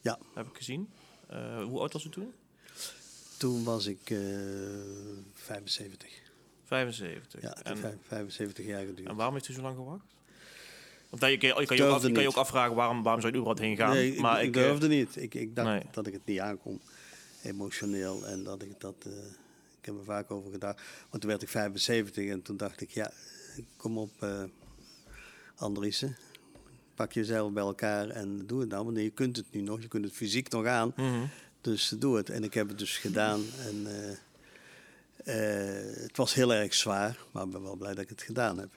Ja. 0.00 0.18
Heb 0.34 0.46
ik 0.46 0.56
gezien. 0.56 0.88
Eh, 1.28 1.64
hoe 1.64 1.80
oud 1.80 1.92
was 1.92 2.04
u 2.04 2.08
toen? 2.08 2.32
Toen 3.36 3.64
was 3.64 3.86
ik 3.86 4.10
eh 4.10 4.18
75. 5.34 6.10
75. 6.64 7.42
Ja, 7.42 7.54
en, 7.54 7.62
heeft 7.66 7.80
vijf- 7.80 8.06
75 8.06 8.66
jaar 8.66 8.86
geduurd. 8.86 9.08
en 9.08 9.16
waarom 9.16 9.34
heeft 9.34 9.48
u 9.48 9.52
zo 9.52 9.62
lang 9.62 9.76
gewacht? 9.76 10.04
Want 11.08 11.22
je, 11.22 11.38
kan, 11.38 11.60
je, 11.60 11.66
kan 11.66 11.76
je, 11.76 11.82
ook, 11.82 11.88
af- 11.88 11.92
Durfde 11.92 12.08
je 12.08 12.14
kan 12.14 12.22
je 12.22 12.28
ook 12.28 12.36
afvragen 12.36 12.74
waarom, 12.74 13.02
waarom 13.02 13.20
zou 13.20 13.32
je 13.32 13.38
er 13.38 13.44
überhaupt 13.44 13.60
heen 13.60 13.76
gaan. 13.76 13.94
Nee, 13.96 14.12
ik, 14.12 14.20
maar 14.20 14.42
ik, 14.42 14.48
ik, 14.48 14.56
eh, 14.56 14.62
durfde 14.62 14.88
niet. 14.88 15.16
Ik, 15.16 15.34
ik 15.34 15.56
dacht 15.56 15.68
nee. 15.68 15.82
dat 15.90 16.06
ik 16.06 16.12
het 16.12 16.24
niet 16.24 16.40
aankon, 16.40 16.80
emotioneel. 17.42 18.26
En 18.26 18.44
dat 18.44 18.62
ik 18.62 18.80
dat, 18.80 19.06
ik 19.80 19.84
heb 19.84 19.98
er 19.98 20.04
vaak 20.04 20.30
over 20.30 20.50
gedacht. 20.50 20.80
Want 21.10 21.22
toen 21.22 21.30
werd 21.30 21.42
ik 21.42 21.48
75 21.48 22.28
en 22.28 22.42
toen 22.42 22.56
dacht 22.56 22.80
ik, 22.80 22.90
ja, 22.90 23.12
kom 23.76 23.98
op, 23.98 24.22
eh 24.22 24.42
Andriessen. 25.56 26.16
Pak 26.94 27.12
jezelf 27.12 27.52
bij 27.52 27.62
elkaar 27.62 28.08
en 28.08 28.46
doe 28.46 28.60
het 28.60 28.68
nou. 28.68 28.84
Want 28.84 28.96
je 28.96 29.10
kunt 29.10 29.36
het 29.36 29.46
nu 29.50 29.60
nog, 29.60 29.82
je 29.82 29.88
kunt 29.88 30.04
het 30.04 30.14
fysiek 30.14 30.50
nog 30.50 30.66
aan. 30.66 30.92
mhm. 30.96 31.24
Dus 31.60 31.94
doe 31.98 32.16
het. 32.16 32.30
En 32.30 32.44
ik 32.44 32.54
heb 32.54 32.68
het 32.68 32.78
dus 32.78 32.96
gedaan. 32.98 33.44
En 33.58 33.86
eh, 33.86 34.10
eh, 35.24 36.02
het 36.02 36.16
was 36.16 36.34
heel 36.34 36.54
erg 36.54 36.74
zwaar, 36.74 37.18
maar 37.32 37.44
ik 37.44 37.50
ben 37.50 37.62
wel 37.62 37.76
blij 37.76 37.94
dat 37.94 38.02
ik 38.02 38.08
het 38.08 38.22
gedaan 38.22 38.58
heb. 38.58 38.70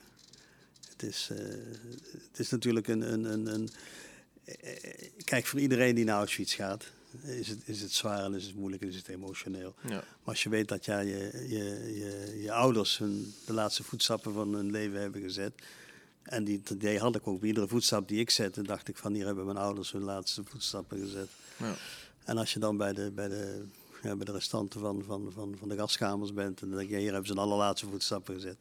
Het 0.89 1.03
is, 1.03 1.29
het 2.31 2.39
is 2.39 2.49
natuurlijk 2.49 2.87
een. 2.87 3.13
een, 3.13 3.23
een, 3.23 3.47
een 3.47 3.69
kijk, 5.23 5.45
voor 5.45 5.59
iedereen 5.59 5.95
die 5.95 6.05
naar 6.05 6.17
Auschwitz 6.17 6.55
gaat, 6.55 6.91
is 7.21 7.47
het, 7.47 7.59
is 7.65 7.81
het 7.81 7.91
zwaar 7.91 8.23
en 8.23 8.33
is 8.33 8.45
het 8.45 8.55
moeilijk 8.55 8.81
en 8.81 8.87
is 8.87 8.95
het 8.95 9.07
emotioneel. 9.07 9.75
ja. 9.83 9.89
Maar 9.89 10.03
als 10.23 10.43
je 10.43 10.49
weet 10.49 10.67
dat 10.67 10.85
ja, 10.85 10.99
je, 10.99 11.45
je, 11.49 11.95
je, 11.99 12.41
je 12.41 12.51
ouders 12.51 12.97
hun, 12.97 13.33
de 13.45 13.53
laatste 13.53 13.83
voetstappen 13.83 14.33
van 14.33 14.53
hun 14.53 14.71
leven 14.71 15.01
hebben 15.01 15.21
gezet. 15.21 15.53
En 16.23 16.43
die, 16.43 16.61
idee 16.71 16.99
had 16.99 17.15
ik 17.15 17.27
ook. 17.27 17.39
Bij 17.39 17.47
iedere 17.47 17.67
voetstap 17.67 18.07
die 18.07 18.19
ik 18.19 18.29
zette, 18.29 18.61
dacht 18.61 18.87
ik 18.87 18.97
van 18.97 19.13
hier 19.13 19.25
hebben 19.25 19.45
mijn 19.45 19.57
ouders 19.57 19.91
hun 19.91 20.03
laatste 20.03 20.43
voetstappen 20.45 20.99
gezet. 20.99 21.29
Ja. 21.57 21.75
En 22.23 22.37
als 22.37 22.53
je 22.53 22.59
dan 22.59 22.77
bij 22.77 22.93
de, 22.93 23.11
bij 23.11 23.27
de, 23.27 23.63
ja, 24.03 24.15
bij 24.15 24.25
de 24.25 24.31
restanten 24.31 24.79
van, 24.79 25.03
van, 25.05 25.31
van, 25.33 25.55
van 25.59 25.69
de 25.69 25.75
gaskamers 25.75 26.33
bent, 26.33 26.61
en 26.61 26.69
dan 26.69 26.77
denk 26.77 26.89
je, 26.89 26.97
hier 26.97 27.11
hebben 27.11 27.27
ze 27.27 27.33
hun 27.33 27.41
allerlaatste 27.41 27.87
voetstappen 27.87 28.33
gezet. 28.33 28.57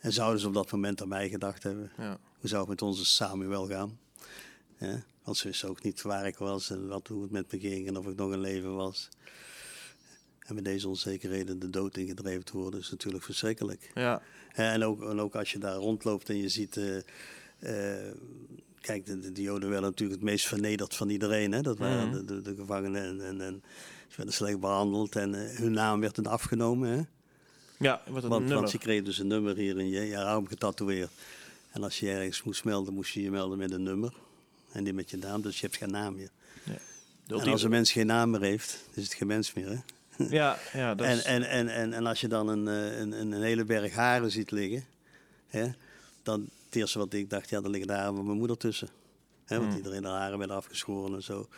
En 0.00 0.12
zouden 0.12 0.40
ze 0.40 0.46
op 0.46 0.54
dat 0.54 0.70
moment 0.72 1.02
aan 1.02 1.08
mij 1.08 1.28
gedacht 1.28 1.62
hebben, 1.62 1.90
Ja. 1.96 2.18
hoe 2.38 2.48
zou 2.48 2.60
het 2.60 2.68
met 2.70 2.82
onze 2.82 3.04
Samuel 3.04 3.66
gaan? 3.66 3.98
Ja, 4.80 5.02
want 5.24 5.36
ze 5.36 5.48
wisten 5.48 5.68
ook 5.68 5.82
niet 5.82 6.02
waar 6.02 6.26
ik 6.26 6.36
was 6.36 6.70
en 6.70 6.88
wat, 6.88 7.08
hoe 7.08 7.22
het 7.22 7.30
met 7.30 7.52
me 7.52 7.58
ging 7.58 7.86
en 7.88 7.96
of 7.96 8.06
ik 8.06 8.16
nog 8.16 8.32
in 8.32 8.40
leven 8.40 8.74
was. 8.74 9.08
En 10.46 10.54
met 10.54 10.64
deze 10.64 10.88
onzekerheden 10.88 11.58
de 11.58 11.70
dood 11.70 11.96
ingedreven 11.96 12.44
te 12.44 12.56
worden 12.56 12.80
is 12.80 12.90
natuurlijk 12.90 13.24
verschrikkelijk. 13.24 13.90
Ja. 13.94 14.22
En 14.52 14.84
ook, 14.84 15.02
en 15.02 15.20
ook 15.20 15.34
als 15.34 15.52
je 15.52 15.58
daar 15.58 15.74
rondloopt 15.76 16.28
en 16.28 16.36
je 16.36 16.48
ziet. 16.48 16.76
eh, 16.76 16.96
eh, 17.58 18.14
kijk, 18.80 19.06
de, 19.06 19.18
de, 19.20 19.32
de 19.32 19.42
Joden 19.42 19.68
werden 19.70 19.88
natuurlijk 19.90 20.20
het 20.20 20.30
meest 20.30 20.46
vernederd 20.46 20.94
van 20.94 21.08
iedereen. 21.08 21.52
Hè? 21.52 21.60
Dat 21.62 21.78
waren 21.78 22.08
Mhm. 22.08 22.12
de, 22.16 22.24
de, 22.24 22.42
de 22.42 22.54
gevangenen 22.54 23.02
en, 23.04 23.20
en, 23.26 23.40
en 23.40 23.62
ze 24.08 24.16
werden 24.16 24.34
slecht 24.34 24.60
behandeld. 24.60 25.16
En 25.16 25.34
eh, 25.34 25.56
hun 25.56 25.72
naam 25.72 26.00
werd 26.00 26.14
dan 26.14 26.26
afgenomen. 26.26 26.88
Hè? 26.90 27.02
Ja, 27.78 28.02
wat 28.08 28.22
een 28.22 28.28
Want, 28.28 28.40
nummer. 28.42 28.58
want 28.60 28.72
je 28.72 28.78
kreeg 28.78 29.02
dus 29.02 29.18
een 29.18 29.26
nummer 29.26 29.56
hier 29.56 29.78
in 29.78 29.88
je, 29.88 30.00
je 30.00 30.18
arm 30.24 30.46
getatoeëerd. 30.46 31.10
En 31.70 31.82
als 31.82 32.00
je 32.00 32.10
ergens 32.10 32.42
moest 32.42 32.64
melden, 32.64 32.94
moest 32.94 33.12
je 33.12 33.22
je 33.22 33.30
melden 33.30 33.58
met 33.58 33.70
een 33.70 33.82
nummer. 33.82 34.12
En 34.72 34.82
niet 34.82 34.94
met 34.94 35.10
je 35.10 35.16
naam, 35.16 35.42
dus 35.42 35.60
je 35.60 35.66
hebt 35.66 35.78
geen 35.78 35.90
naam 35.90 36.14
meer. 36.14 36.30
De 37.26 37.40
En 37.40 37.48
als 37.48 37.62
een 37.62 37.70
mens 37.70 37.92
geen 37.92 38.06
naam 38.06 38.30
meer 38.30 38.40
heeft, 38.40 38.84
is 38.94 39.02
het 39.02 39.14
geen 39.14 39.28
mens 39.28 39.52
meer. 39.52 39.68
Hè? 39.68 39.78
Ja, 40.30 40.58
ja, 40.72 40.94
dat 40.94 41.06
En, 41.06 41.16
is... 41.16 41.22
en, 41.22 41.42
en, 41.42 41.68
en, 41.68 41.92
en 41.92 42.06
als 42.06 42.20
je 42.20 42.28
dan 42.28 42.48
een, 42.48 42.68
eh, 42.68 42.98
een, 42.98 43.12
een, 43.12 43.32
een 43.32 43.42
hele 43.42 43.64
berg 43.64 43.94
haren 43.94 44.30
ziet 44.30 44.50
liggen, 44.50 44.84
hè, 45.46 45.70
dan 46.22 46.48
het 46.66 46.76
eerste 46.76 46.98
wat 46.98 47.12
ik 47.12 47.30
dacht, 47.30 47.48
ja, 47.50 47.60
dan 47.60 47.70
liggen 47.70 47.88
de 47.88 47.94
haren 47.96 48.14
van 48.14 48.24
mijn 48.26 48.38
moeder 48.38 48.56
tussen. 48.56 48.88
Hè, 49.44 49.56
want 49.56 49.68
Hmm. 49.68 49.76
iedereen 49.76 50.02
de 50.02 50.08
haren 50.08 50.38
werden 50.38 50.56
afgeschoren 50.56 51.14
en 51.14 51.22
zo. 51.22 51.48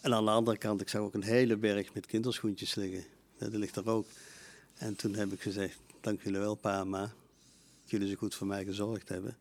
En 0.00 0.14
aan 0.14 0.24
de 0.24 0.30
andere 0.30 0.56
kant, 0.56 0.80
ik 0.80 0.88
zag 0.88 1.00
ook 1.00 1.14
een 1.14 1.22
hele 1.22 1.56
berg 1.56 1.94
met 1.94 2.06
kinderschoentjes 2.06 2.74
liggen. 2.74 3.04
Ja, 3.38 3.48
die 3.48 3.58
ligt 3.58 3.76
er 3.76 3.88
ook. 3.88 4.06
En 4.76 4.96
toen 4.96 5.14
heb 5.14 5.32
ik 5.32 5.40
gezegd, 5.40 5.78
dank 6.00 6.22
jullie 6.22 6.38
wel, 6.38 6.54
pa 6.54 6.80
en 6.80 6.88
ma, 6.88 7.00
dat 7.00 7.10
jullie 7.90 8.08
zo 8.08 8.14
goed 8.14 8.34
voor 8.34 8.46
mij 8.46 8.64
gezorgd 8.64 9.08
hebben. 9.08 9.36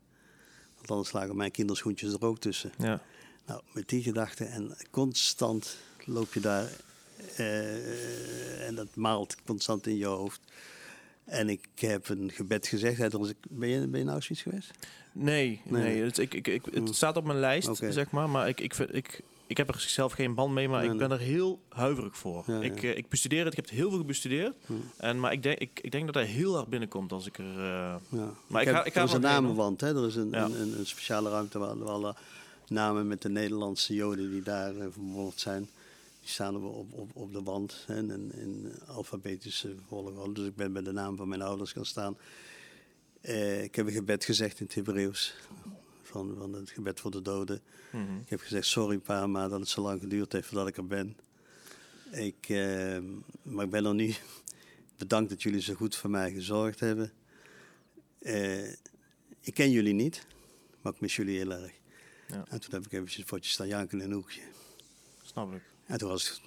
Want 0.79 0.91
anders 0.91 1.11
lagen 1.11 1.35
mijn 1.35 1.51
kinderschoentjes 1.51 2.13
er 2.13 2.25
ook 2.25 2.39
tussen. 2.39 2.71
ja. 2.77 3.01
Nou, 3.45 3.61
met 3.71 3.89
die 3.89 4.03
gedachte 4.03 4.45
en 4.45 4.75
constant 4.91 5.77
loop 6.05 6.33
je 6.33 6.39
daar 6.39 6.69
eh, 7.35 8.67
en 8.67 8.75
dat 8.75 8.87
maalt 8.95 9.35
constant 9.45 9.87
in 9.87 9.97
je 9.97 10.05
hoofd. 10.05 10.39
En 11.25 11.49
ik 11.49 11.67
heb 11.75 12.09
een 12.09 12.31
gebed 12.31 12.67
gezegd. 12.67 12.97
Ben 13.49 13.69
je, 13.69 13.87
ben 13.87 13.99
je 13.99 14.05
in 14.05 14.09
Auschwitz 14.09 14.41
geweest? 14.43 14.71
Nee, 15.11 15.61
nee. 15.65 15.83
Nee. 15.83 16.01
Het, 16.03 16.17
ik, 16.17 16.33
ik, 16.33 16.47
ik, 16.47 16.65
Hmm. 16.65 16.85
het 16.85 16.95
staat 16.95 17.17
op 17.17 17.23
mijn 17.25 17.39
lijst, 17.39 17.75
zeg 17.75 18.11
maar. 18.11 18.29
Maar 18.29 18.47
ik, 18.47 18.59
ik, 18.59 18.73
vind- 18.75 18.95
ik, 18.95 19.21
ik 19.49 19.57
heb 19.57 19.67
er 19.69 19.79
zelf 19.79 20.11
geen 20.13 20.33
band 20.33 20.53
mee, 20.53 20.69
maar 20.69 20.81
Nee, 20.83 20.91
ik 20.91 20.97
ben 20.97 21.11
er 21.11 21.19
heel 21.19 21.59
huiverig 21.69 22.17
voor. 22.17 22.43
Ja, 22.47 22.61
ik, 22.61 22.81
ja. 22.81 22.89
eh, 22.91 22.97
ik 22.97 23.09
bestudeer 23.09 23.43
het, 23.43 23.57
ik 23.57 23.65
heb 23.65 23.69
heel 23.69 23.89
veel 23.89 23.99
gebestudeerd. 23.99 24.55
Hmm. 24.65 24.81
En, 24.97 25.19
maar 25.19 25.31
ik 25.31 25.43
denk, 25.43 25.59
ik, 25.59 25.79
ik 25.81 25.91
denk 25.91 26.05
dat 26.05 26.15
hij 26.15 26.25
heel 26.25 26.55
hard 26.55 26.67
binnenkomt 26.67 27.11
als 27.11 27.25
ik 27.25 27.37
er... 27.37 27.45
Ja. 27.55 27.99
Maar 28.47 28.61
ik 28.61 28.67
heb- 28.67 28.75
ga- 28.75 28.83
ik 28.85 28.93
ga 28.93 28.99
er 29.01 29.07
is 29.07 29.13
een 29.13 29.21
namenwand. 29.21 29.81
Hè? 29.81 29.95
Er 30.01 30.07
is 30.07 30.15
een, 30.15 30.33
een, 30.43 30.61
een, 30.61 30.79
een 30.79 30.85
speciale 30.85 31.29
ruimte 31.29 31.59
waar, 31.59 31.77
waar 31.77 31.87
alle 31.89 32.15
namen 32.67 33.07
met 33.07 33.21
de 33.21 33.29
Nederlandse 33.29 33.93
Joden 33.93 34.31
die 34.31 34.41
daar 34.41 34.75
eh, 34.77 34.85
vermoord 34.91 35.39
zijn. 35.39 35.69
Die 36.21 36.29
staan 36.29 36.55
op, 36.55 36.87
op, 36.93 37.09
op 37.13 37.33
de 37.33 37.41
wand 37.43 37.83
hè, 37.87 37.97
in, 37.97 38.31
in 38.35 38.71
alfabetische 38.87 39.75
volgorde. 39.87 40.33
Dus 40.33 40.47
ik 40.47 40.55
ben 40.55 40.73
bij 40.73 40.81
de 40.83 40.91
naam 40.91 41.15
van 41.15 41.27
mijn 41.27 41.41
ouders 41.41 41.71
gaan 41.71 41.85
staan. 41.85 42.17
Ik 43.61 43.75
heb 43.75 43.87
een 43.87 43.93
gebed 43.93 44.25
gezegd 44.25 44.59
in 44.59 44.65
het 44.65 44.75
Hebreeuws. 44.75 45.33
Van, 46.09 46.35
van 46.37 46.53
het 46.53 46.69
gebed 46.69 46.99
voor 46.99 47.11
de 47.11 47.21
doden. 47.21 47.61
mhm. 47.91 48.17
Ik 48.17 48.29
heb 48.29 48.39
gezegd, 48.39 48.65
sorry 48.65 48.97
pa, 48.97 49.27
maar 49.27 49.49
dat 49.49 49.59
het 49.59 49.69
zo 49.69 49.81
lang 49.81 50.01
geduurd 50.01 50.33
heeft 50.33 50.47
voordat 50.47 50.67
ik 50.67 50.77
er 50.77 50.87
ben. 50.87 51.17
Ik, 52.11 52.49
eh, 52.49 52.97
maar 53.41 53.65
ik 53.65 53.71
ben 53.71 53.85
er 53.85 53.93
nu. 53.93 54.13
Bedankt 54.97 55.29
dat 55.29 55.43
jullie 55.43 55.61
zo 55.61 55.73
goed 55.73 55.95
voor 55.95 56.09
mij 56.09 56.31
gezorgd 56.31 56.79
hebben. 56.79 57.11
Eh, 58.19 58.69
ik 59.41 59.53
ken 59.53 59.71
jullie 59.71 59.93
niet, 59.93 60.25
maar 60.81 60.93
ik 60.93 60.99
mis 60.99 61.15
jullie 61.15 61.37
heel 61.37 61.51
erg. 61.51 61.71
Ja. 62.27 62.45
En 62.49 62.59
toen 62.59 62.71
heb 62.73 62.85
ik 62.85 62.91
eventjes 62.91 63.25
voor 63.25 63.37
je 63.41 63.47
staan 63.47 63.67
janken 63.67 64.01
in 64.01 64.05
een 64.05 64.13
hoekje. 64.15 64.41
Snap 65.21 65.53
ik. 65.53 65.61
En 65.85 65.97
toen 65.97 66.09
was, 66.09 66.41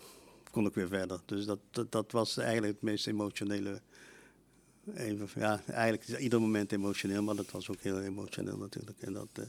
kon 0.51 0.67
ik 0.67 0.75
weer 0.75 0.89
verder. 0.89 1.21
Dus 1.27 1.45
dat, 1.45 1.59
dat, 1.71 1.93
dat 1.93 2.13
was 2.13 2.37
eigenlijk 2.37 2.73
het 2.73 2.83
meest 2.83 3.07
emotionele. 3.07 3.81
Even, 4.95 5.29
ja, 5.41 5.61
eigenlijk 5.67 6.09
is 6.09 6.17
ieder 6.17 6.41
moment 6.41 6.73
emotioneel, 6.73 7.23
maar 7.23 7.35
dat 7.37 7.51
was 7.51 7.69
ook 7.71 7.81
heel 7.81 8.01
emotioneel 8.01 8.57
natuurlijk. 8.57 9.01
En 9.01 9.13
dat, 9.13 9.29
eh, 9.33 9.45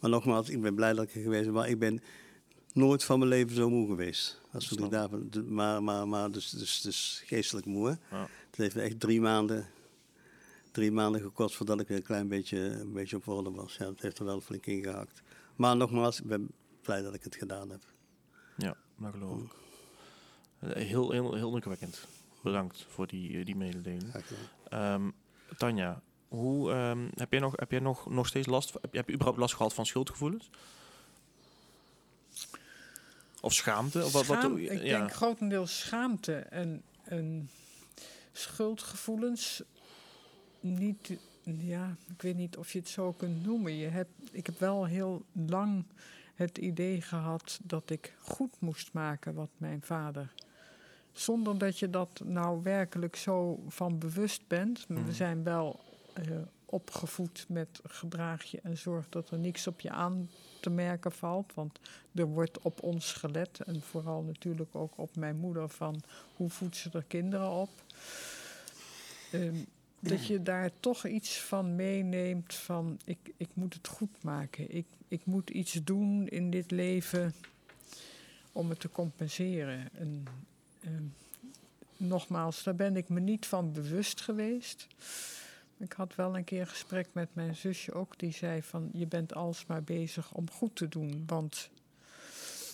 maar 0.00 0.10
nogmaals, 0.10 0.48
ik 0.48 0.60
ben 0.62 0.74
blij 0.74 0.92
dat 0.92 1.04
ik 1.04 1.14
er 1.14 1.22
geweest 1.22 1.44
ben. 1.44 1.52
Maar 1.52 1.68
ik 1.68 1.78
ben 1.78 2.02
nooit 2.72 3.04
van 3.04 3.18
mijn 3.18 3.30
leven 3.30 3.56
zo 3.56 3.70
moe 3.70 3.86
geweest. 3.86 4.40
Als 4.52 4.66
toen 4.68 4.78
ik 4.78 4.84
Snap 4.84 5.10
daar, 5.10 5.20
de- 5.30 5.42
maar, 5.42 5.82
maar, 5.82 6.08
maar 6.08 6.30
dus, 6.30 6.50
dus, 6.50 6.80
dus 6.80 7.22
geestelijk 7.26 7.66
moe. 7.66 7.98
Ja. 8.10 8.28
Het 8.46 8.56
heeft 8.56 8.74
me 8.74 8.82
echt 8.82 9.00
drie 9.00 9.20
maanden, 9.20 9.66
drie 10.70 10.92
maanden 10.92 11.20
gekost 11.20 11.54
voordat 11.56 11.80
ik 11.80 11.88
weer 11.88 11.96
een 11.96 12.02
klein 12.02 12.28
beetje, 12.28 12.58
een 12.58 12.92
beetje 12.92 13.16
op 13.16 13.28
orde 13.28 13.50
was. 13.50 13.76
Ja, 13.76 13.86
het 13.88 14.00
heeft 14.02 14.18
er 14.18 14.24
wel 14.24 14.40
flink 14.40 14.66
ingehakt. 14.66 15.22
Maar 15.56 15.76
nogmaals, 15.76 16.18
ik 16.20 16.26
ben 16.26 16.48
blij 16.82 17.02
dat 17.02 17.14
ik 17.14 17.22
het 17.24 17.36
gedaan 17.36 17.70
heb. 17.70 17.82
Ja, 18.56 18.76
dat 18.98 19.12
geloof 19.12 19.42
ik. 19.42 19.52
Eh, 20.58 20.70
Heel, 20.86 21.10
heel, 21.10 21.34
heel 21.34 21.44
indrukwekkend. 21.54 22.06
Bedankt 22.42 22.86
voor 22.88 23.06
die, 23.06 23.38
eh, 23.38 23.44
die 23.44 23.56
mededeling. 23.56 24.02
Ehm, 24.74 25.10
Tanja, 25.56 26.02
hoe, 26.28 26.72
ehm, 26.72 27.08
heb 27.14 27.30
jij, 27.30 27.40
nog, 27.40 27.52
heb 27.56 27.70
jij 27.70 27.80
nog, 27.80 28.10
nog 28.10 28.26
steeds 28.26 28.46
last? 28.46 28.72
Heb 28.72 28.90
je, 28.90 28.96
heb 28.96 29.06
je 29.06 29.12
überhaupt 29.14 29.40
last 29.40 29.54
gehad 29.54 29.74
van 29.74 29.86
schuldgevoelens? 29.86 30.50
Of 33.40 33.52
schaamte? 33.52 34.04
Of 34.04 34.12
wat, 34.12 34.26
wat, 34.26 34.38
Schaam- 34.38 34.56
ik 34.56 34.82
ja. 34.82 34.98
denk 34.98 35.12
grotendeels 35.12 35.78
schaamte 35.78 36.34
en, 36.36 36.82
en 37.04 37.50
schuldgevoelens. 38.32 39.62
Niet, 40.60 41.12
ja, 41.42 41.96
ik 42.08 42.22
weet 42.22 42.36
niet 42.36 42.56
of 42.56 42.72
je 42.72 42.78
het 42.78 42.88
zo 42.88 43.12
kunt 43.12 43.44
noemen. 43.44 43.76
Je 43.76 43.88
hebt, 43.88 44.10
ik 44.32 44.46
heb 44.46 44.58
wel 44.58 44.84
heel 44.84 45.24
lang 45.32 45.84
het 46.34 46.58
idee 46.58 47.00
gehad 47.00 47.60
dat 47.62 47.90
ik 47.90 48.14
goed 48.20 48.60
moest 48.60 48.92
maken 48.92 49.34
wat 49.34 49.50
mijn 49.56 49.82
vader. 49.82 50.32
Zonder 51.14 51.58
dat 51.58 51.78
je 51.78 51.90
dat 51.90 52.20
nou 52.24 52.62
werkelijk 52.62 53.16
zo 53.16 53.60
van 53.68 53.98
bewust 53.98 54.46
bent. 54.46 54.88
Mhm. 54.88 55.04
We 55.04 55.12
zijn 55.12 55.42
wel 55.42 55.80
eh, 56.12 56.22
opgevoed 56.66 57.44
met 57.48 57.80
gedraag 57.84 58.44
je 58.44 58.60
en 58.62 58.78
zorg 58.78 59.08
dat 59.08 59.30
er 59.30 59.38
niks 59.38 59.66
op 59.66 59.80
je 59.80 59.90
aan 59.90 60.28
te 60.60 60.70
merken 60.70 61.12
valt. 61.12 61.54
Want 61.54 61.78
er 62.14 62.26
wordt 62.26 62.58
op 62.58 62.82
ons 62.82 63.12
gelet. 63.12 63.60
En 63.60 63.82
vooral 63.82 64.22
natuurlijk 64.22 64.74
ook 64.74 64.92
op 64.96 65.16
mijn 65.16 65.36
moeder 65.36 65.68
van 65.68 66.02
hoe 66.36 66.50
voedt 66.50 66.76
ze 66.76 66.90
er 66.92 67.04
kinderen 67.08 67.50
op. 67.50 67.70
Ehm, 69.32 69.54
dat 70.00 70.26
je 70.26 70.42
daar 70.42 70.70
toch 70.80 71.06
iets 71.06 71.40
van 71.40 71.76
meeneemt 71.76 72.54
van 72.54 72.98
ik, 73.04 73.18
ik 73.36 73.48
moet 73.54 73.74
het 73.74 73.88
goed 73.88 74.22
maken. 74.22 74.74
Ik, 74.74 74.86
ik 75.08 75.24
moet 75.24 75.50
iets 75.50 75.72
doen 75.84 76.28
in 76.28 76.50
dit 76.50 76.70
leven 76.70 77.34
om 78.52 78.68
het 78.68 78.80
te 78.80 78.90
compenseren. 78.90 79.88
En, 79.94 80.24
ehm, 80.84 81.04
nogmaals, 81.96 82.62
daar 82.62 82.74
ben 82.74 82.96
ik 82.96 83.08
me 83.08 83.20
niet 83.20 83.46
van 83.46 83.72
bewust 83.72 84.20
geweest. 84.20 84.86
Ik 85.76 85.92
had 85.92 86.14
wel 86.14 86.36
een 86.36 86.44
keer 86.44 86.66
gesprek 86.66 87.08
met 87.12 87.28
mijn 87.32 87.56
zusje 87.56 87.92
ook. 87.92 88.18
Die 88.18 88.32
zei 88.32 88.62
van, 88.62 88.90
je 88.92 89.06
bent 89.06 89.34
alsmaar 89.34 89.82
bezig 89.82 90.32
om 90.32 90.50
goed 90.50 90.76
te 90.76 90.88
doen. 90.88 91.24
Want 91.26 91.70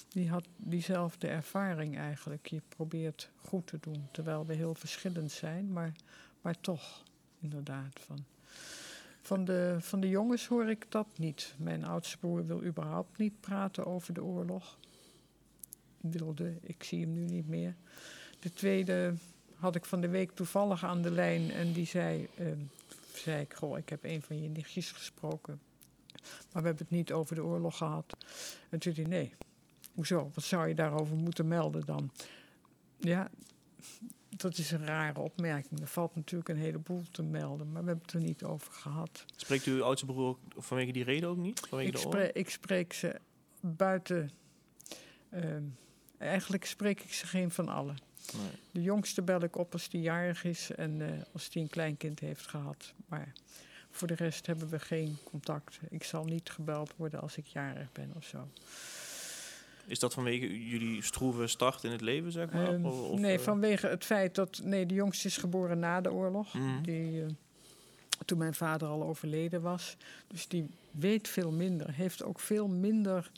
die 0.08 0.28
had 0.30 0.44
diezelfde 0.56 1.28
ervaring 1.28 1.98
eigenlijk. 1.98 2.46
Je 2.46 2.62
probeert 2.68 3.30
goed 3.36 3.66
te 3.66 3.78
doen, 3.80 4.08
terwijl 4.10 4.46
we 4.46 4.54
heel 4.54 4.74
verschillend 4.74 5.32
zijn. 5.32 5.72
Maar, 5.72 5.92
maar 6.40 6.60
toch, 6.60 7.02
inderdaad. 7.40 8.00
Van, 8.00 8.24
van, 9.20 9.44
de, 9.44 9.76
van 9.80 10.00
de 10.00 10.08
jongens 10.08 10.46
hoor 10.46 10.70
ik 10.70 10.86
dat 10.88 11.06
niet. 11.16 11.54
Mijn 11.58 11.84
oudste 11.84 12.18
broer 12.18 12.46
wil 12.46 12.62
überhaupt 12.64 13.18
niet 13.18 13.40
praten 13.40 13.86
over 13.86 14.14
de 14.14 14.22
oorlog. 14.22 14.78
Wilde, 16.00 16.58
ik 16.60 16.82
zie 16.84 17.00
hem 17.00 17.12
nu 17.12 17.24
niet 17.24 17.48
meer. 17.48 17.74
De 18.40 18.52
tweede 18.52 19.14
had 19.54 19.74
ik 19.74 19.84
van 19.84 20.00
de 20.00 20.08
week 20.08 20.30
toevallig 20.30 20.84
aan 20.84 21.02
de 21.02 21.10
lijn 21.10 21.50
en 21.50 21.72
die 21.72 21.86
zei, 21.86 22.28
ehm, 22.36 22.58
zei 23.14 23.40
ik, 23.40 23.54
goh, 23.54 23.78
ik 23.78 23.88
heb 23.88 24.04
een 24.04 24.22
van 24.22 24.42
je 24.42 24.48
nichtjes 24.48 24.92
gesproken. 24.92 25.60
Maar 26.52 26.62
we 26.62 26.68
hebben 26.68 26.86
het 26.88 26.96
niet 26.96 27.12
over 27.12 27.34
de 27.34 27.44
oorlog 27.44 27.76
gehad. 27.76 28.16
En 28.68 28.78
toen 28.78 28.94
zei 28.94 29.06
hij, 29.06 29.16
nee, 29.18 29.34
hoezo, 29.94 30.30
wat 30.34 30.44
zou 30.44 30.68
je 30.68 30.74
daarover 30.74 31.16
moeten 31.16 31.48
melden 31.48 31.84
dan? 31.86 32.10
Ja, 32.98 33.30
dat 34.28 34.58
is 34.58 34.70
een 34.70 34.86
rare 34.86 35.20
opmerking. 35.20 35.80
Er 35.80 35.86
valt 35.86 36.14
natuurlijk 36.14 36.48
een 36.48 36.56
heleboel 36.56 37.02
te 37.10 37.22
melden, 37.22 37.72
maar 37.72 37.82
we 37.82 37.88
hebben 37.88 38.04
het 38.06 38.14
er 38.14 38.20
niet 38.28 38.44
over 38.44 38.72
gehad. 38.72 39.24
Spreekt 39.36 39.64
uw 39.64 39.82
oudste 39.82 40.06
broer 40.06 40.28
ook 40.28 40.38
vanwege 40.56 40.92
die 40.92 41.04
reden 41.04 41.28
ook 41.28 41.36
niet? 41.36 41.60
Vanwege 41.68 41.88
Ik 41.88 41.94
de 41.94 42.00
spreek, 42.00 42.32
ik 42.32 42.50
spreek 42.50 42.92
ze 42.92 43.20
buiten. 43.60 44.30
ehm, 45.30 45.62
eigenlijk 46.20 46.64
spreek 46.64 47.00
ik 47.00 47.12
ze 47.12 47.26
geen 47.26 47.50
van 47.50 47.68
allen. 47.68 47.96
Nee. 48.36 48.50
De 48.70 48.82
jongste 48.82 49.22
bel 49.22 49.42
ik 49.42 49.56
op 49.56 49.72
als 49.72 49.88
die 49.88 50.00
jarig 50.00 50.44
is 50.44 50.70
en 50.70 51.02
eh, 51.02 51.22
als 51.32 51.50
die 51.50 51.62
een 51.62 51.68
kleinkind 51.68 52.20
heeft 52.20 52.46
gehad. 52.46 52.92
Maar 53.06 53.32
voor 53.90 54.08
de 54.08 54.14
rest 54.14 54.46
hebben 54.46 54.68
we 54.68 54.78
geen 54.78 55.16
contact. 55.24 55.78
Ik 55.88 56.04
zal 56.04 56.24
niet 56.24 56.50
gebeld 56.50 56.92
worden 56.96 57.20
als 57.20 57.36
ik 57.36 57.46
jarig 57.46 57.92
ben 57.92 58.12
of 58.16 58.24
zo. 58.24 58.48
Is 59.86 59.98
dat 59.98 60.14
vanwege 60.14 60.66
jullie 60.68 61.02
stroeve 61.02 61.46
start 61.46 61.84
in 61.84 61.90
het 61.90 62.00
leven, 62.00 62.32
zeg 62.32 62.50
maar? 62.50 62.72
Ehm, 62.74 62.84
Of- 62.84 63.00
of, 63.10 63.18
nee, 63.18 63.36
eh, 63.38 63.42
vanwege 63.42 63.86
het 63.86 64.04
feit 64.04 64.34
dat. 64.34 64.60
Nee, 64.64 64.86
de 64.86 64.94
jongste 64.94 65.26
is 65.28 65.36
geboren 65.36 65.78
na 65.78 66.00
de 66.00 66.12
oorlog. 66.12 66.54
Mhm. 66.54 66.82
Die, 66.82 67.22
eh, 67.24 67.28
toen 68.24 68.38
mijn 68.38 68.54
vader 68.54 68.88
al 68.88 69.02
overleden 69.02 69.62
was. 69.62 69.96
Dus 70.26 70.48
die 70.48 70.66
weet 70.90 71.28
veel 71.28 71.50
minder. 71.52 71.90
Heeft 71.94 72.22
ook 72.22 72.40
veel 72.40 72.68
minder 72.68 73.30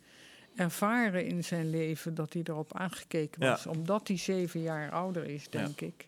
ervaren 0.54 1.26
in 1.26 1.44
zijn 1.44 1.70
leven 1.70 2.14
dat 2.14 2.32
hij 2.32 2.42
erop 2.44 2.76
aangekeken 2.78 3.44
Ja. 3.44 3.50
was. 3.50 3.66
Omdat 3.66 4.08
hij 4.08 4.16
zeven 4.16 4.60
jaar 4.60 4.90
ouder 4.90 5.24
is, 5.24 5.48
denk 5.48 5.80
ik. 5.80 6.06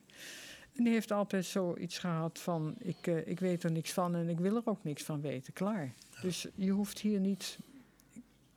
En 0.77 0.85
die 0.85 0.93
heeft 0.93 1.11
altijd 1.13 1.45
zoiets 1.45 1.99
gehad 1.99 2.39
van: 2.39 2.75
ik, 2.79 3.07
eh, 3.07 3.27
ik 3.27 3.41
weet 3.41 3.63
er 3.63 3.73
niks 3.73 3.93
van 3.93 4.15
en 4.15 4.29
ik 4.29 4.39
wil 4.39 4.57
er 4.57 4.63
ook 4.65 4.85
niks 4.85 5.03
van 5.03 5.21
weten. 5.21 5.53
Klaar. 5.53 5.93
Dus 6.23 6.47
je 6.55 6.71
hoeft 6.71 6.99
hier 6.99 7.21
niet 7.21 7.59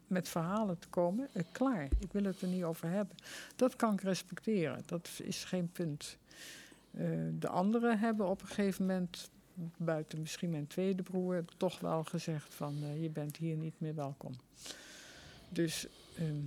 met 0.07 0.29
verhalen 0.29 0.79
te 0.79 0.87
komen. 0.87 1.29
Eh, 1.33 1.43
klaar, 1.51 1.83
ik 1.99 2.11
wil 2.11 2.23
het 2.23 2.41
er 2.41 2.47
niet 2.47 2.63
over 2.63 2.89
hebben. 2.89 3.15
Dat 3.55 3.75
kan 3.75 3.93
ik 3.93 4.01
respecteren. 4.01 4.83
Dat 4.85 5.09
is 5.23 5.43
geen 5.43 5.71
punt. 5.71 6.17
Eh, 6.91 7.07
de 7.39 7.47
anderen 7.47 7.99
hebben 7.99 8.27
op 8.27 8.41
een 8.41 8.47
gegeven 8.47 8.85
moment, 8.85 9.29
buiten 9.77 10.19
misschien 10.19 10.49
mijn 10.49 10.67
tweede 10.67 11.03
broer, 11.03 11.45
toch 11.57 11.79
wel 11.79 12.03
gezegd 12.03 12.53
van 12.53 13.01
je 13.01 13.09
bent 13.09 13.37
hier 13.37 13.55
niet 13.55 13.79
meer 13.79 13.95
welkom. 13.95 14.33
Dus 15.49 15.87
ehm, 16.17 16.41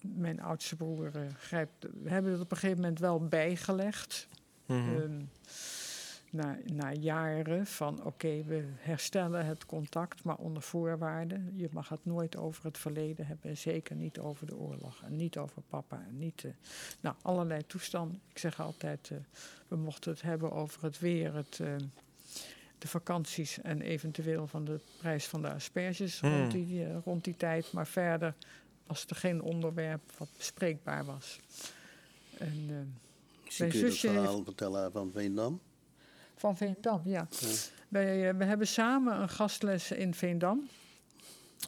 mijn 0.00 0.40
oudste 0.40 0.76
broer 0.76 1.10
eh, 1.16 1.22
grijpt, 1.38 1.86
we 2.02 2.10
hebben 2.10 2.32
het 2.32 2.40
op 2.40 2.50
een 2.50 2.56
gegeven 2.56 2.80
moment 2.80 2.98
wel 2.98 3.28
bijgelegd. 3.28 4.28
mhm. 4.66 4.96
Ehm, 4.96 5.22
na, 6.30 6.58
na 6.72 6.92
jaren 6.92 7.66
van 7.66 8.04
oké, 8.04 8.44
we 8.44 8.64
herstellen 8.78 9.46
het 9.46 9.66
contact, 9.66 10.24
maar 10.24 10.36
onder 10.36 10.62
voorwaarden. 10.62 11.52
Je 11.56 11.68
mag 11.72 11.88
het 11.88 12.04
nooit 12.04 12.36
over 12.36 12.64
het 12.64 12.78
verleden 12.78 13.26
hebben 13.26 13.50
en 13.50 13.56
zeker 13.56 13.96
niet 13.96 14.18
over 14.18 14.46
de 14.46 14.56
oorlog 14.56 15.02
en 15.02 15.16
niet 15.16 15.38
over 15.38 15.62
papa. 15.68 16.04
En 16.08 16.18
niet, 16.18 16.44
eh, 16.44 16.50
nou, 17.00 17.16
allerlei 17.22 17.66
toestanden. 17.66 18.20
Ik 18.30 18.38
zeg 18.38 18.60
altijd, 18.60 19.10
eh, 19.10 19.16
we 19.68 19.76
mochten 19.76 20.10
het 20.12 20.22
hebben 20.22 20.52
over 20.52 20.82
het 20.82 20.98
weer, 20.98 21.34
het, 21.34 21.60
eh, 21.60 21.74
de 22.80 22.88
vakanties 22.88 23.60
en 23.60 23.80
eventueel 23.80 24.46
van 24.46 24.64
de 24.64 24.80
prijs 24.98 25.26
van 25.26 25.42
de 25.42 25.50
asperges 25.52 26.20
Hmm. 26.20 26.38
rond, 26.38 26.50
die, 26.52 26.84
eh, 26.84 26.96
rond 27.04 27.24
die 27.24 27.36
tijd. 27.36 27.72
Maar 27.72 27.86
verder 27.86 28.34
was 28.86 29.06
er 29.06 29.16
geen 29.16 29.42
onderwerp 29.42 30.12
wat 30.18 30.28
bespreekbaar 30.36 31.04
was. 31.04 31.38
En, 32.38 32.66
Misschien 33.44 33.68
Mijn 33.68 33.70
kun 33.70 33.78
je 33.80 33.84
het 33.84 33.94
zusje 33.94 34.08
verhaal 34.08 34.44
vertellen 34.44 34.92
van 34.92 35.10
Veendam. 35.12 35.60
van 36.36 36.56
Veendam, 36.56 37.00
ja. 37.04 37.26
Ja. 37.40 37.48
Wij, 37.88 38.28
eh, 38.28 38.36
we 38.36 38.44
hebben 38.44 38.66
samen 38.66 39.20
een 39.20 39.28
gastles 39.28 39.90
in 39.90 40.14
Veendam. 40.14 40.68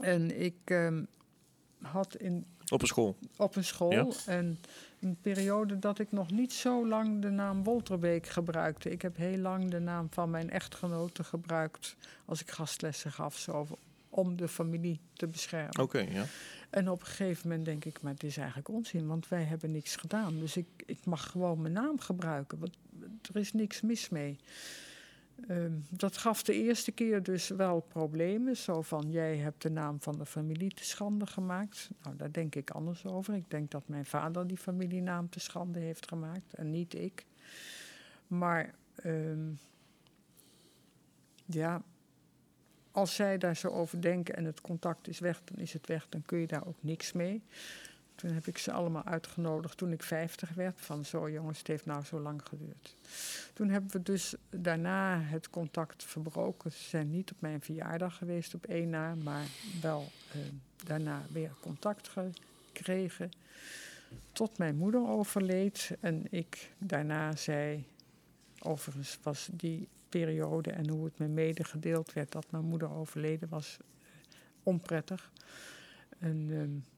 En 0.00 0.40
ik 0.40 0.54
ehm, 0.64 1.04
had 1.82 2.16
in, 2.16 2.46
Op 2.68 2.80
een 2.80 2.86
school. 2.86 3.16
op 3.36 3.56
een 3.56 3.64
school 3.64 3.90
Ja. 3.92 4.06
en 4.26 4.58
een 5.02 5.16
periode 5.20 5.78
dat 5.78 5.98
ik 5.98 6.12
nog 6.12 6.30
niet 6.30 6.52
zo 6.52 6.88
lang 6.88 7.22
de 7.22 7.30
naam 7.30 7.64
Wolterbeek 7.64 8.26
gebruikte. 8.26 8.90
Ik 8.90 9.02
heb 9.02 9.16
heel 9.16 9.38
lang 9.38 9.70
de 9.70 9.78
naam 9.78 10.08
van 10.10 10.30
mijn 10.30 10.50
echtgenote 10.50 11.24
gebruikt 11.24 11.96
als 12.24 12.40
ik 12.40 12.50
gastlessen 12.50 13.12
gaf, 13.12 13.38
zo, 13.38 13.66
om 14.08 14.36
de 14.36 14.48
familie 14.48 15.00
te 15.12 15.26
beschermen. 15.26 15.78
Oké, 15.78 15.98
ja. 15.98 16.24
En 16.70 16.90
op 16.90 17.00
een 17.00 17.06
gegeven 17.06 17.48
moment 17.48 17.66
denk 17.66 17.84
ik, 17.84 18.02
maar 18.02 18.12
het 18.12 18.22
is 18.22 18.36
eigenlijk 18.36 18.68
onzin, 18.68 19.06
want 19.06 19.28
wij 19.28 19.42
hebben 19.42 19.70
niks 19.70 19.96
gedaan. 19.96 20.38
Dus 20.38 20.56
ik, 20.56 20.66
ik 20.86 21.04
mag 21.04 21.30
gewoon 21.30 21.62
mijn 21.62 21.74
naam 21.74 22.00
gebruiken, 22.00 22.58
want 22.58 22.76
er 23.32 23.40
is 23.40 23.52
niks 23.52 23.80
mis 23.80 24.08
mee. 24.08 24.38
Ehm, 25.48 25.72
dat 25.90 26.16
gaf 26.16 26.42
de 26.42 26.54
eerste 26.54 26.92
keer 26.92 27.22
dus 27.22 27.48
wel 27.48 27.80
problemen. 27.80 28.56
Zo 28.56 28.82
van, 28.82 29.10
jij 29.10 29.36
hebt 29.36 29.62
de 29.62 29.70
naam 29.70 30.00
van 30.00 30.18
de 30.18 30.26
familie 30.26 30.74
te 30.74 30.84
schande 30.84 31.26
gemaakt. 31.26 31.90
Nou, 32.02 32.16
daar 32.16 32.32
denk 32.32 32.54
ik 32.54 32.70
anders 32.70 33.06
over. 33.06 33.34
Ik 33.34 33.50
denk 33.50 33.70
dat 33.70 33.88
mijn 33.88 34.04
vader 34.04 34.46
die 34.46 34.56
familienaam 34.56 35.28
te 35.28 35.40
schande 35.40 35.78
heeft 35.78 36.08
gemaakt 36.08 36.54
en 36.54 36.70
niet 36.70 36.94
ik. 36.94 37.26
Maar 38.26 38.74
ehm, 38.94 39.50
ja, 41.46 41.82
als 42.90 43.14
zij 43.14 43.38
daar 43.38 43.56
zo 43.56 43.68
over 43.68 44.00
denken 44.00 44.36
en 44.36 44.44
het 44.44 44.60
contact 44.60 45.08
is 45.08 45.18
weg, 45.18 45.44
dan 45.44 45.58
is 45.58 45.72
het 45.72 45.86
weg, 45.86 46.08
dan 46.08 46.22
kun 46.22 46.38
je 46.38 46.46
daar 46.46 46.66
ook 46.66 46.82
niks 46.82 47.12
mee. 47.12 47.42
Toen 48.22 48.32
heb 48.32 48.46
ik 48.46 48.58
ze 48.58 48.72
allemaal 48.72 49.04
uitgenodigd 49.04 49.76
toen 49.76 49.92
ik 49.92 50.02
50 50.02 50.54
werd. 50.54 50.80
Van 50.80 51.04
zo 51.04 51.30
jongens, 51.30 51.58
het 51.58 51.66
heeft 51.66 51.86
nou 51.86 52.04
zo 52.04 52.20
lang 52.20 52.42
geduurd. 52.44 52.96
Toen 53.52 53.68
hebben 53.68 53.90
we 53.90 54.02
dus 54.02 54.34
daarna 54.50 55.20
het 55.20 55.50
contact 55.50 56.04
verbroken. 56.04 56.72
Ze 56.72 56.82
zijn 56.82 57.10
niet 57.10 57.32
op 57.32 57.40
mijn 57.40 57.60
verjaardag 57.60 58.16
geweest 58.16 58.54
op 58.54 58.66
één 58.66 58.90
na, 58.90 59.14
maar 59.14 59.44
wel 59.80 60.08
eh, 60.32 60.40
daarna 60.84 61.22
weer 61.32 61.54
contact 61.60 62.08
gekregen. 62.72 63.30
Tot 64.32 64.58
mijn 64.58 64.76
moeder 64.76 65.08
overleed 65.08 65.96
en 66.00 66.26
ik 66.30 66.70
daarna 66.78 67.36
zei, 67.36 67.84
overigens 68.58 69.18
was 69.22 69.48
die 69.52 69.88
periode 70.08 70.70
en 70.70 70.88
hoe 70.88 71.04
het 71.04 71.18
me 71.18 71.26
medegedeeld 71.26 72.12
werd 72.12 72.32
dat 72.32 72.50
mijn 72.50 72.64
moeder 72.64 72.90
overleden 72.90 73.48
was, 73.48 73.76
eh, 73.80 73.86
onprettig. 74.62 75.30
En 76.18 76.48
ehm, 76.50 76.91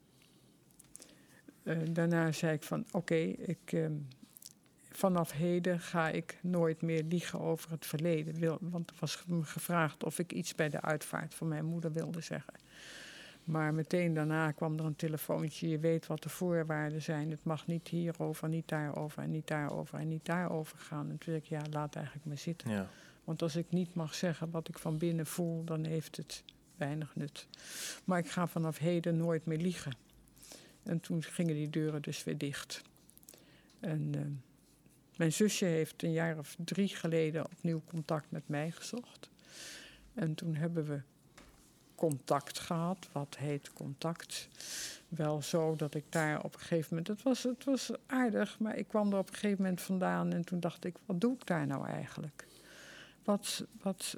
eh, 1.64 1.78
daarna 1.90 2.32
zei 2.32 2.52
ik 2.52 2.62
van 2.62 2.84
oké, 2.90 3.14
ik 3.14 3.72
ehm, 3.72 3.92
vanaf 4.90 5.32
heden 5.32 5.80
ga 5.80 6.08
ik 6.08 6.38
nooit 6.42 6.82
meer 6.82 7.02
liegen 7.02 7.40
over 7.40 7.70
het 7.70 7.86
verleden. 7.86 8.34
Wil, 8.34 8.58
want 8.60 8.90
er 8.90 8.96
was 8.98 9.24
me 9.26 9.42
gevraagd 9.42 10.04
of 10.04 10.18
ik 10.18 10.32
iets 10.32 10.54
bij 10.54 10.68
de 10.68 10.80
uitvaart 10.80 11.34
van 11.34 11.48
mijn 11.48 11.64
moeder 11.64 11.92
wilde 11.92 12.20
zeggen. 12.20 12.54
Maar 13.44 13.74
meteen 13.74 14.14
daarna 14.14 14.50
kwam 14.50 14.78
er 14.78 14.84
een 14.84 14.96
telefoontje. 14.96 15.68
Je 15.68 15.78
weet 15.78 16.06
wat 16.06 16.22
de 16.22 16.28
voorwaarden 16.28 17.02
zijn. 17.02 17.30
Het 17.30 17.44
mag 17.44 17.66
niet 17.66 17.88
hierover, 17.88 18.48
niet 18.48 18.68
daarover 18.68 19.22
en 19.22 19.30
niet 19.30 19.46
daarover 19.46 19.98
en 19.98 20.08
niet 20.08 20.24
daarover 20.24 20.78
gaan. 20.78 21.10
En 21.10 21.18
toen 21.18 21.18
zei 21.24 21.36
ik, 21.36 21.44
ja, 21.44 21.62
laat 21.70 21.96
eigenlijk 21.96 22.26
maar 22.26 22.38
zitten. 22.38 22.70
ja. 22.70 22.88
Want 23.24 23.42
als 23.42 23.56
ik 23.56 23.70
niet 23.70 23.94
mag 23.94 24.14
zeggen 24.14 24.50
wat 24.50 24.68
ik 24.68 24.78
van 24.78 24.98
binnen 24.98 25.26
voel, 25.26 25.64
dan 25.64 25.84
heeft 25.84 26.16
het 26.16 26.44
weinig 26.76 27.16
nut. 27.16 27.48
Maar 28.04 28.18
ik 28.18 28.30
ga 28.30 28.46
vanaf 28.46 28.78
heden 28.78 29.16
nooit 29.16 29.46
meer 29.46 29.58
liegen. 29.58 29.92
En 30.84 31.00
toen 31.00 31.22
gingen 31.22 31.54
die 31.54 31.70
deuren 31.70 32.02
dus 32.02 32.24
weer 32.24 32.38
dicht. 32.38 32.82
En 33.80 34.10
eh, 34.14 34.20
mijn 35.16 35.32
zusje 35.32 35.64
heeft 35.64 36.02
een 36.02 36.12
jaar 36.12 36.38
of 36.38 36.56
drie 36.64 36.88
geleden 36.88 37.44
opnieuw 37.44 37.82
contact 37.86 38.30
met 38.30 38.48
mij 38.48 38.70
gezocht. 38.70 39.30
En 40.14 40.34
toen 40.34 40.54
hebben 40.54 40.84
we 40.86 41.00
contact 41.94 42.58
gehad. 42.58 43.08
Wat 43.12 43.36
heet 43.36 43.72
contact? 43.72 44.48
Wel 45.08 45.42
zo 45.42 45.76
dat 45.76 45.94
ik 45.94 46.04
daar 46.08 46.42
op 46.42 46.54
een 46.54 46.60
gegeven 46.60 46.86
moment. 46.90 47.08
Het 47.08 47.22
was, 47.22 47.42
het 47.42 47.64
was 47.64 47.90
aardig, 48.06 48.58
maar 48.58 48.76
ik 48.76 48.88
kwam 48.88 49.12
er 49.12 49.18
op 49.18 49.28
een 49.28 49.34
gegeven 49.34 49.62
moment 49.62 49.80
vandaan 49.80 50.32
en 50.32 50.44
toen 50.44 50.60
dacht 50.60 50.84
ik: 50.84 50.96
wat 51.06 51.20
doe 51.20 51.34
ik 51.34 51.46
daar 51.46 51.66
nou 51.66 51.86
eigenlijk? 51.88 52.46
Wat, 53.24 53.64
wat, 53.82 54.16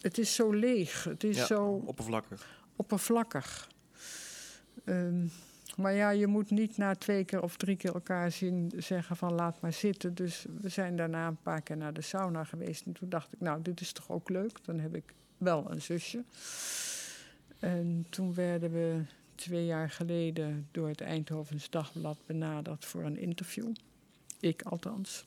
het 0.00 0.18
is 0.18 0.34
zo 0.34 0.50
leeg, 0.52 1.04
het 1.04 1.24
is 1.24 1.36
Ja, 1.36 1.46
zo 1.46 1.82
oppervlakkig. 1.86 2.60
oppervlakkig. 2.76 3.68
Ehm, 4.84 5.26
Maar 5.76 5.94
ja, 5.94 6.10
je 6.10 6.26
moet 6.26 6.50
niet 6.50 6.76
na 6.76 6.94
twee 6.94 7.24
keer 7.24 7.42
of 7.42 7.56
drie 7.56 7.76
keer 7.76 7.94
elkaar 7.94 8.30
zien 8.30 8.72
zeggen 8.76 9.16
van 9.16 9.34
laat 9.34 9.60
maar 9.60 9.72
zitten. 9.72 10.14
Dus 10.14 10.46
we 10.60 10.68
zijn 10.68 10.96
daarna 10.96 11.26
een 11.26 11.42
paar 11.42 11.62
keer 11.62 11.76
naar 11.76 11.92
de 11.92 12.00
sauna 12.00 12.44
geweest. 12.44 12.86
En 12.86 12.92
toen 12.92 13.08
dacht 13.08 13.32
ik, 13.32 13.40
nou, 13.40 13.62
dit 13.62 13.80
is 13.80 13.92
toch 13.92 14.10
ook 14.10 14.28
leuk. 14.28 14.64
Dan 14.64 14.78
heb 14.78 14.94
ik 14.94 15.14
wel 15.38 15.70
een 15.70 15.82
zusje. 15.82 16.24
En 17.58 18.06
toen 18.10 18.34
werden 18.34 18.72
we 18.72 19.02
twee 19.34 19.66
jaar 19.66 19.90
geleden 19.90 20.68
door 20.70 20.88
het 20.88 21.00
Eindhovens 21.00 21.70
Dagblad 21.70 22.18
benaderd 22.26 22.84
voor 22.84 23.04
een 23.04 23.18
interview. 23.18 23.72
Ik 24.40 24.62
althans. 24.62 25.24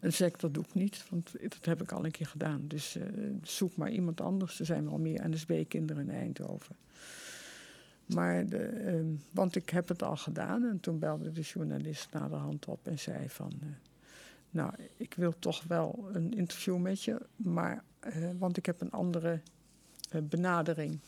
En 0.00 0.12
zei 0.12 0.30
ik, 0.30 0.40
dat 0.40 0.54
doe 0.54 0.64
ik 0.64 0.74
niet, 0.74 1.04
want 1.10 1.32
dat 1.40 1.64
heb 1.64 1.82
ik 1.82 1.92
al 1.92 2.04
een 2.04 2.10
keer 2.10 2.26
gedaan. 2.26 2.64
Dus 2.68 2.96
eh, 2.96 3.04
zoek 3.42 3.76
maar 3.76 3.90
iemand 3.90 4.20
anders. 4.20 4.60
Er 4.60 4.66
zijn 4.66 4.84
wel 4.84 4.98
meer 4.98 5.28
NSB-kinderen 5.28 6.08
in 6.08 6.14
Eindhoven. 6.14 6.76
Maar 8.14 8.46
de, 8.46 8.58
ehm, 8.66 9.06
want 9.30 9.56
ik 9.56 9.70
heb 9.70 9.88
het 9.88 10.02
al 10.02 10.16
gedaan. 10.16 10.64
En 10.64 10.80
toen 10.80 10.98
belde 10.98 11.32
de 11.32 11.40
journalist 11.40 12.12
naar 12.12 12.28
de 12.28 12.34
hand 12.34 12.66
op 12.66 12.86
en 12.86 12.98
zei 12.98 13.28
van... 13.28 13.52
eh, 13.62 13.68
nou, 14.50 14.72
ik 14.96 15.14
wil 15.14 15.34
toch 15.38 15.62
wel 15.64 16.08
een 16.12 16.32
interview 16.36 16.76
met 16.78 17.02
je, 17.02 17.20
maar, 17.36 17.82
eh, 18.00 18.12
want 18.38 18.56
ik 18.56 18.66
heb 18.66 18.80
een 18.80 18.90
andere 18.90 19.40
eh, 20.10 20.20
benadering. 20.22 20.98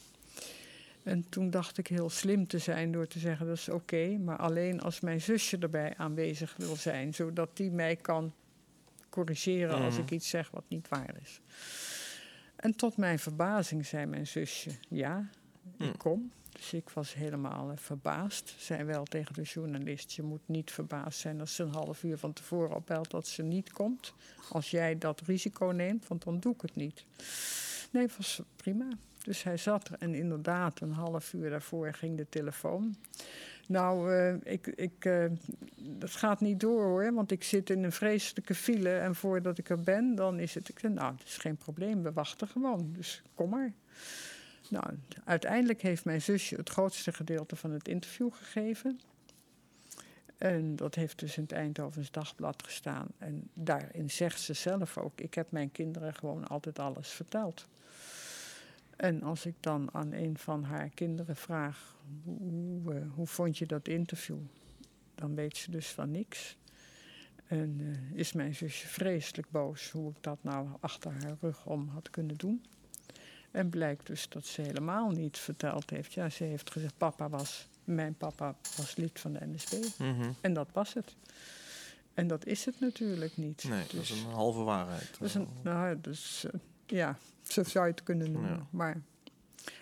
En 1.03 1.29
toen 1.29 1.51
dacht 1.51 1.79
ik 1.79 1.87
heel 1.87 2.11
slim 2.11 2.47
te 2.47 2.59
zijn 2.59 2.93
door 2.93 3.07
te 3.07 3.19
zeggen 3.19 3.47
dat 3.47 3.57
is 3.57 3.69
oké, 3.69 4.19
maar 4.19 4.37
alleen 4.39 4.81
als 4.81 5.01
mijn 5.01 5.21
zusje 5.21 5.59
erbij 5.59 5.95
aanwezig 5.97 6.55
wil 6.57 6.77
zijn, 6.77 7.15
zodat 7.15 7.57
die 7.57 7.71
mij 7.71 7.97
kan 7.97 8.33
corrigeren 9.09 9.75
als 9.83 9.95
Mhm. 9.95 10.03
ik 10.03 10.11
iets 10.11 10.29
zeg 10.29 10.51
wat 10.51 10.65
niet 10.69 10.89
waar 10.89 11.15
is. 11.23 11.41
En 12.57 12.77
tot 12.77 12.97
mijn 12.97 13.19
verbazing 13.19 13.87
zei 13.87 14.07
mijn 14.07 14.27
zusje 14.27 14.71
ja, 14.89 15.29
ik 15.79 15.87
Mm. 15.87 15.97
kom. 15.97 16.31
Dus 16.55 16.73
ik 16.73 16.91
was 16.91 17.15
helemaal 17.15 17.71
eh, 17.71 17.77
verbaasd. 17.77 18.55
Zei 18.59 18.85
wel 18.85 19.05
tegen 19.05 19.35
de 19.35 19.43
journalist: 19.43 20.13
Je 20.13 20.23
moet 20.23 20.49
niet 20.49 20.71
verbaasd 20.71 21.19
zijn 21.19 21.41
als 21.41 21.55
ze 21.55 21.63
een 21.63 21.73
half 21.73 22.03
uur 22.03 22.19
van 22.19 22.33
tevoren 22.33 22.77
opbelt 22.77 23.11
dat 23.11 23.27
ze 23.27 23.43
niet 23.43 23.73
komt. 23.73 24.15
Als 24.51 24.71
jij 24.71 24.99
dat 24.99 25.21
risico 25.21 25.67
neemt, 25.67 26.09
want 26.09 26.25
dan 26.25 26.41
doe 26.41 26.55
ik 26.55 26.61
het 26.61 26.75
niet. 26.75 27.05
Nee, 27.91 28.03
het 28.03 28.17
was 28.17 28.41
prima. 28.57 28.89
Dus 29.25 29.43
hij 29.43 29.57
zat 29.57 29.89
er 29.89 29.97
en 29.99 30.15
inderdaad, 30.15 30.81
een 30.81 30.93
half 30.93 31.33
uur 31.33 31.51
daarvoor 31.51 31.93
ging 31.93 32.17
de 32.17 32.27
telefoon. 32.29 32.97
Nou, 33.69 34.15
eh, 34.15 34.53
ik, 34.53 34.67
ik, 34.67 35.05
eh, 35.05 35.25
dat 35.77 36.11
gaat 36.11 36.41
niet 36.41 36.61
door 36.61 36.83
hoor, 36.83 37.15
want 37.15 37.31
ik 37.31 37.45
zit 37.45 37.71
in 37.71 37.85
een 37.85 37.93
vreselijke 37.93 38.55
file 38.55 38.91
en 38.91 39.15
voordat 39.15 39.59
ik 39.59 39.71
er 39.71 39.81
ben, 39.81 40.15
dan 40.15 40.39
is 40.39 40.55
het. 40.55 40.69
Ik 40.69 40.83
nou, 40.83 41.17
dat 41.17 41.27
is 41.27 41.37
geen 41.37 41.57
probleem, 41.57 42.03
we 42.03 42.13
wachten 42.13 42.49
gewoon, 42.49 42.93
dus 42.93 43.23
kom 43.35 43.51
maar. 43.51 43.73
Nou, 44.75 44.99
uiteindelijk 45.25 45.83
heeft 45.83 46.05
mijn 46.05 46.23
zusje 46.23 46.57
het 46.57 46.71
grootste 46.71 47.13
gedeelte 47.13 47.57
van 47.57 47.71
het 47.71 47.89
interview 47.89 48.33
gegeven. 48.33 49.01
En 50.39 50.77
dat 50.77 50.95
heeft 50.95 51.19
dus 51.19 51.37
in 51.37 51.43
het 51.43 51.53
Eindhovens 51.53 52.11
Dagblad 52.11 52.63
gestaan. 52.63 53.07
En 53.19 53.51
daarin 53.53 54.11
zegt 54.11 54.41
ze 54.41 54.53
zelf 54.53 54.99
ook: 54.99 55.21
Ik 55.21 55.35
heb 55.35 55.51
mijn 55.51 55.73
kinderen 55.73 56.15
gewoon 56.15 56.47
altijd 56.49 56.79
alles 56.79 57.09
verteld. 57.09 57.69
En 58.97 59.23
als 59.23 59.47
ik 59.47 59.55
dan 59.61 59.89
aan 59.93 60.13
een 60.13 60.39
van 60.39 60.65
haar 60.65 60.89
kinderen 60.89 61.37
vraag: 61.37 61.97
hoe, 62.25 62.93
hoe, 63.15 63.25
eh, 63.25 63.27
vond 63.27 63.59
je 63.59 63.67
dat 63.67 63.89
interview? 63.89 64.39
Dan 65.15 65.35
weet 65.35 65.57
ze 65.57 65.71
dus 65.71 65.87
van 65.87 66.11
niks. 66.11 66.57
En 67.47 67.77
eh, 67.81 68.19
is 68.19 68.33
mijn 68.33 68.55
zusje 68.55 68.87
vreselijk 68.87 69.51
boos 69.51 69.91
hoe 69.91 70.11
ik 70.11 70.23
dat 70.23 70.39
nou 70.41 70.69
achter 70.81 71.13
haar 71.13 71.37
rug 71.41 71.67
om 71.67 71.89
had 71.89 72.11
kunnen 72.11 72.37
doen. 72.37 72.65
En 73.55 73.69
blijkt 73.69 74.07
dus 74.07 74.29
dat 74.29 74.47
ze 74.47 74.61
helemaal 74.63 75.11
niet 75.11 75.39
verteld 75.39 75.91
heeft. 75.91 76.13
Ja, 76.15 76.31
ze 76.31 76.45
heeft 76.45 76.71
gezegd: 76.71 76.97
Papa 76.97 77.29
was, 77.29 77.69
mijn 77.85 78.15
papa 78.17 78.57
was 78.77 78.97
lid 78.97 79.21
van 79.21 79.33
de 79.33 79.39
NSB. 79.47 79.73
Mhm. 79.99 80.31
En 80.41 80.55
dat 80.55 80.69
was 80.73 80.95
het. 80.95 81.17
En 82.15 82.27
dat 82.27 82.47
is 82.47 82.65
het 82.65 82.81
natuurlijk 82.81 83.37
niet. 83.37 83.65
Nee, 83.65 83.81
dat 83.81 83.91
Dus- 83.91 84.11
is 84.11 84.21
een 84.21 84.31
halve 84.31 84.63
waarheid. 84.63 85.11
dat 85.19 85.29
is 85.29 85.35
een, 85.35 85.49
nou, 85.63 86.01
dus, 86.01 86.45
eh, 86.45 86.61
ja, 86.87 87.19
zo 87.43 87.63
zou 87.65 87.85
je 87.87 87.91
het 87.91 88.03
kunnen 88.03 88.33
noemen. 88.33 88.51
Ja. 88.51 88.67
Maar 88.71 89.01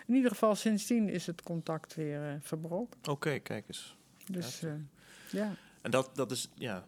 in 0.05 0.15
ieder 0.15 0.31
geval, 0.31 0.55
sindsdien 0.55 1.09
is 1.09 1.25
het 1.25 1.43
contact 1.43 1.95
weer 1.95 2.29
eh, 2.29 2.35
verbroken. 2.41 2.99
Oké, 3.09 3.39
kijk 3.39 3.63
eens. 3.67 3.97
Dus 4.25 4.59
Ja, 4.59 4.67
eh, 4.67 4.73
ja. 5.31 5.55
En 5.81 5.91
dat, 5.91 6.09
dat 6.15 6.31
is, 6.31 6.49
ja, 6.53 6.85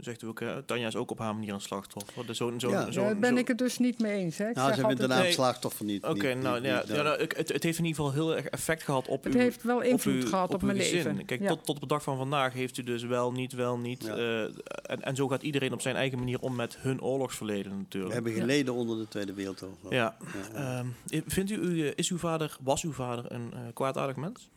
zegt 0.00 0.22
u 0.22 0.26
ook, 0.26 0.40
hè, 0.40 0.62
Tanja 0.62 0.86
is 0.86 0.96
ook 0.96 1.10
op 1.10 1.18
haar 1.18 1.34
manier 1.34 1.52
een 1.54 1.60
slachtoffer. 1.60 2.26
Dus 2.26 2.36
zo, 2.36 2.52
zo, 2.58 2.70
Ja. 2.70 2.90
zo, 2.90 3.00
Daar 3.02 3.18
ben 3.18 3.30
zo- 3.30 3.36
ik 3.36 3.48
het 3.48 3.58
dus 3.58 3.78
niet 3.78 3.98
mee 3.98 4.12
eens. 4.12 4.38
Hè. 4.38 4.48
Ik 4.48 4.54
Nou, 4.54 4.66
zeg 4.66 4.74
ze 4.76 4.80
hebben 4.80 4.84
altijd, 4.90 5.08
de 5.08 5.14
naam 5.14 5.22
Nee. 5.24 5.32
slachtoffer 5.32 5.84
niet. 5.84 6.04
Oké, 6.04 6.34
nou 6.34 6.54
niet- 6.60 6.68
ja, 6.70 6.78
niet, 6.78 6.88
ja 6.88 6.94
eh, 6.94 7.02
nou, 7.04 7.18
ik- 7.18 7.32
het, 7.36 7.48
het 7.52 7.62
heeft 7.62 7.78
in 7.78 7.84
ieder 7.84 8.02
geval 8.04 8.12
heel 8.18 8.36
erg 8.36 8.44
effect 8.46 8.82
gehad 8.82 9.08
op 9.08 9.24
het 9.24 9.34
uw, 9.34 9.40
heeft 9.40 9.62
wel 9.62 9.80
invloed 9.80 10.14
uw- 10.22 10.28
gehad 10.28 10.54
op, 10.54 10.62
mijn 10.62 10.76
gezin. 10.76 10.96
leven. 10.96 11.24
Kijk, 11.24 11.40
ja. 11.40 11.48
tot, 11.48 11.64
tot 11.64 11.74
op 11.74 11.80
de 11.80 11.86
dag 11.88 12.02
van 12.02 12.16
vandaag 12.16 12.52
heeft 12.52 12.76
u 12.78 12.82
dus 12.82 13.02
wel, 13.02 13.32
niet, 13.32 13.52
wel, 13.52 13.78
niet. 13.78 14.02
Ja. 14.04 14.16
eh, 14.16 14.42
en, 14.82 15.02
en 15.02 15.16
zo 15.16 15.28
gaat 15.28 15.42
iedereen 15.42 15.72
op 15.72 15.80
zijn 15.80 15.96
eigen 15.96 16.18
manier 16.18 16.40
om 16.40 16.56
met 16.56 16.76
hun 16.78 17.02
oorlogsverleden 17.02 17.72
We 17.72 17.78
natuurlijk. 17.78 18.14
hebben 18.14 18.32
Ja. 18.32 18.40
geleden 18.40 18.74
onder 18.74 18.98
de 18.98 19.08
Tweede 19.08 19.32
Wereldoorlog. 19.34 19.76
Ja. 19.90 20.16
Ehm, 20.54 20.86
vindt 21.26 21.50
u, 21.50 21.54
u, 21.56 21.92
is 21.94 22.10
uw 22.10 22.18
vader, 22.18 22.56
was 22.60 22.82
uw 22.84 22.92
vader 22.92 23.32
een 23.32 23.52
eh, 23.52 23.60
kwaadaardig 23.74 24.16
mens? 24.16 24.50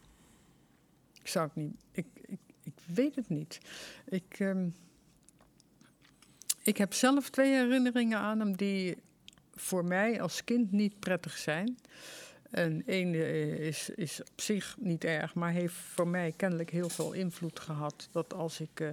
Ik 1.22 1.28
zou 1.28 1.46
het 1.46 1.56
niet. 1.56 1.74
Ik, 1.92 2.06
ik, 2.26 2.40
ik 2.64 2.74
weet 2.94 3.16
het 3.16 3.30
niet. 3.30 3.60
Ik, 4.10 4.36
ehm, 4.40 4.68
ik 6.64 6.78
heb 6.78 6.94
zelf 6.94 7.30
twee 7.30 7.54
herinneringen 7.54 8.18
aan 8.18 8.40
hem 8.40 8.56
die 8.56 8.98
voor 9.56 9.86
mij 9.86 10.22
als 10.22 10.44
kind 10.44 10.72
niet 10.72 11.00
prettig 11.00 11.38
zijn. 11.38 11.78
En 12.52 12.84
één 12.86 13.14
eh, 13.14 13.68
is, 13.68 13.90
is 13.90 14.22
op 14.22 14.42
zich 14.42 14.76
niet 14.80 15.04
erg, 15.04 15.34
maar 15.34 15.52
heeft 15.52 15.76
voor 15.76 16.08
mij 16.08 16.32
kennelijk 16.32 16.70
heel 16.70 16.90
veel 16.90 17.12
invloed 17.12 17.60
gehad. 17.60 18.10
Dat 18.12 18.34
als 18.34 18.60
ik 18.60 18.80
eh, 18.80 18.90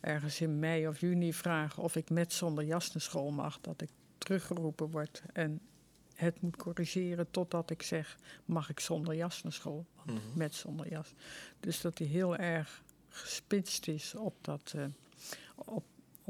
ergens 0.00 0.40
in 0.40 0.58
mei 0.58 0.88
of 0.88 1.00
juni 1.00 1.32
vraag 1.32 1.78
of 1.78 1.96
ik 1.96 2.10
met 2.10 2.32
zonder 2.32 2.64
jas 2.64 2.92
naar 2.92 3.02
school 3.02 3.30
mag, 3.30 3.60
dat 3.60 3.80
ik 3.80 3.88
teruggeroepen 4.18 4.90
word 4.90 5.22
en 5.32 5.60
het 6.14 6.40
moet 6.40 6.56
corrigeren 6.56 7.30
totdat 7.30 7.70
ik 7.70 7.82
zeg: 7.82 8.18
mag 8.44 8.70
ik 8.70 8.80
zonder 8.80 9.14
jas 9.14 9.42
naar 9.42 9.52
school? 9.52 9.86
Mhm. 10.06 10.18
met 10.34 10.54
zonder 10.54 10.88
jas. 10.88 11.14
Dus 11.60 11.80
dat 11.80 11.98
hij 11.98 12.06
heel 12.06 12.36
erg 12.36 12.82
gespitst 13.08 13.88
is 13.88 14.14
op, 14.14 14.34
dat, 14.40 14.72
eh, 14.76 14.84
op, 15.54 15.84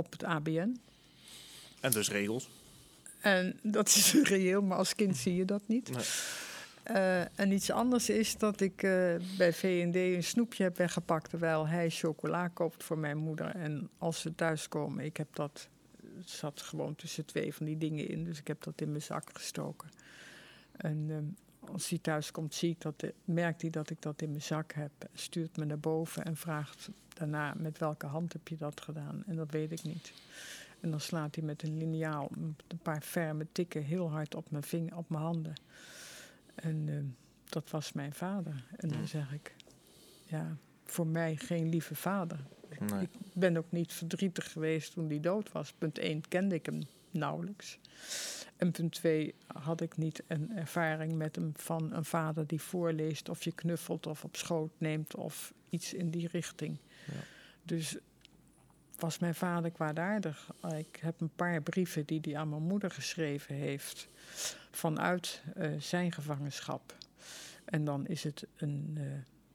op 0.04 0.12
het 0.12 0.24
ABN. 0.24 0.80
En 1.80 1.90
dus 1.90 2.10
regels. 2.10 2.48
En 3.20 3.58
dat 3.62 3.88
is 3.88 4.12
reëel, 4.32 4.62
maar 4.62 4.78
als 4.78 4.94
kind 4.94 5.16
zie 5.16 5.34
je 5.34 5.44
dat 5.44 5.62
niet. 5.66 5.90
Nee. 5.90 6.04
Eh, 6.82 7.38
en 7.38 7.52
iets 7.52 7.70
anders 7.70 8.08
is 8.08 8.36
dat 8.36 8.60
ik 8.60 8.82
eh, 8.82 9.14
bij 9.36 9.52
V&D 9.52 9.96
een 9.96 10.24
snoepje 10.24 10.62
heb 10.62 10.76
weggepakt... 10.76 11.30
terwijl 11.30 11.66
hij 11.66 11.90
chocola 11.90 12.48
koopt 12.48 12.84
voor 12.84 12.98
mijn 12.98 13.16
moeder. 13.16 13.46
En 13.46 13.88
als 13.98 14.22
we 14.22 14.34
thuiskomen, 14.34 15.04
ik 15.04 15.16
heb 15.16 15.28
dat... 15.34 15.68
Het 16.18 16.30
zat 16.30 16.62
gewoon 16.62 16.94
tussen 16.94 17.24
twee 17.24 17.54
van 17.54 17.66
die 17.66 17.78
dingen 17.78 18.08
in, 18.08 18.24
dus 18.24 18.38
ik 18.38 18.46
heb 18.46 18.62
dat 18.62 18.80
in 18.80 18.88
mijn 18.88 19.02
zak 19.02 19.30
gestoken. 19.32 19.88
En 20.72 21.06
ehm, 21.08 21.24
als 21.70 21.88
hij 21.88 21.98
thuis 21.98 22.30
komt, 22.30 22.54
zie 22.54 22.70
ik 22.70 22.80
dat, 22.80 23.04
merkt 23.24 23.60
hij 23.60 23.70
dat 23.70 23.90
ik 23.90 24.02
dat 24.02 24.22
in 24.22 24.30
mijn 24.30 24.42
zak 24.42 24.72
heb. 24.72 24.92
Stuurt 25.14 25.56
me 25.56 25.64
naar 25.64 25.78
boven 25.78 26.24
en 26.24 26.36
vraagt 26.36 26.90
daarna 27.14 27.54
met 27.56 27.78
welke 27.78 28.06
hand 28.06 28.32
heb 28.32 28.48
je 28.48 28.56
dat 28.56 28.80
gedaan. 28.80 29.22
En 29.26 29.36
dat 29.36 29.50
weet 29.50 29.72
ik 29.72 29.82
niet. 29.82 30.12
En 30.80 30.90
dan 30.90 31.00
slaat 31.00 31.34
hij 31.34 31.44
met 31.44 31.62
een 31.62 31.78
liniaal 31.78 32.28
een 32.32 32.56
een 32.68 32.78
paar 32.78 33.00
ferme 33.00 33.46
tikken 33.52 33.82
heel 33.82 34.10
hard 34.10 34.34
op 34.34 34.50
mijn, 34.50 34.62
vinger, 34.62 34.96
op 34.96 35.08
mijn 35.08 35.22
handen. 35.22 35.54
En 36.54 36.88
ehm, 36.88 37.04
dat 37.44 37.70
was 37.70 37.92
mijn 37.92 38.12
vader. 38.12 38.64
En 38.76 38.88
dan 38.88 39.06
zeg 39.06 39.32
ik, 39.32 39.54
ja, 40.26 40.56
voor 40.84 41.06
mij 41.06 41.36
geen 41.36 41.68
lieve 41.68 41.94
vader. 41.94 42.38
Nee. 42.78 43.02
Ik 43.02 43.10
ben 43.34 43.56
ook 43.56 43.70
niet 43.70 43.92
verdrietig 43.92 44.52
geweest 44.52 44.92
toen 44.92 45.08
hij 45.08 45.20
dood 45.20 45.52
was. 45.52 45.72
Punt 45.72 45.98
1 45.98 46.28
kende 46.28 46.54
ik 46.54 46.66
hem 46.66 46.82
nauwelijks. 47.12 47.78
En 48.56 48.70
punt 48.70 48.92
2 48.92 49.34
had 49.46 49.80
ik 49.80 49.96
niet 49.96 50.22
een 50.26 50.56
ervaring 50.56 51.14
met 51.14 51.36
hem 51.36 51.52
van 51.56 51.92
een 51.92 52.04
vader 52.04 52.46
die 52.46 52.60
voorleest 52.60 53.28
of 53.28 53.44
je 53.44 53.52
knuffelt 53.52 54.06
of 54.06 54.24
op 54.24 54.36
schoot 54.36 54.72
neemt 54.78 55.14
of 55.14 55.52
iets 55.68 55.94
in 55.94 56.10
die 56.10 56.28
richting. 56.28 56.78
Ja. 57.06 57.20
Dus 57.62 57.96
was 59.02 59.18
mijn 59.18 59.34
vader 59.34 59.70
kwaadaardig. 59.70 60.50
Ik 60.76 60.96
heb 61.00 61.20
een 61.20 61.34
paar 61.36 61.62
brieven 61.62 62.06
die 62.06 62.20
hij 62.22 62.36
aan 62.36 62.48
mijn 62.48 62.62
moeder 62.62 62.90
geschreven 62.90 63.54
heeft 63.54 64.08
vanuit 64.70 65.42
eh, 65.54 65.70
zijn 65.78 66.12
gevangenschap. 66.12 66.96
En 67.64 67.84
dan 67.84 68.06
is 68.06 68.24
het 68.24 68.46
een, 68.56 68.92
eh, 68.96 69.04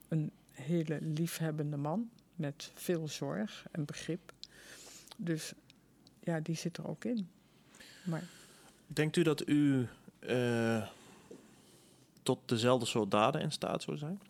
een 0.08 0.30
hele 0.52 0.98
liefhebbende 1.00 1.76
man 1.76 2.10
met 2.34 2.70
veel 2.74 3.08
zorg 3.08 3.66
en 3.70 3.84
begrip. 3.84 4.32
Dus 5.16 5.52
ja, 6.20 6.40
die 6.40 6.56
zit 6.56 6.76
er 6.76 6.88
ook 6.88 7.04
in. 7.04 7.28
Maar 8.08 8.22
Denkt 8.86 9.16
u 9.16 9.22
dat 9.22 9.48
u 9.48 9.88
eh, 10.18 10.86
tot 12.22 12.38
dezelfde 12.44 12.86
soort 12.86 13.10
daden 13.10 13.40
in 13.40 13.52
staat 13.52 13.82
zou 13.82 13.96
zijn? 13.96 14.20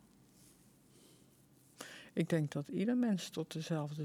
ik 2.13 2.29
denk 2.29 2.53
dat 2.53 2.69
ieder 2.69 2.97
mens 2.97 3.29
tot 3.29 3.53
dezelfde. 3.53 4.05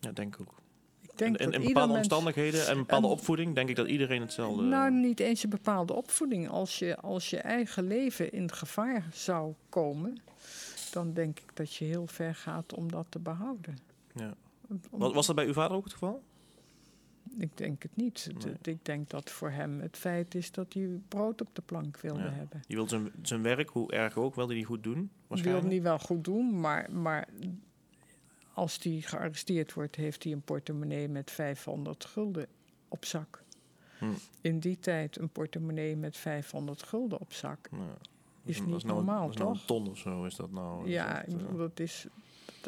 Ja, 0.00 0.12
denk 0.12 0.34
ik 0.34 0.40
ook. 0.40 0.54
Ik 1.02 1.18
denk 1.18 1.36
in, 1.36 1.62
bepaalde 1.62 1.94
omstandigheden 1.94 2.64
en 2.66 2.70
een 2.72 2.78
bepaalde 2.78 3.06
En- 3.06 3.12
opvoeding 3.12 3.54
denk 3.54 3.68
ik 3.68 3.76
dat 3.76 3.86
iedereen 3.88 4.20
hetzelfde... 4.20 4.62
Nou, 4.62 4.90
niet 4.92 5.20
eens 5.20 5.42
een 5.42 5.50
bepaalde 5.50 5.92
opvoeding. 5.92 6.48
Als 6.48 6.78
je, 6.78 6.96
als 6.96 7.30
je 7.30 7.38
eigen 7.38 7.86
leven 7.86 8.32
in 8.32 8.52
gevaar 8.52 9.06
zou 9.12 9.54
komen, 9.68 10.18
dan 10.92 11.12
denk 11.12 11.38
ik 11.40 11.56
dat 11.56 11.74
je 11.74 11.84
heel 11.84 12.06
ver 12.06 12.34
gaat 12.34 12.74
om 12.74 12.90
dat 12.90 13.06
te 13.08 13.18
behouden. 13.18 13.78
Ja. 14.14 14.34
Om- 14.90 14.98
was 15.12 15.26
dat 15.26 15.36
bij 15.36 15.46
uw 15.46 15.52
vader 15.52 15.76
ook 15.76 15.84
het 15.84 15.92
geval? 15.92 16.22
Ik 17.38 17.56
denk 17.56 17.82
het 17.82 17.96
niet. 17.96 18.28
Nee. 18.44 18.74
Ik 18.74 18.84
denk 18.84 19.10
dat 19.10 19.30
voor 19.30 19.50
hem 19.50 19.80
het 19.80 19.96
feit 19.96 20.34
is 20.34 20.50
dat 20.52 20.72
hij 20.72 21.00
brood 21.08 21.40
op 21.40 21.48
de 21.52 21.62
plank 21.62 22.00
wilde 22.00 22.20
Ja. 22.22 22.30
hebben. 22.30 22.62
Je 22.66 22.74
wilt 22.74 22.88
zijn, 22.90 23.12
zijn 23.22 23.42
werk, 23.42 23.68
hoe 23.68 23.92
erg 23.92 24.16
ook, 24.16 24.34
wilde 24.34 24.54
hij 24.54 24.62
goed 24.62 24.82
doen? 24.82 24.94
Wil 24.94 25.08
Waarschijnlijk. 25.26 25.68
hij 25.68 25.82
wel 25.82 25.98
goed 25.98 26.24
doen, 26.24 26.60
maar, 26.60 26.92
maar 26.92 27.28
als 28.54 28.78
hij 28.82 29.00
gearresteerd 29.00 29.72
wordt, 29.74 29.96
heeft 29.96 30.22
hij 30.24 30.32
een 30.32 30.42
portemonnee 30.42 31.08
met 31.08 31.30
500 31.30 32.04
gulden 32.04 32.46
op 32.88 33.04
zak. 33.04 33.42
Hm. 33.98 34.04
In 34.40 34.58
die 34.58 34.78
tijd 34.78 35.18
een 35.18 35.28
portemonnee 35.28 35.96
met 35.96 36.16
500 36.16 36.82
gulden 36.82 37.20
op 37.20 37.32
zak. 37.32 37.68
Ja. 37.70 37.78
Dat 37.78 38.56
Is 38.56 38.60
niet 38.60 38.70
dat 38.70 38.82
nou, 38.82 38.94
normaal, 38.96 39.26
dat 39.26 39.30
is 39.34 39.36
nou 39.40 39.52
toch? 39.52 39.60
een 39.60 39.66
ton 39.66 39.88
of 39.88 39.98
zo 39.98 40.24
is 40.24 40.34
dat 40.36 40.50
nou. 40.50 40.88
Ja, 40.88 41.22
ik 41.22 41.26
eh, 41.32 41.36
bedoel, 41.36 41.56
dat 41.56 41.80
is, 41.80 42.06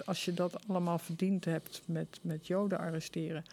als 0.05 0.25
je 0.25 0.35
dat 0.35 0.69
allemaal 0.69 0.99
verdiend 0.99 1.45
hebt 1.45 1.83
met, 1.87 2.19
met 2.23 2.47
joden 2.47 2.79
arresteren. 2.79 3.45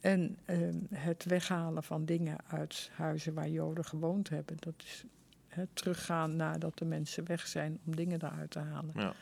En 0.00 0.36
ehm, 0.44 0.78
het 0.94 1.24
weghalen 1.24 1.82
van 1.82 2.04
dingen 2.04 2.36
uit 2.48 2.90
huizen 2.92 3.34
waar 3.34 3.48
joden 3.48 3.84
gewoond 3.84 4.28
hebben. 4.28 4.56
Dat 4.60 4.74
is 4.84 5.04
het 5.48 5.68
teruggaan 5.72 6.36
nadat 6.36 6.78
de 6.78 6.84
mensen 6.84 7.26
weg 7.26 7.46
zijn 7.46 7.78
om 7.84 7.96
dingen 7.96 8.22
eruit 8.24 8.50
te 8.50 8.58
halen. 8.58 8.92
ja. 8.94 9.14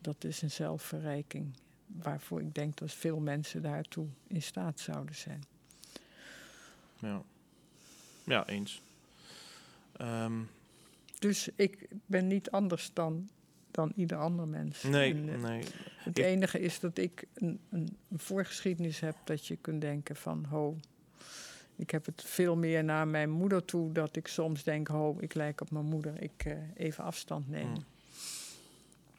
Dat 0.00 0.24
is 0.24 0.42
een 0.42 0.50
zelfverrijking. 0.50 1.54
Waarvoor 1.86 2.40
ik 2.40 2.54
denk 2.54 2.76
dat 2.76 2.92
veel 2.92 3.18
mensen 3.18 3.62
daartoe 3.62 4.06
in 4.26 4.42
staat 4.42 4.80
zouden 4.80 5.14
zijn. 5.14 5.44
Ja. 6.98 7.22
ja, 8.24 8.46
eens. 8.46 8.82
Ehm, 9.96 10.40
Dus 11.18 11.48
ik 11.54 11.88
ben 12.06 12.26
niet 12.26 12.50
anders 12.50 12.90
dan, 12.92 13.28
dan 13.76 13.92
ieder 13.96 14.18
ander 14.18 14.48
mens. 14.48 14.82
nee, 14.82 15.14
En, 15.14 15.28
eh, 15.32 15.42
nee. 15.42 15.62
Het 15.96 16.18
Ik- 16.18 16.24
enige 16.24 16.60
is 16.60 16.80
dat 16.80 16.98
ik 16.98 17.24
een, 17.34 17.60
een, 17.70 17.96
voorgeschiedenis 18.16 19.00
heb 19.00 19.16
dat 19.24 19.46
je 19.46 19.56
kunt 19.56 19.80
denken 19.80 20.16
van 20.16 20.44
ho. 20.48 20.76
Ik 21.76 21.90
heb 21.90 22.06
het 22.06 22.22
veel 22.26 22.56
meer 22.56 22.84
naar 22.84 23.08
mijn 23.08 23.30
moeder 23.30 23.64
toe 23.64 23.92
dat 23.92 24.16
ik 24.16 24.26
soms 24.28 24.62
denk, 24.62 24.88
ho, 24.88 25.16
ik 25.20 25.34
lijk 25.34 25.60
op 25.60 25.70
mijn 25.70 25.84
moeder. 25.84 26.22
Ik 26.22 26.44
eh, 26.44 26.52
even 26.76 27.04
afstand 27.04 27.48
nemen. 27.48 27.70
Mm. 27.70 27.84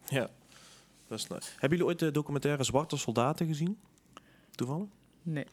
Ja, 0.09 0.29
dat 1.07 1.19
is 1.19 1.27
leuk. 1.27 1.43
Hebben 1.51 1.69
jullie 1.69 1.85
ooit 1.85 1.99
de 1.99 2.11
documentaire 2.11 2.63
Zwarte 2.63 2.97
Soldaten 2.97 3.47
gezien? 3.47 3.77
Toevallig? 4.51 4.87
Nee, 5.21 5.45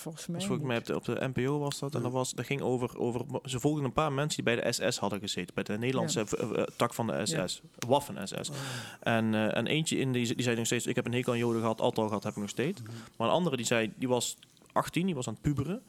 volgens 0.00 0.26
mij. 0.26 0.36
Dus 0.38 0.46
volgens 0.46 0.66
mij 0.68 0.76
niet. 0.76 0.90
op 0.90 1.04
de, 1.04 1.12
op 1.12 1.18
de 1.20 1.40
NPO 1.40 1.58
was 1.58 1.78
dat. 1.78 1.94
En 1.94 2.02
dat, 2.02 2.12
was, 2.12 2.32
dat 2.32 2.46
ging 2.46 2.60
over, 2.60 2.98
over... 2.98 3.24
Ze 3.44 3.60
volgden 3.60 3.84
een 3.84 3.92
paar 3.92 4.12
mensen 4.12 4.44
die 4.44 4.54
bij 4.54 4.64
de 4.64 4.72
SS 4.72 4.98
hadden 4.98 5.20
gezeten. 5.20 5.54
Bij 5.54 5.64
de 5.64 5.78
Nederlandse 5.78 6.18
Ja. 6.18 6.46
eh, 6.46 6.62
tak 6.76 6.94
van 6.94 7.06
de 7.06 7.26
SS. 7.26 7.62
Waffen-SS. 7.88 8.50
Oh. 8.50 8.56
En, 9.00 9.34
eh, 9.34 9.56
en 9.56 9.66
eentje 9.66 9.98
in 9.98 10.12
die, 10.12 10.34
die 10.34 10.42
zei 10.42 10.56
nog 10.56 10.66
steeds... 10.66 10.86
Ik 10.86 10.96
heb 10.96 11.06
een 11.06 11.12
hekel 11.12 11.32
aan 11.32 11.38
joden 11.38 11.60
gehad, 11.60 11.80
altijd 11.80 11.98
al 11.98 12.06
gehad, 12.06 12.22
heb 12.22 12.32
ik 12.32 12.38
nog 12.40 12.48
steeds. 12.50 12.80
Maar 13.16 13.28
een 13.28 13.34
andere 13.34 13.56
die 13.56 13.66
zei... 13.66 13.92
Die 13.96 14.08
was 14.08 14.36
18, 14.72 15.06
die 15.06 15.14
was 15.14 15.26
aan 15.26 15.32
het 15.32 15.42
puberen. 15.42 15.82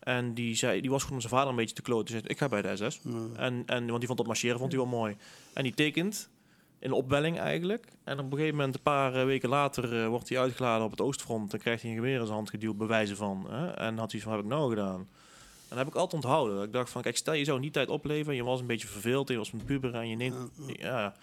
En 0.00 0.34
die, 0.34 0.54
zei, 0.54 0.80
die 0.80 0.90
was 0.90 1.02
gewoon 1.02 1.20
zijn 1.20 1.32
vader 1.32 1.48
een 1.48 1.56
beetje 1.56 1.74
te 1.74 1.82
kloten. 1.82 2.04
Die 2.06 2.14
zei, 2.14 2.26
ik 2.26 2.38
ga 2.38 2.48
bij 2.48 2.62
de 2.62 2.76
SS. 2.76 3.00
Ja. 3.02 3.10
En, 3.36 3.62
en, 3.66 3.86
want 3.86 3.98
die 3.98 4.06
vond 4.06 4.18
dat 4.18 4.26
marcheren 4.26 4.58
vond 4.58 4.72
hij 4.72 4.80
wel 4.80 4.90
mooi. 4.90 5.16
En 5.52 5.62
die 5.62 5.74
tekent 5.74 6.28
in 6.84 6.92
opwelling 6.92 7.38
eigenlijk. 7.38 7.88
En 8.04 8.18
op 8.18 8.24
een 8.24 8.38
gegeven 8.38 8.56
moment, 8.56 8.74
een 8.74 8.82
paar 8.82 9.14
eh, 9.14 9.24
weken 9.24 9.48
later, 9.48 10.02
eh, 10.02 10.08
wordt 10.08 10.28
hij 10.28 10.38
uitgeladen 10.38 10.84
op 10.84 10.90
het 10.90 11.00
oostfront. 11.00 11.50
Dan 11.50 11.60
krijgt 11.60 11.82
hij 11.82 11.90
een 11.90 11.96
geweer 11.96 12.14
in 12.14 12.20
zijn 12.20 12.34
hand 12.34 12.50
geduwd, 12.50 12.76
bewijzen 12.76 13.16
van. 13.16 13.46
Hè? 13.50 13.70
En 13.70 13.98
had 13.98 14.12
hij 14.12 14.20
van, 14.20 14.30
wat 14.30 14.40
heb 14.40 14.50
ik 14.50 14.56
nou 14.56 14.70
gedaan? 14.70 14.98
En 14.98 15.06
dat 15.68 15.78
heb 15.78 15.86
ik 15.86 15.94
altijd 15.94 16.24
onthouden. 16.24 16.62
Ik 16.62 16.72
dacht 16.72 16.90
van, 16.90 17.02
kijk, 17.02 17.16
stel 17.16 17.34
je 17.34 17.44
zou 17.44 17.60
die 17.60 17.70
tijd 17.70 17.88
opleven. 17.88 18.34
Je 18.34 18.44
was 18.44 18.60
een 18.60 18.66
beetje 18.66 18.86
verveeld, 18.86 19.28
je 19.28 19.36
was 19.36 19.52
een 19.52 19.64
puber 19.64 19.94
en 19.94 20.08
je 20.08 20.16
neemt... 20.16 20.36
Ja. 20.76 21.14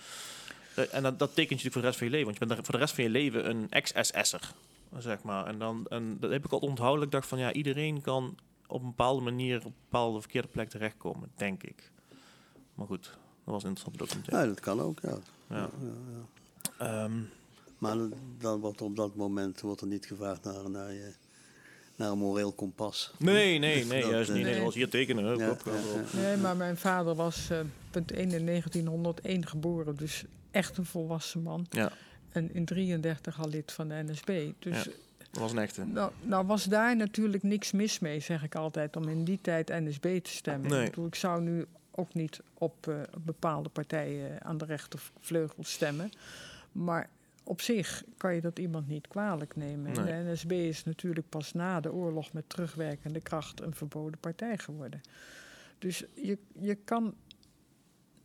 Eh, 0.75 0.93
En 0.93 1.03
dat, 1.03 1.19
dat 1.19 1.35
tekent 1.35 1.61
je 1.61 1.65
natuurlijk 1.65 1.73
voor 1.73 1.81
de 1.81 1.87
rest 1.87 1.97
van 1.97 2.07
je 2.07 2.13
leven. 2.13 2.27
Want 2.27 2.39
je 2.39 2.45
bent 2.45 2.65
voor 2.65 2.73
de 2.73 2.79
rest 2.79 2.95
van 2.95 3.03
je 3.03 3.09
leven 3.09 3.49
een 3.49 3.67
ex-SS'er, 3.69 4.51
zeg 4.97 5.23
maar. 5.23 5.45
En, 5.45 5.59
dan, 5.59 5.85
en 5.89 6.17
dat 6.19 6.31
heb 6.31 6.45
ik 6.45 6.51
altijd 6.51 6.71
onthouden. 6.71 7.05
Ik 7.05 7.11
dacht 7.11 7.27
van, 7.27 7.39
ja, 7.39 7.53
iedereen 7.53 8.01
kan 8.01 8.35
op 8.67 8.81
een 8.81 8.87
bepaalde 8.87 9.21
manier 9.21 9.57
op 9.57 9.65
een 9.65 9.73
bepaalde 9.89 10.19
verkeerde 10.19 10.47
plek 10.47 10.69
terechtkomen, 10.69 11.31
denk 11.35 11.63
ik. 11.63 11.91
Maar 12.75 12.87
goed, 12.87 13.03
dat 13.03 13.53
was 13.53 13.63
een 13.63 13.69
interessant 13.69 13.97
documentaire. 13.97 14.47
Ja, 14.47 14.53
dat 14.53 14.63
kan 14.63 14.81
ook, 14.81 14.99
ja. 15.01 15.17
Ja. 15.51 15.69
Ehm, 16.77 17.11
Maar 17.77 17.95
dan 18.39 18.59
wordt 18.59 18.81
op 18.81 18.95
dat 18.95 19.15
moment 19.15 19.61
wordt 19.61 19.81
er 19.81 19.87
niet 19.87 20.05
gevraagd 20.05 20.43
naar, 20.43 20.69
naar, 20.69 20.91
je, 20.93 21.11
naar 21.95 22.11
een 22.11 22.17
moreel 22.17 22.51
kompas. 22.51 23.13
nee, 23.19 23.59
nee, 23.59 23.85
nee, 23.85 24.01
Dat, 24.01 24.09
juist 24.11 24.29
eh, 24.29 24.35
niet. 24.35 24.45
Nee, 24.45 24.53
Nee. 24.53 24.63
was 24.63 24.75
hier 24.75 24.89
tekenen. 24.89 25.23
hè. 25.25 25.31
Ja, 25.31 25.45
Klop, 25.45 25.61
klop, 25.63 25.75
ja, 25.75 25.81
klop. 25.81 26.07
ja. 26.13 26.19
Nee, 26.19 26.37
maar 26.37 26.55
mijn 26.55 26.77
vader 26.77 27.15
was 27.15 27.49
eh, 27.49 27.59
punt 27.91 28.11
1 28.11 28.31
in 28.31 28.45
1901 28.45 29.47
geboren. 29.47 29.95
Dus 29.95 30.23
echt 30.51 30.77
een 30.77 30.85
volwassen 30.85 31.41
man. 31.41 31.65
Ja. 31.69 31.91
En 32.31 32.53
in 32.53 32.65
33 32.65 33.39
al 33.41 33.49
lid 33.49 33.71
van 33.71 33.87
de 33.87 34.03
NSB. 34.07 34.51
Dus 34.59 34.83
Ja. 34.83 34.91
Dat 35.31 35.41
was 35.41 35.51
een 35.51 35.57
echte. 35.57 35.85
Nou, 35.85 36.11
nou 36.21 36.45
was 36.45 36.63
daar 36.63 36.95
natuurlijk 36.95 37.43
niks 37.43 37.71
mis 37.71 37.99
mee, 37.99 38.19
zeg 38.19 38.43
ik 38.43 38.55
altijd, 38.55 38.95
om 38.95 39.07
in 39.07 39.23
die 39.23 39.39
tijd 39.41 39.67
NSB 39.67 40.19
te 40.23 40.29
stemmen. 40.29 40.69
Nee. 40.69 40.83
Ik, 40.83 40.89
bedoel, 40.89 41.05
ik 41.05 41.15
zou 41.15 41.41
nu 41.41 41.65
ook 41.91 42.13
niet 42.13 42.41
op 42.53 42.87
eh, 42.87 42.95
bepaalde 43.19 43.69
partijen 43.69 44.43
aan 44.43 44.57
de 44.57 44.65
rechtervleugel 44.65 45.63
stemmen. 45.63 46.09
Maar 46.71 47.09
op 47.43 47.61
zich 47.61 48.03
kan 48.17 48.35
je 48.35 48.41
dat 48.41 48.59
iemand 48.59 48.87
niet 48.87 49.07
kwalijk 49.07 49.55
nemen. 49.55 49.95
En 49.95 50.05
de 50.25 50.31
NSB 50.31 50.51
is 50.51 50.83
natuurlijk 50.83 51.29
pas 51.29 51.53
na 51.53 51.79
de 51.79 51.91
oorlog 51.93 52.33
met 52.33 52.49
terugwerkende 52.49 53.21
kracht 53.21 53.61
een 53.61 53.75
verboden 53.75 54.19
partij 54.19 54.57
geworden. 54.57 55.01
Dus 55.79 56.03
je, 56.15 56.37
je 56.59 56.75
kan. 56.75 57.15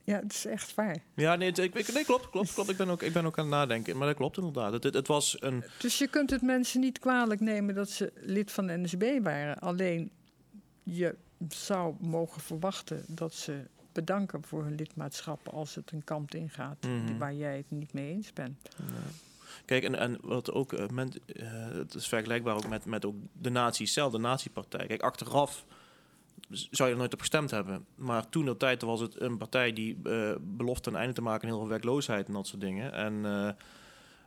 Ja, 0.04 0.20
het 0.20 0.32
is 0.32 0.46
echt 0.46 0.74
waar. 0.74 0.96
Ja, 1.14 1.36
nee, 1.36 1.52
ik- 1.52 1.92
nee 1.92 2.04
klopt, 2.04 2.30
klopt, 2.30 2.54
klopt. 2.54 2.70
Ik 2.70 2.76
ben, 2.76 2.88
ook, 2.88 3.02
ik 3.02 3.12
ben 3.12 3.24
ook 3.26 3.38
aan 3.38 3.44
het 3.44 3.54
nadenken. 3.54 3.96
Maar 3.96 4.06
dat 4.06 4.16
klopt 4.16 4.36
inderdaad. 4.36 4.72
Het, 4.72 4.84
het, 4.84 4.94
het 4.94 5.06
was 5.06 5.36
een... 5.42 5.64
Dus 5.80 5.98
je 5.98 6.08
kunt 6.08 6.30
het 6.30 6.42
mensen 6.42 6.80
niet 6.80 6.98
kwalijk 6.98 7.40
nemen 7.40 7.74
dat 7.74 7.90
ze 7.90 8.12
lid 8.16 8.50
van 8.52 8.66
de 8.66 8.76
NSB 8.78 9.18
waren. 9.22 9.58
Alleen 9.58 10.10
je 10.82 11.14
zou 11.48 11.94
mogen 12.00 12.40
verwachten 12.40 13.04
dat 13.08 13.34
ze 13.34 13.60
bedanken 13.92 14.44
voor 14.44 14.64
hun 14.64 14.74
lidmaatschap 14.74 15.48
als 15.48 15.74
het 15.74 15.90
een 15.92 16.04
kant 16.04 16.34
ingaat 16.34 16.76
Mhm. 16.86 17.18
waar 17.18 17.34
jij 17.34 17.56
het 17.56 17.70
niet 17.70 17.92
mee 17.92 18.10
eens 18.10 18.32
bent. 18.32 18.68
Kijk, 19.64 19.84
en, 19.84 19.94
en 19.98 20.18
wat 20.22 20.52
ook, 20.52 20.72
eh, 20.72 20.88
men, 20.88 21.12
eh, 21.26 21.68
het 21.72 21.94
is 21.94 22.08
vergelijkbaar 22.08 22.54
ook 22.54 22.68
met, 22.68 22.84
met 22.84 23.04
ook 23.04 23.14
de 23.32 23.50
nazi's 23.50 23.92
zelf, 23.92 24.12
de 24.12 24.18
nazi-partij. 24.18 24.86
Kijk, 24.86 25.02
achteraf 25.02 25.64
zou 26.50 26.88
je 26.88 26.94
er 26.94 27.00
nooit 27.00 27.12
op 27.12 27.20
gestemd 27.20 27.50
hebben. 27.50 27.86
Maar 27.94 28.28
toen 28.28 28.44
de 28.44 28.56
tijd 28.56 28.82
was 28.82 29.00
het 29.00 29.20
een 29.20 29.36
partij 29.36 29.72
die 29.72 29.98
eh 30.04 30.32
belofte 30.40 30.90
een 30.90 30.96
einde 30.96 31.14
te 31.14 31.22
maken 31.22 31.42
aan 31.42 31.48
heel 31.48 31.58
veel 31.58 31.68
werkloosheid 31.68 32.26
en 32.26 32.32
dat 32.32 32.46
soort 32.46 32.60
dingen. 32.60 32.92
En 32.92 33.24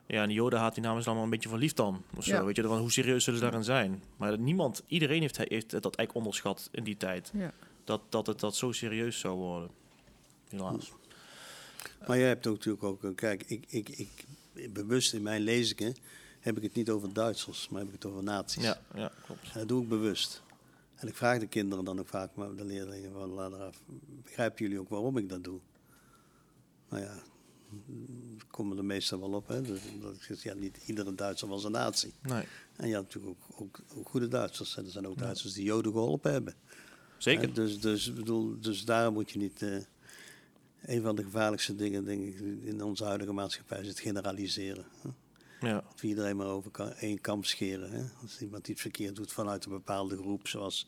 ja, 0.10 0.22
en 0.22 0.28
die 0.28 0.38
joden 0.38 0.60
haat 0.60 0.74
die 0.74 0.84
namens 0.84 1.06
allemaal 1.06 1.24
een 1.24 1.30
beetje 1.30 1.50
verliefd 1.50 1.76
dan. 1.76 2.04
Of 2.16 2.24
zo, 2.24 2.32
Ja. 2.34 2.44
weet 2.44 2.56
je, 2.56 2.64
van 2.64 2.80
hoe 2.80 2.92
serieus 2.92 3.24
zullen 3.24 3.40
ze 3.40 3.46
daarin 3.46 3.64
zijn? 3.64 4.04
Maar 4.18 4.40
niemand, 4.40 4.84
iedereen 4.88 5.22
heeft, 5.22 5.38
heeft 5.38 5.70
dat 5.70 5.84
eigenlijk 5.96 6.16
onderschat 6.16 6.70
in 6.72 6.84
die 6.84 6.98
tijd. 6.98 7.32
Ja. 7.34 7.52
Dat, 7.84 8.02
dat 8.10 8.28
het 8.28 8.40
dat 8.40 8.56
zo 8.56 8.72
serieus 8.72 9.20
zou 9.20 9.38
worden. 9.38 9.70
Helaas. 10.50 10.92
Maar 12.08 12.18
jij 12.18 12.28
hebt 12.28 12.48
ook 12.48 12.56
natuurlijk 12.56 12.84
ook, 12.84 13.04
een- 13.04 13.16
kijk, 13.16 13.44
ik, 13.48 13.64
ik, 13.68 13.90
ik, 13.90 14.26
bewust 14.74 15.14
in 15.14 15.22
mijn 15.22 15.42
lezingen 15.42 15.96
heb 16.40 16.58
ik 16.58 16.64
het 16.64 16.74
niet 16.74 16.90
over 16.90 17.14
Duitsers, 17.14 17.70
maar 17.70 17.80
heb 17.80 17.88
ik 17.88 17.96
het 17.96 18.06
over 18.06 18.24
nazi's. 18.24 18.64
Ja, 18.64 18.82
ja, 18.96 19.12
klopt. 19.26 19.42
En 19.54 19.60
dat 19.60 19.68
doe 19.68 19.84
ik 19.84 19.90
bewust. 19.90 20.44
En 20.96 21.08
ik 21.08 21.16
vraag 21.16 21.40
de 21.40 21.48
kinderen 21.48 21.86
dan 21.86 22.00
ook 22.00 22.08
vaak, 22.08 22.36
maar 22.36 22.56
de 22.56 22.66
leerlingen 22.66 23.12
van 23.12 23.30
laat 23.30 23.52
eraf, 23.54 23.82
begrijpen 24.24 24.64
jullie 24.66 24.80
ook 24.80 24.90
waarom 24.90 25.18
ik 25.18 25.30
dat 25.30 25.44
doe? 25.44 25.60
Nou 26.90 27.04
ja, 27.04 27.14
komen 28.52 28.78
er 28.78 28.86
meestal 28.86 29.20
wel 29.20 29.34
op. 29.34 29.48
Hè? 29.48 29.62
Dus, 29.62 29.80
dat 30.02 30.16
ik 30.16 30.24
zeg, 30.24 30.44
ja, 30.44 30.54
niet 30.54 30.78
iedere 30.86 31.16
Duitser 31.16 31.48
was 31.48 31.64
een 31.64 31.72
nazi. 31.72 32.14
Nee, 32.22 32.44
En 32.76 32.88
je 32.88 32.94
had 32.96 33.04
natuurlijk 33.04 33.36
ook, 33.52 33.62
ook, 33.62 33.80
ook 33.96 34.10
goede 34.10 34.28
Duitsers. 34.28 34.78
En 34.78 34.86
er 34.86 34.92
zijn 34.92 35.08
ook 35.08 35.18
Duitsers 35.18 35.54
die 35.54 35.64
Joden 35.64 35.92
geholpen 35.92 36.32
hebben. 36.32 36.54
zeker. 37.18 37.48
Hè, 37.48 37.52
Dus, 37.54 37.80
dus, 37.80 38.14
bedoel, 38.14 38.60
dus 38.60 38.86
daarom 38.86 39.14
moet 39.14 39.32
je 39.32 39.40
niet. 39.40 39.62
eh, 39.62 39.78
een 40.82 41.02
van 41.02 41.16
de 41.16 41.24
gevaarlijkste 41.24 41.76
dingen, 41.76 42.04
denk 42.06 42.22
ik, 42.24 42.40
in 42.64 42.84
onze 42.84 43.04
huidige 43.04 43.32
maatschappij 43.34 43.80
is 43.82 43.88
het 43.88 44.00
generaliseren. 44.00 44.86
Hè? 45.02 45.10
Ja. 45.70 45.84
Of 45.94 46.04
iedereen 46.04 46.36
maar 46.38 46.48
over 46.48 46.72
één 47.00 47.22
kam 47.22 47.44
scheren. 47.44 47.92
Hè? 47.92 48.04
Als 48.22 48.42
iemand 48.42 48.68
iets 48.68 48.82
verkeerd 48.82 49.16
doet 49.16 49.32
vanuit 49.32 49.66
een 49.66 49.72
bepaalde 49.72 50.18
groep, 50.18 50.48
zoals 50.48 50.88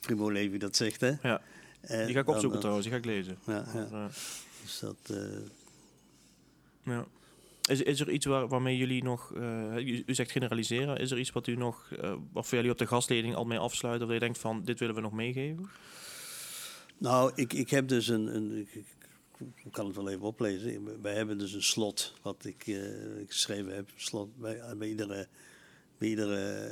Primo 0.00 0.30
Levi 0.30 0.58
dat 0.58 0.76
zegt. 0.76 1.00
Hè? 1.00 1.12
Ja. 1.22 1.40
Eh, 1.80 2.04
Die 2.04 2.14
ga 2.14 2.20
ik 2.20 2.26
dan- 2.26 2.34
opzoeken 2.34 2.58
trouwens, 2.58 2.86
die 2.86 2.94
ga 2.94 3.00
ik 3.00 3.06
lezen. 3.06 3.38
Ja, 3.46 3.64
ja. 3.74 4.10
Dus 4.62 4.78
dat, 4.78 4.96
eh, 5.10 5.38
Ja. 6.82 7.06
Is, 7.68 7.82
is 7.82 8.00
er 8.00 8.10
iets 8.10 8.26
waar, 8.26 8.48
waarmee 8.48 8.76
jullie 8.76 9.02
nog, 9.02 9.34
eh, 9.34 9.76
u, 9.76 10.02
u 10.06 10.14
zegt 10.14 10.30
generaliseren, 10.30 10.96
is 10.96 11.10
er 11.10 11.18
iets 11.18 11.30
wat 11.32 11.46
u 11.46 11.56
nog, 11.56 11.90
eh 12.00 12.14
of 12.32 12.50
jullie 12.50 12.70
op 12.70 12.78
de 12.78 12.86
gastleding 12.86 13.34
al 13.34 13.44
mee 13.44 13.58
afsluiten, 13.58 14.06
of 14.06 14.12
je 14.12 14.18
denkt 14.18 14.38
van, 14.38 14.64
dit 14.64 14.78
willen 14.78 14.94
we 14.94 15.00
nog 15.00 15.12
meegeven? 15.12 15.70
nou, 16.98 17.32
ik, 17.34 17.52
ik 17.52 17.70
heb 17.70 17.88
dus 17.88 18.08
een. 18.08 18.34
een 18.36 18.56
ik, 18.56 18.84
kan 19.70 19.86
het 19.86 19.96
wel 19.96 20.08
even 20.08 20.22
oplezen. 20.22 21.02
Wij 21.02 21.14
hebben 21.14 21.38
dus 21.38 21.52
een 21.52 21.62
slot 21.62 22.14
wat 22.22 22.44
ik, 22.44 22.66
eh, 22.66 23.20
ik 23.20 23.30
geschreven 23.32 23.74
heb. 23.74 23.88
Slot 23.96 24.36
bij, 24.38 24.62
bij 24.76 24.88
iedere, 24.88 25.26
bij 25.98 26.08
iedere 26.08 26.68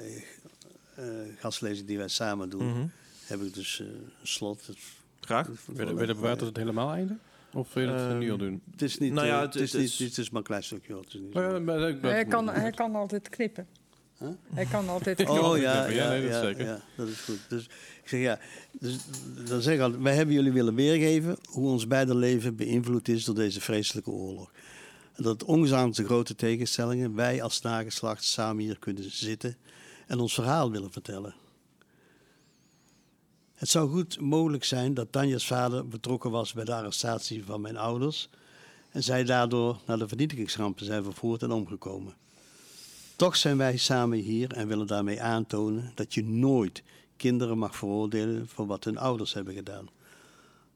eh, 0.94 1.04
gastlezing 1.38 1.86
die 1.88 1.98
wij 1.98 2.08
samen 2.08 2.48
doen, 2.50 2.66
Mhm. 2.68 2.86
heb 3.24 3.40
ik 3.42 3.54
dus 3.54 3.80
eh, 3.80 3.86
een 3.86 4.10
slot. 4.22 4.66
Dat- 4.66 4.76
Graag. 5.20 5.46
dat- 5.46 5.76
Willen 5.76 5.96
we 5.96 6.06
bewaard 6.14 6.38
tot 6.38 6.48
het 6.48 6.56
helemaal 6.56 6.92
einde? 6.92 7.16
Of 7.56 7.72
wil 7.74 7.82
je 7.84 7.88
het 7.90 8.00
Ehm, 8.10 8.18
nu 8.18 8.30
al 8.30 8.36
doen? 8.38 8.62
Het 8.70 8.82
is 8.82 8.98
niet, 8.98 9.12
Nou 9.12 9.26
ja, 9.26 9.34
eh, 9.36 9.40
het- 9.40 9.54
het, 9.54 9.62
is 9.62 9.72
het 9.72 9.80
niet, 9.80 10.08
het 10.08 10.18
is 10.18 10.30
maar 10.30 10.40
een 10.40 10.46
klein 10.46 10.62
stukje. 10.64 10.96
Het 10.96 11.06
is 11.06 11.20
niet 11.20 11.34
Maar 11.34 11.42
zo- 11.50 11.54
ja, 11.54 11.60
maar 11.60 11.88
ik 11.88 12.00
ben- 12.00 12.10
Hij 12.10 12.24
kan, 12.24 12.48
hij 12.48 12.70
kan 12.70 12.94
altijd 12.94 13.28
knippen. 13.28 13.66
Huh? 14.18 14.28
Hij 14.54 14.64
kan 14.64 14.88
altijd 14.88 15.20
Oh 15.28 15.58
ja, 15.58 15.74
knippen. 15.84 15.94
Ja, 15.94 16.12
ja, 16.12 16.18
nee, 16.20 16.28
dat 16.30 16.42
zeker. 16.42 16.64
ja, 16.64 16.80
dat 16.96 17.08
is 17.08 17.20
goed. 17.20 17.38
Dus 17.48 17.64
ik 18.02 18.08
zeg 18.08 18.20
ja, 18.20 18.38
dus, 18.80 18.96
dan 19.48 19.60
zeg 19.60 19.74
ik 19.74 19.80
altijd, 19.80 20.02
wij 20.02 20.14
hebben 20.14 20.34
jullie 20.34 20.52
willen 20.52 20.74
weergeven 20.74 21.36
hoe 21.48 21.68
ons 21.70 21.86
beide 21.86 22.14
leven 22.14 22.56
beïnvloed 22.56 23.08
is 23.08 23.24
door 23.24 23.34
deze 23.34 23.60
vreselijke 23.60 24.10
oorlog. 24.10 24.52
En 25.14 25.22
dat 25.22 25.44
ongeacht 25.44 25.96
de 25.96 26.04
grote 26.04 26.34
tegenstellingen, 26.34 27.14
wij 27.14 27.42
als 27.42 27.60
nageslacht 27.60 28.24
samen 28.24 28.62
hier 28.64 28.78
kunnen 28.78 29.10
zitten 29.10 29.56
en 30.06 30.18
ons 30.18 30.34
verhaal 30.34 30.70
willen 30.70 30.92
vertellen. 30.92 31.34
Het 33.56 33.68
zou 33.68 33.90
goed 33.90 34.20
mogelijk 34.20 34.64
zijn 34.64 34.94
dat 34.94 35.12
Tanja's 35.12 35.46
vader 35.46 35.88
betrokken 35.88 36.30
was 36.30 36.52
bij 36.52 36.64
de 36.64 36.74
arrestatie 36.74 37.44
van 37.44 37.60
mijn 37.60 37.76
ouders 37.76 38.28
en 38.90 39.02
zij 39.02 39.24
daardoor 39.24 39.78
naar 39.86 39.98
de 39.98 40.08
vernietigingsrampen 40.08 40.84
zijn 40.84 41.02
vervoerd 41.04 41.42
en 41.42 41.50
omgekomen. 41.50 42.14
Toch 43.16 43.36
zijn 43.36 43.56
wij 43.56 43.76
samen 43.76 44.18
hier 44.18 44.52
en 44.52 44.68
willen 44.68 44.86
daarmee 44.86 45.22
aantonen 45.22 45.92
dat 45.94 46.14
je 46.14 46.24
nooit 46.24 46.82
kinderen 47.16 47.58
mag 47.58 47.76
veroordelen 47.76 48.48
voor 48.48 48.66
wat 48.66 48.84
hun 48.84 48.98
ouders 48.98 49.32
hebben 49.32 49.54
gedaan. 49.54 49.88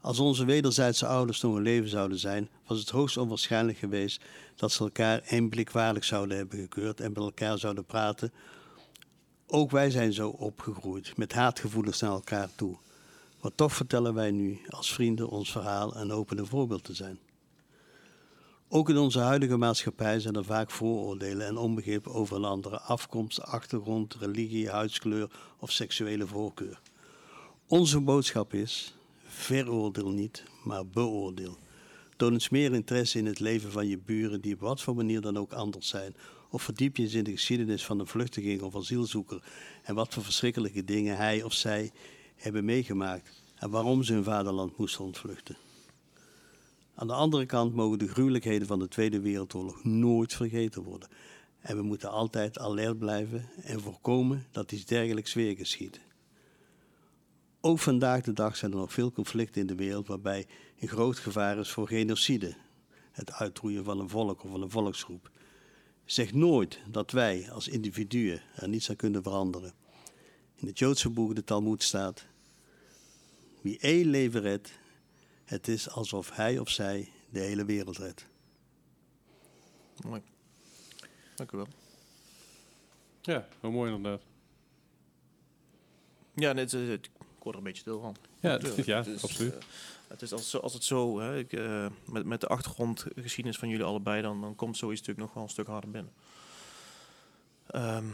Als 0.01 0.19
onze 0.19 0.45
wederzijdse 0.45 1.07
ouders 1.07 1.41
nog 1.41 1.57
in 1.57 1.63
leven 1.63 1.89
zouden 1.89 2.19
zijn, 2.19 2.49
was 2.67 2.79
het 2.79 2.91
hoogst 2.91 3.17
onwaarschijnlijk 3.17 3.79
geweest 3.79 4.23
dat 4.57 4.73
ze 4.73 4.83
elkaar 4.83 5.23
één 5.27 5.49
blik 5.49 5.71
waardig 5.71 6.05
zouden 6.05 6.37
hebben 6.37 6.59
gekeurd 6.59 7.01
en 7.01 7.13
met 7.13 7.23
elkaar 7.23 7.59
zouden 7.59 7.85
praten. 7.85 8.33
Ook 9.53 9.71
wij 9.71 9.91
zijn 9.91 10.13
zo 10.13 10.29
opgegroeid, 10.29 11.17
met 11.17 11.33
haatgevoelens 11.33 12.01
naar 12.01 12.11
elkaar 12.11 12.49
toe. 12.55 12.77
Maar 13.41 13.55
toch 13.55 13.73
vertellen 13.73 14.15
wij 14.15 14.31
nu 14.31 14.61
als 14.69 14.93
vrienden 14.93 15.29
ons 15.29 15.53
verhaal 15.53 15.95
en 15.95 16.11
hopen 16.11 16.39
een 16.39 16.47
voorbeeld 16.47 16.85
te 16.85 16.95
zijn. 16.95 17.19
Ook 18.69 18.89
in 18.89 18.97
onze 18.97 19.19
huidige 19.19 19.57
maatschappij 19.57 20.21
zijn 20.21 20.35
er 20.35 20.45
vaak 20.45 20.71
vooroordelen 20.71 21.47
en 21.47 21.57
onbegrip 21.57 22.07
over 22.07 22.37
een 22.37 22.45
andere 22.45 22.81
afkomst, 22.81 23.43
achtergrond, 23.43 24.15
religie, 24.15 24.69
huidskleur 24.69 25.31
of 25.59 25.71
seksuele 25.71 26.27
voorkeur. 26.27 26.81
Onze 27.67 28.01
boodschap 28.01 28.55
is: 28.55 28.95
veroordeel 29.27 30.11
niet, 30.11 30.45
maar 30.65 30.87
beoordeel. 30.87 31.57
Toon 32.17 32.33
eens 32.33 32.49
meer 32.49 32.75
interesse 32.75 33.19
in 33.19 33.27
het 33.27 33.41
leven 33.41 33.73
van 33.73 33.87
je 33.87 33.99
buren 33.99 34.41
die 34.41 34.55
op 34.55 34.61
wat 34.61 34.83
voor 34.83 34.95
manier 34.95 35.21
dan 35.21 35.39
ook 35.39 35.53
anders 35.53 35.89
zijn. 35.89 36.15
Of 36.51 36.63
verdiep 36.63 36.97
je 36.97 37.09
in 37.09 37.25
de 37.25 37.31
geschiedenis 37.31 37.85
van 37.85 37.99
een 38.01 38.07
vluchteling 38.07 38.63
of 38.63 38.77
asielzoeker 38.77 39.43
en 39.83 39.95
wat 39.95 40.15
voor 40.15 40.23
verschrikkelijke 40.23 40.85
dingen 40.85 41.17
hij 41.17 41.43
of 41.43 41.53
zij 41.53 41.91
hebben 42.37 42.65
meegemaakt 42.65 43.43
en 43.55 43.71
waarom 43.71 44.03
ze 44.03 44.13
hun 44.13 44.25
vaderland 44.25 44.77
moesten 44.77 45.05
ontvluchten. 45.05 45.57
Aan 46.95 47.07
de 47.07 47.13
andere 47.13 47.47
kant 47.47 47.75
mogen 47.75 47.99
de 47.99 48.09
gruwelijkheden 48.09 48.67
van 48.67 48.79
de 48.79 48.89
Tweede 48.89 49.21
Wereldoorlog 49.21 49.85
nooit 49.85 50.35
vergeten 50.35 50.83
worden. 50.83 51.09
En 51.61 51.77
we 51.77 51.83
moeten 51.83 52.11
altijd 52.11 52.59
alert 52.59 52.99
blijven 52.99 53.49
en 53.63 53.81
voorkomen 53.81 54.47
dat 54.51 54.73
iets 54.73 54.85
dergelijks 54.85 55.35
weer 55.35 55.57
geschiedt. 55.57 56.01
Ook 57.61 57.79
vandaag 57.79 58.23
de 58.23 58.33
dag 58.33 58.57
zijn 58.57 58.73
er 58.73 58.79
nog 58.79 58.93
veel 58.93 59.13
conflicten 59.13 59.61
in 59.61 59.67
de 59.67 59.75
wereld 59.75 60.07
waarbij 60.07 60.47
een 60.79 60.89
groot 60.89 61.19
gevaar 61.19 61.59
is 61.59 61.71
voor 61.71 61.89
genocide, 61.89 62.55
het 63.13 63.33
uitroeien 63.33 63.85
van 63.85 64.01
een 64.01 64.09
volk 64.09 64.45
of 64.45 64.51
van 64.51 64.63
een 64.63 64.71
volksgroep. 64.71 65.31
Zeg 66.11 66.33
nooit 66.33 66.79
dat 66.89 67.11
wij 67.11 67.51
als 67.51 67.69
individuen 67.69 68.43
er 68.55 68.69
niets 68.69 68.91
aan 68.91 68.97
kunnen 68.97 69.23
veranderen. 69.23 69.75
In 70.55 70.67
het 70.67 70.79
Joodse 70.79 71.11
boek 71.11 71.35
de 71.35 71.45
Talmud 71.45 71.83
staat: 71.83 72.25
Wie 73.61 73.79
één 73.79 74.07
leven 74.07 74.41
redt, 74.41 74.73
het 75.45 75.69
is 75.69 75.91
alsof 75.91 76.31
hij 76.31 76.59
of 76.59 76.69
zij 76.69 77.13
de 77.29 77.41
hele 77.41 77.65
wereld 77.65 77.99
redt. 77.99 78.27
Mooi. 80.07 80.23
Dank 81.35 81.53
u 81.53 81.57
wel. 81.57 81.69
Ja, 83.23 83.49
wel 83.61 83.71
mooi 83.71 83.93
inderdaad. 83.93 84.23
Ja, 86.35 86.53
net, 86.53 86.73
eh, 86.75 86.93
ik 86.93 87.11
word 87.39 87.55
er 87.55 87.55
een 87.55 87.63
beetje 87.63 87.81
stil 87.81 88.01
van. 88.01 88.17
Ja, 88.41 88.61
ja 88.85 89.05
is, 89.05 89.23
absoluut. 89.23 89.55
eh, 89.55 89.61
het 90.11 90.23
is 90.23 90.33
als, 90.33 90.61
als 90.61 90.73
het 90.73 90.85
zo, 90.85 91.21
hè, 91.21 91.39
ik, 91.39 91.53
eh, 91.53 91.87
met, 92.05 92.25
met 92.25 92.41
de 92.41 92.47
achtergrondgeschiedenis 92.47 93.59
van 93.59 93.69
jullie 93.69 93.85
allebei, 93.85 94.23
dan, 94.23 94.41
dan 94.41 94.55
komt 94.55 94.77
zoiets 94.77 95.01
natuurlijk 95.01 95.27
nog 95.27 95.35
wel 95.35 95.43
een 95.43 95.51
stuk 95.51 95.67
harder 95.67 95.91
binnen. 95.91 96.13
Ehm, 97.67 98.05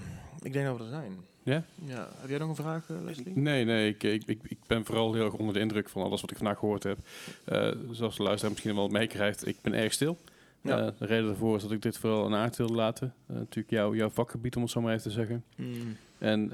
ik 0.43 0.53
denk 0.53 0.67
dat 0.67 0.77
we 0.77 0.83
er 0.83 0.91
zijn. 0.91 1.19
Ja? 1.43 1.65
Ja. 1.85 2.09
Heb 2.17 2.29
jij 2.29 2.39
nog 2.39 2.49
een 2.49 2.57
vraag, 2.57 2.91
eh, 2.91 3.03
Leslie? 3.03 3.39
Nee, 3.39 3.65
nee, 3.65 3.89
ik, 3.89 4.03
ik, 4.03 4.23
ik, 4.27 4.59
ben 4.67 4.85
vooral 4.85 5.13
heel 5.13 5.25
erg 5.25 5.35
onder 5.35 5.55
de 5.55 5.61
indruk 5.61 5.89
van 5.89 6.03
alles 6.03 6.21
wat 6.21 6.31
ik 6.31 6.37
vandaag 6.37 6.59
gehoord 6.59 6.83
heb. 6.83 6.99
Eh, 7.45 7.71
zoals 7.91 8.17
de 8.17 8.23
luisteraar 8.23 8.53
misschien 8.53 8.75
wel 8.75 8.89
meekrijgt, 8.89 9.47
ik 9.47 9.57
ben 9.63 9.75
erg 9.75 9.93
stil. 9.93 10.19
Ja. 10.61 10.77
De 10.99 11.07
reden 11.07 11.27
daarvoor 11.27 11.57
is 11.57 11.63
dat 11.63 11.73
ik 11.73 11.83
dit 11.83 11.99
vooral 11.99 12.25
aan 12.25 12.35
aard 12.35 12.57
wil 12.57 12.69
laten. 12.69 13.15
Natuurlijk 13.27 13.71
jouw 13.71 13.95
jouw 13.95 14.11
vakgebied, 14.11 14.57
om 14.57 14.63
het 14.63 14.71
zo 14.71 14.81
maar 14.81 14.93
even 14.93 15.03
te 15.03 15.11
zeggen. 15.11 15.45
Hmm. 15.57 15.97
En 16.19 16.53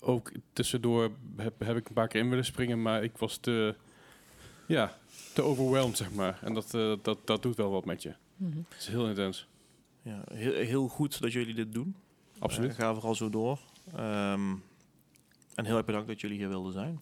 ook 0.00 0.32
tussendoor 0.52 1.10
heb, 1.36 1.54
heb 1.58 1.76
ik 1.76 1.88
een 1.88 1.94
paar 1.94 2.08
keer 2.08 2.20
in 2.20 2.28
willen 2.28 2.44
springen, 2.44 2.82
maar 2.82 3.02
ik 3.02 3.16
was 3.16 3.36
te, 3.36 3.74
ja, 4.72 4.96
te 5.34 5.42
overwhelmed, 5.42 5.96
zeg 5.96 6.12
maar. 6.12 6.38
En 6.42 6.54
dat, 6.54 6.74
eh, 6.74 6.92
dat, 7.02 7.18
dat 7.24 7.42
doet 7.42 7.56
wel 7.56 7.70
wat 7.70 7.84
met 7.84 8.02
je. 8.02 8.14
Mhm. 8.36 8.56
Het 8.68 8.78
is 8.78 8.86
heel 8.86 9.08
intens. 9.08 9.48
Ja, 10.02 10.24
heel, 10.32 10.52
heel 10.54 10.88
goed 10.88 11.20
dat 11.20 11.32
jullie 11.32 11.54
dit 11.54 11.72
doen. 11.72 11.96
Absoluut. 12.38 12.70
Eh, 12.70 12.76
ga 12.76 12.94
vooral 12.94 13.14
zo 13.14 13.30
door. 13.30 13.58
Ehm, 13.94 14.50
en 15.54 15.64
heel 15.64 15.76
erg 15.76 15.84
bedankt 15.86 16.08
dat 16.08 16.20
jullie 16.20 16.36
hier 16.36 16.48
wilden 16.48 16.72
zijn. 16.72 17.00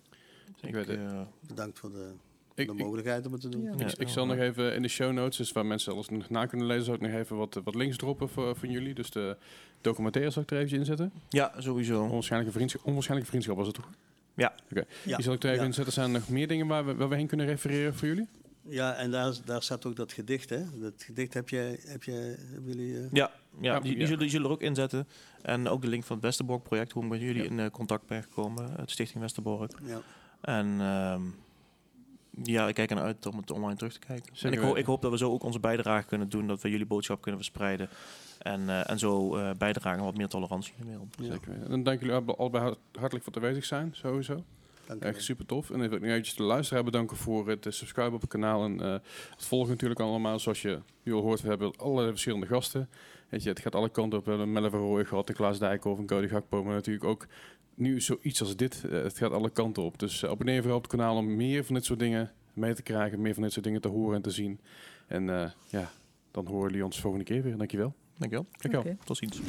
Ik 0.61 0.73
weet 0.75 0.87
het. 0.87 0.99
eh, 0.99 1.21
Bedankt 1.47 1.79
voor 1.79 1.91
de, 1.93 2.13
Ik, 2.55 2.67
de 2.67 2.73
ik, 2.73 2.79
mogelijkheid 2.79 3.27
om 3.27 3.33
het 3.33 3.41
te 3.41 3.49
doen. 3.49 3.63
Ja. 3.63 3.73
Ja. 3.77 3.87
ik, 3.87 3.93
ik 3.99 4.09
zal 4.09 4.27
nog 4.27 4.37
even 4.37 4.75
in 4.75 4.83
de 4.83 4.89
show 4.89 5.13
notes, 5.13 5.37
dus 5.37 5.53
waar 5.53 5.67
mensen 5.67 5.93
alles 5.93 6.09
nog 6.09 6.31
na 6.31 6.47
kunnen 6.47 6.67
lezen, 6.67 6.85
zal 6.85 6.95
ik 6.95 7.01
nog 7.01 7.11
even 7.13 7.37
wat, 7.37 7.61
wat 7.65 7.75
links 7.75 7.97
droppen 7.97 8.29
voor, 8.29 8.57
voor 8.57 8.69
jullie. 8.69 8.95
Dus 8.95 9.11
de 9.11 9.37
documentaire 9.81 10.31
zal 10.31 10.43
ik 10.43 10.51
er 10.51 10.57
eventjes 10.57 10.79
inzetten. 10.79 11.13
ja, 11.29 11.53
sowieso. 11.59 12.03
Onwaarschijnlijke 12.03 12.55
vriendschap, 12.57 12.85
onwaarschijnlijke 12.85 13.31
vriendschap 13.31 13.57
was 13.57 13.67
het 13.67 13.77
toch? 13.77 13.91
Ja. 14.35 14.55
Oké. 14.71 14.85
Ja. 15.05 15.15
Die 15.17 15.25
zal 15.25 15.35
ik 15.35 15.43
er 15.43 15.49
even 15.51 15.61
Ja. 15.61 15.67
inzetten. 15.67 15.93
Zijn 15.93 16.07
er 16.15 16.21
nog 16.21 16.29
meer 16.29 16.49
dingen 16.49 16.67
waar 16.67 16.87
we, 16.87 16.95
waar 16.95 17.09
we 17.09 17.15
heen 17.17 17.27
kunnen 17.27 17.47
refereren 17.47 17.95
voor 17.95 18.09
jullie? 18.09 18.29
Ja, 18.69 18.95
en 18.95 19.11
daar, 19.11 19.35
daar 19.45 19.63
staat 19.63 19.87
ook 19.87 19.97
dat 19.97 20.13
gedicht, 20.13 20.51
hè? 20.51 20.63
Dat 20.81 20.93
gedicht 20.97 21.35
heb 21.35 21.49
jij, 21.49 21.79
heb 21.83 22.03
jij, 22.03 22.37
hebben 22.39 22.65
jullie... 22.77 22.97
eh, 22.97 23.03
Ja, 23.13 23.31
ja, 23.61 23.75
Ja, 23.75 23.81
die, 23.81 23.91
die 23.91 24.01
ja. 24.01 24.05
Zullen, 24.07 24.21
die 24.21 24.31
zullen 24.31 24.47
er 24.47 24.53
ook 24.53 24.63
inzetten. 24.63 25.09
En 25.43 25.69
ook 25.69 25.83
de 25.83 25.89
link 25.89 26.05
van 26.05 26.17
het 26.17 26.25
Westerbork-project, 26.25 26.93
hoe 26.93 27.03
ik 27.05 27.09
met 27.11 27.21
jullie 27.21 27.45
in 27.45 27.59
eh, 27.61 27.71
contact 27.71 28.07
ben 28.07 28.23
gekomen, 28.23 28.73
het 28.77 28.91
Stichting 28.91 29.21
Westerbork. 29.23 29.73
ja. 29.85 30.01
En 30.41 30.81
ehm, 30.81 31.23
ja, 32.43 32.69
ik 32.69 32.75
kijk 32.75 32.91
ernaar 32.91 33.05
uit 33.05 33.27
om 33.27 33.37
het 33.37 33.51
online 33.51 33.77
terug 33.77 33.93
te 33.93 33.99
kijken. 33.99 34.37
Zeker 34.37 34.59
en 34.59 34.65
ik, 34.65 34.69
ho- 34.71 34.77
ik 34.77 34.85
hoop 34.85 35.03
dat 35.03 35.11
we 35.11 35.19
zo 35.19 35.31
ook 35.33 35.43
onze 35.43 35.61
bijdrage 35.61 36.07
kunnen 36.07 36.29
doen, 36.29 36.47
dat 36.47 36.63
we 36.63 36.71
jullie 36.71 36.87
boodschap 36.87 37.21
kunnen 37.21 37.41
verspreiden. 37.41 37.89
En, 38.39 38.69
eh, 38.69 38.91
en 38.91 38.99
zo 38.99 39.37
eh, 39.37 39.51
bijdragen 39.59 39.99
aan 39.99 40.05
wat 40.05 40.17
meer 40.17 40.29
tolerantie 40.29 40.73
in 40.79 40.85
de 40.85 40.91
wereld. 40.91 41.15
Ja. 41.19 41.25
Zeker. 41.25 41.49
weten. 41.49 41.65
En 41.65 41.71
dan 41.71 41.83
dank 41.83 42.01
jullie 42.01 42.15
allebei- 42.15 42.37
allebei 42.39 42.63
hart- 42.65 42.79
hartelijk 42.93 43.25
voor 43.25 43.33
het 43.35 43.43
aanwezig 43.43 43.65
zijn, 43.65 43.89
sowieso. 43.93 44.45
Dank 44.87 45.03
Echt 45.03 45.23
super 45.23 45.47
tof. 45.47 45.71
En 45.71 45.79
dan 45.79 45.89
wil 45.89 45.97
ik 45.97 46.03
nog 46.03 46.11
eventjes 46.11 46.37
de 46.37 46.43
luisteraar 46.43 46.85
bedanken 46.85 47.17
voor 47.17 47.49
het 47.49 47.67
uh, 47.67 47.73
subscriben 47.73 48.13
op 48.15 48.21
het 48.21 48.31
kanaal. 48.31 48.65
En 48.65 48.81
eh, 48.81 48.93
het 49.31 49.45
volgen 49.47 49.71
natuurlijk 49.71 50.01
allemaal. 50.01 50.39
Zoals 50.39 50.63
je 50.63 50.79
nu 51.03 51.13
al 51.13 51.21
hoort, 51.23 51.41
we 51.41 51.49
hebben 51.49 51.77
allerlei 51.77 52.09
verschillende 52.11 52.47
gasten. 52.47 52.89
Weet 53.29 53.43
je, 53.43 53.49
het 53.49 53.61
gaat 53.61 53.75
alle 53.75 53.89
kanten 53.91 54.19
op. 54.19 54.25
We 54.25 54.31
hebben 54.31 54.53
Melle 54.53 54.71
Verrooy 54.71 55.05
gehad, 55.05 55.29
een 55.29 55.35
Klaas 55.35 55.59
Dijkhoff, 55.59 55.99
een 56.01 56.07
Cody 56.07 56.29
Gakpo. 56.29 56.65
Maar 56.65 56.75
natuurlijk 56.75 57.05
ook 57.05 57.27
nu 57.81 58.01
zoiets 58.01 58.41
als 58.41 58.57
dit. 58.57 58.85
Eh, 58.85 59.03
het 59.03 59.19
gaat 59.19 59.33
alle 59.33 59.51
kanten 59.51 59.83
op. 59.83 59.99
Dus 59.99 60.23
eh, 60.23 60.31
abonneer 60.31 60.61
vooral 60.61 60.77
op 60.77 60.83
het 60.83 60.93
kanaal 60.93 61.17
om 61.17 61.37
meer 61.37 61.65
van 61.65 61.75
dit 61.75 61.85
soort 61.85 61.99
dingen 61.99 62.33
mee 62.53 62.75
te 62.75 62.83
krijgen. 62.83 63.21
Meer 63.21 63.35
van 63.35 63.43
dit 63.43 63.53
soort 63.53 63.65
dingen 63.65 63.81
te 63.81 63.89
horen 63.89 64.17
en 64.17 64.23
te 64.23 64.31
zien. 64.31 64.61
En 65.07 65.31
eh, 65.31 65.51
ja, 65.69 65.91
dan 66.31 66.47
horen 66.47 66.71
jullie 66.71 66.85
ons 66.85 67.01
volgende 67.01 67.25
keer 67.25 67.43
weer. 67.43 67.57
Dankjewel. 67.57 67.95
Dankjewel. 68.19 68.47
Dankjewel. 68.59 68.97
Tot 69.05 69.17
ziens. 69.17 69.41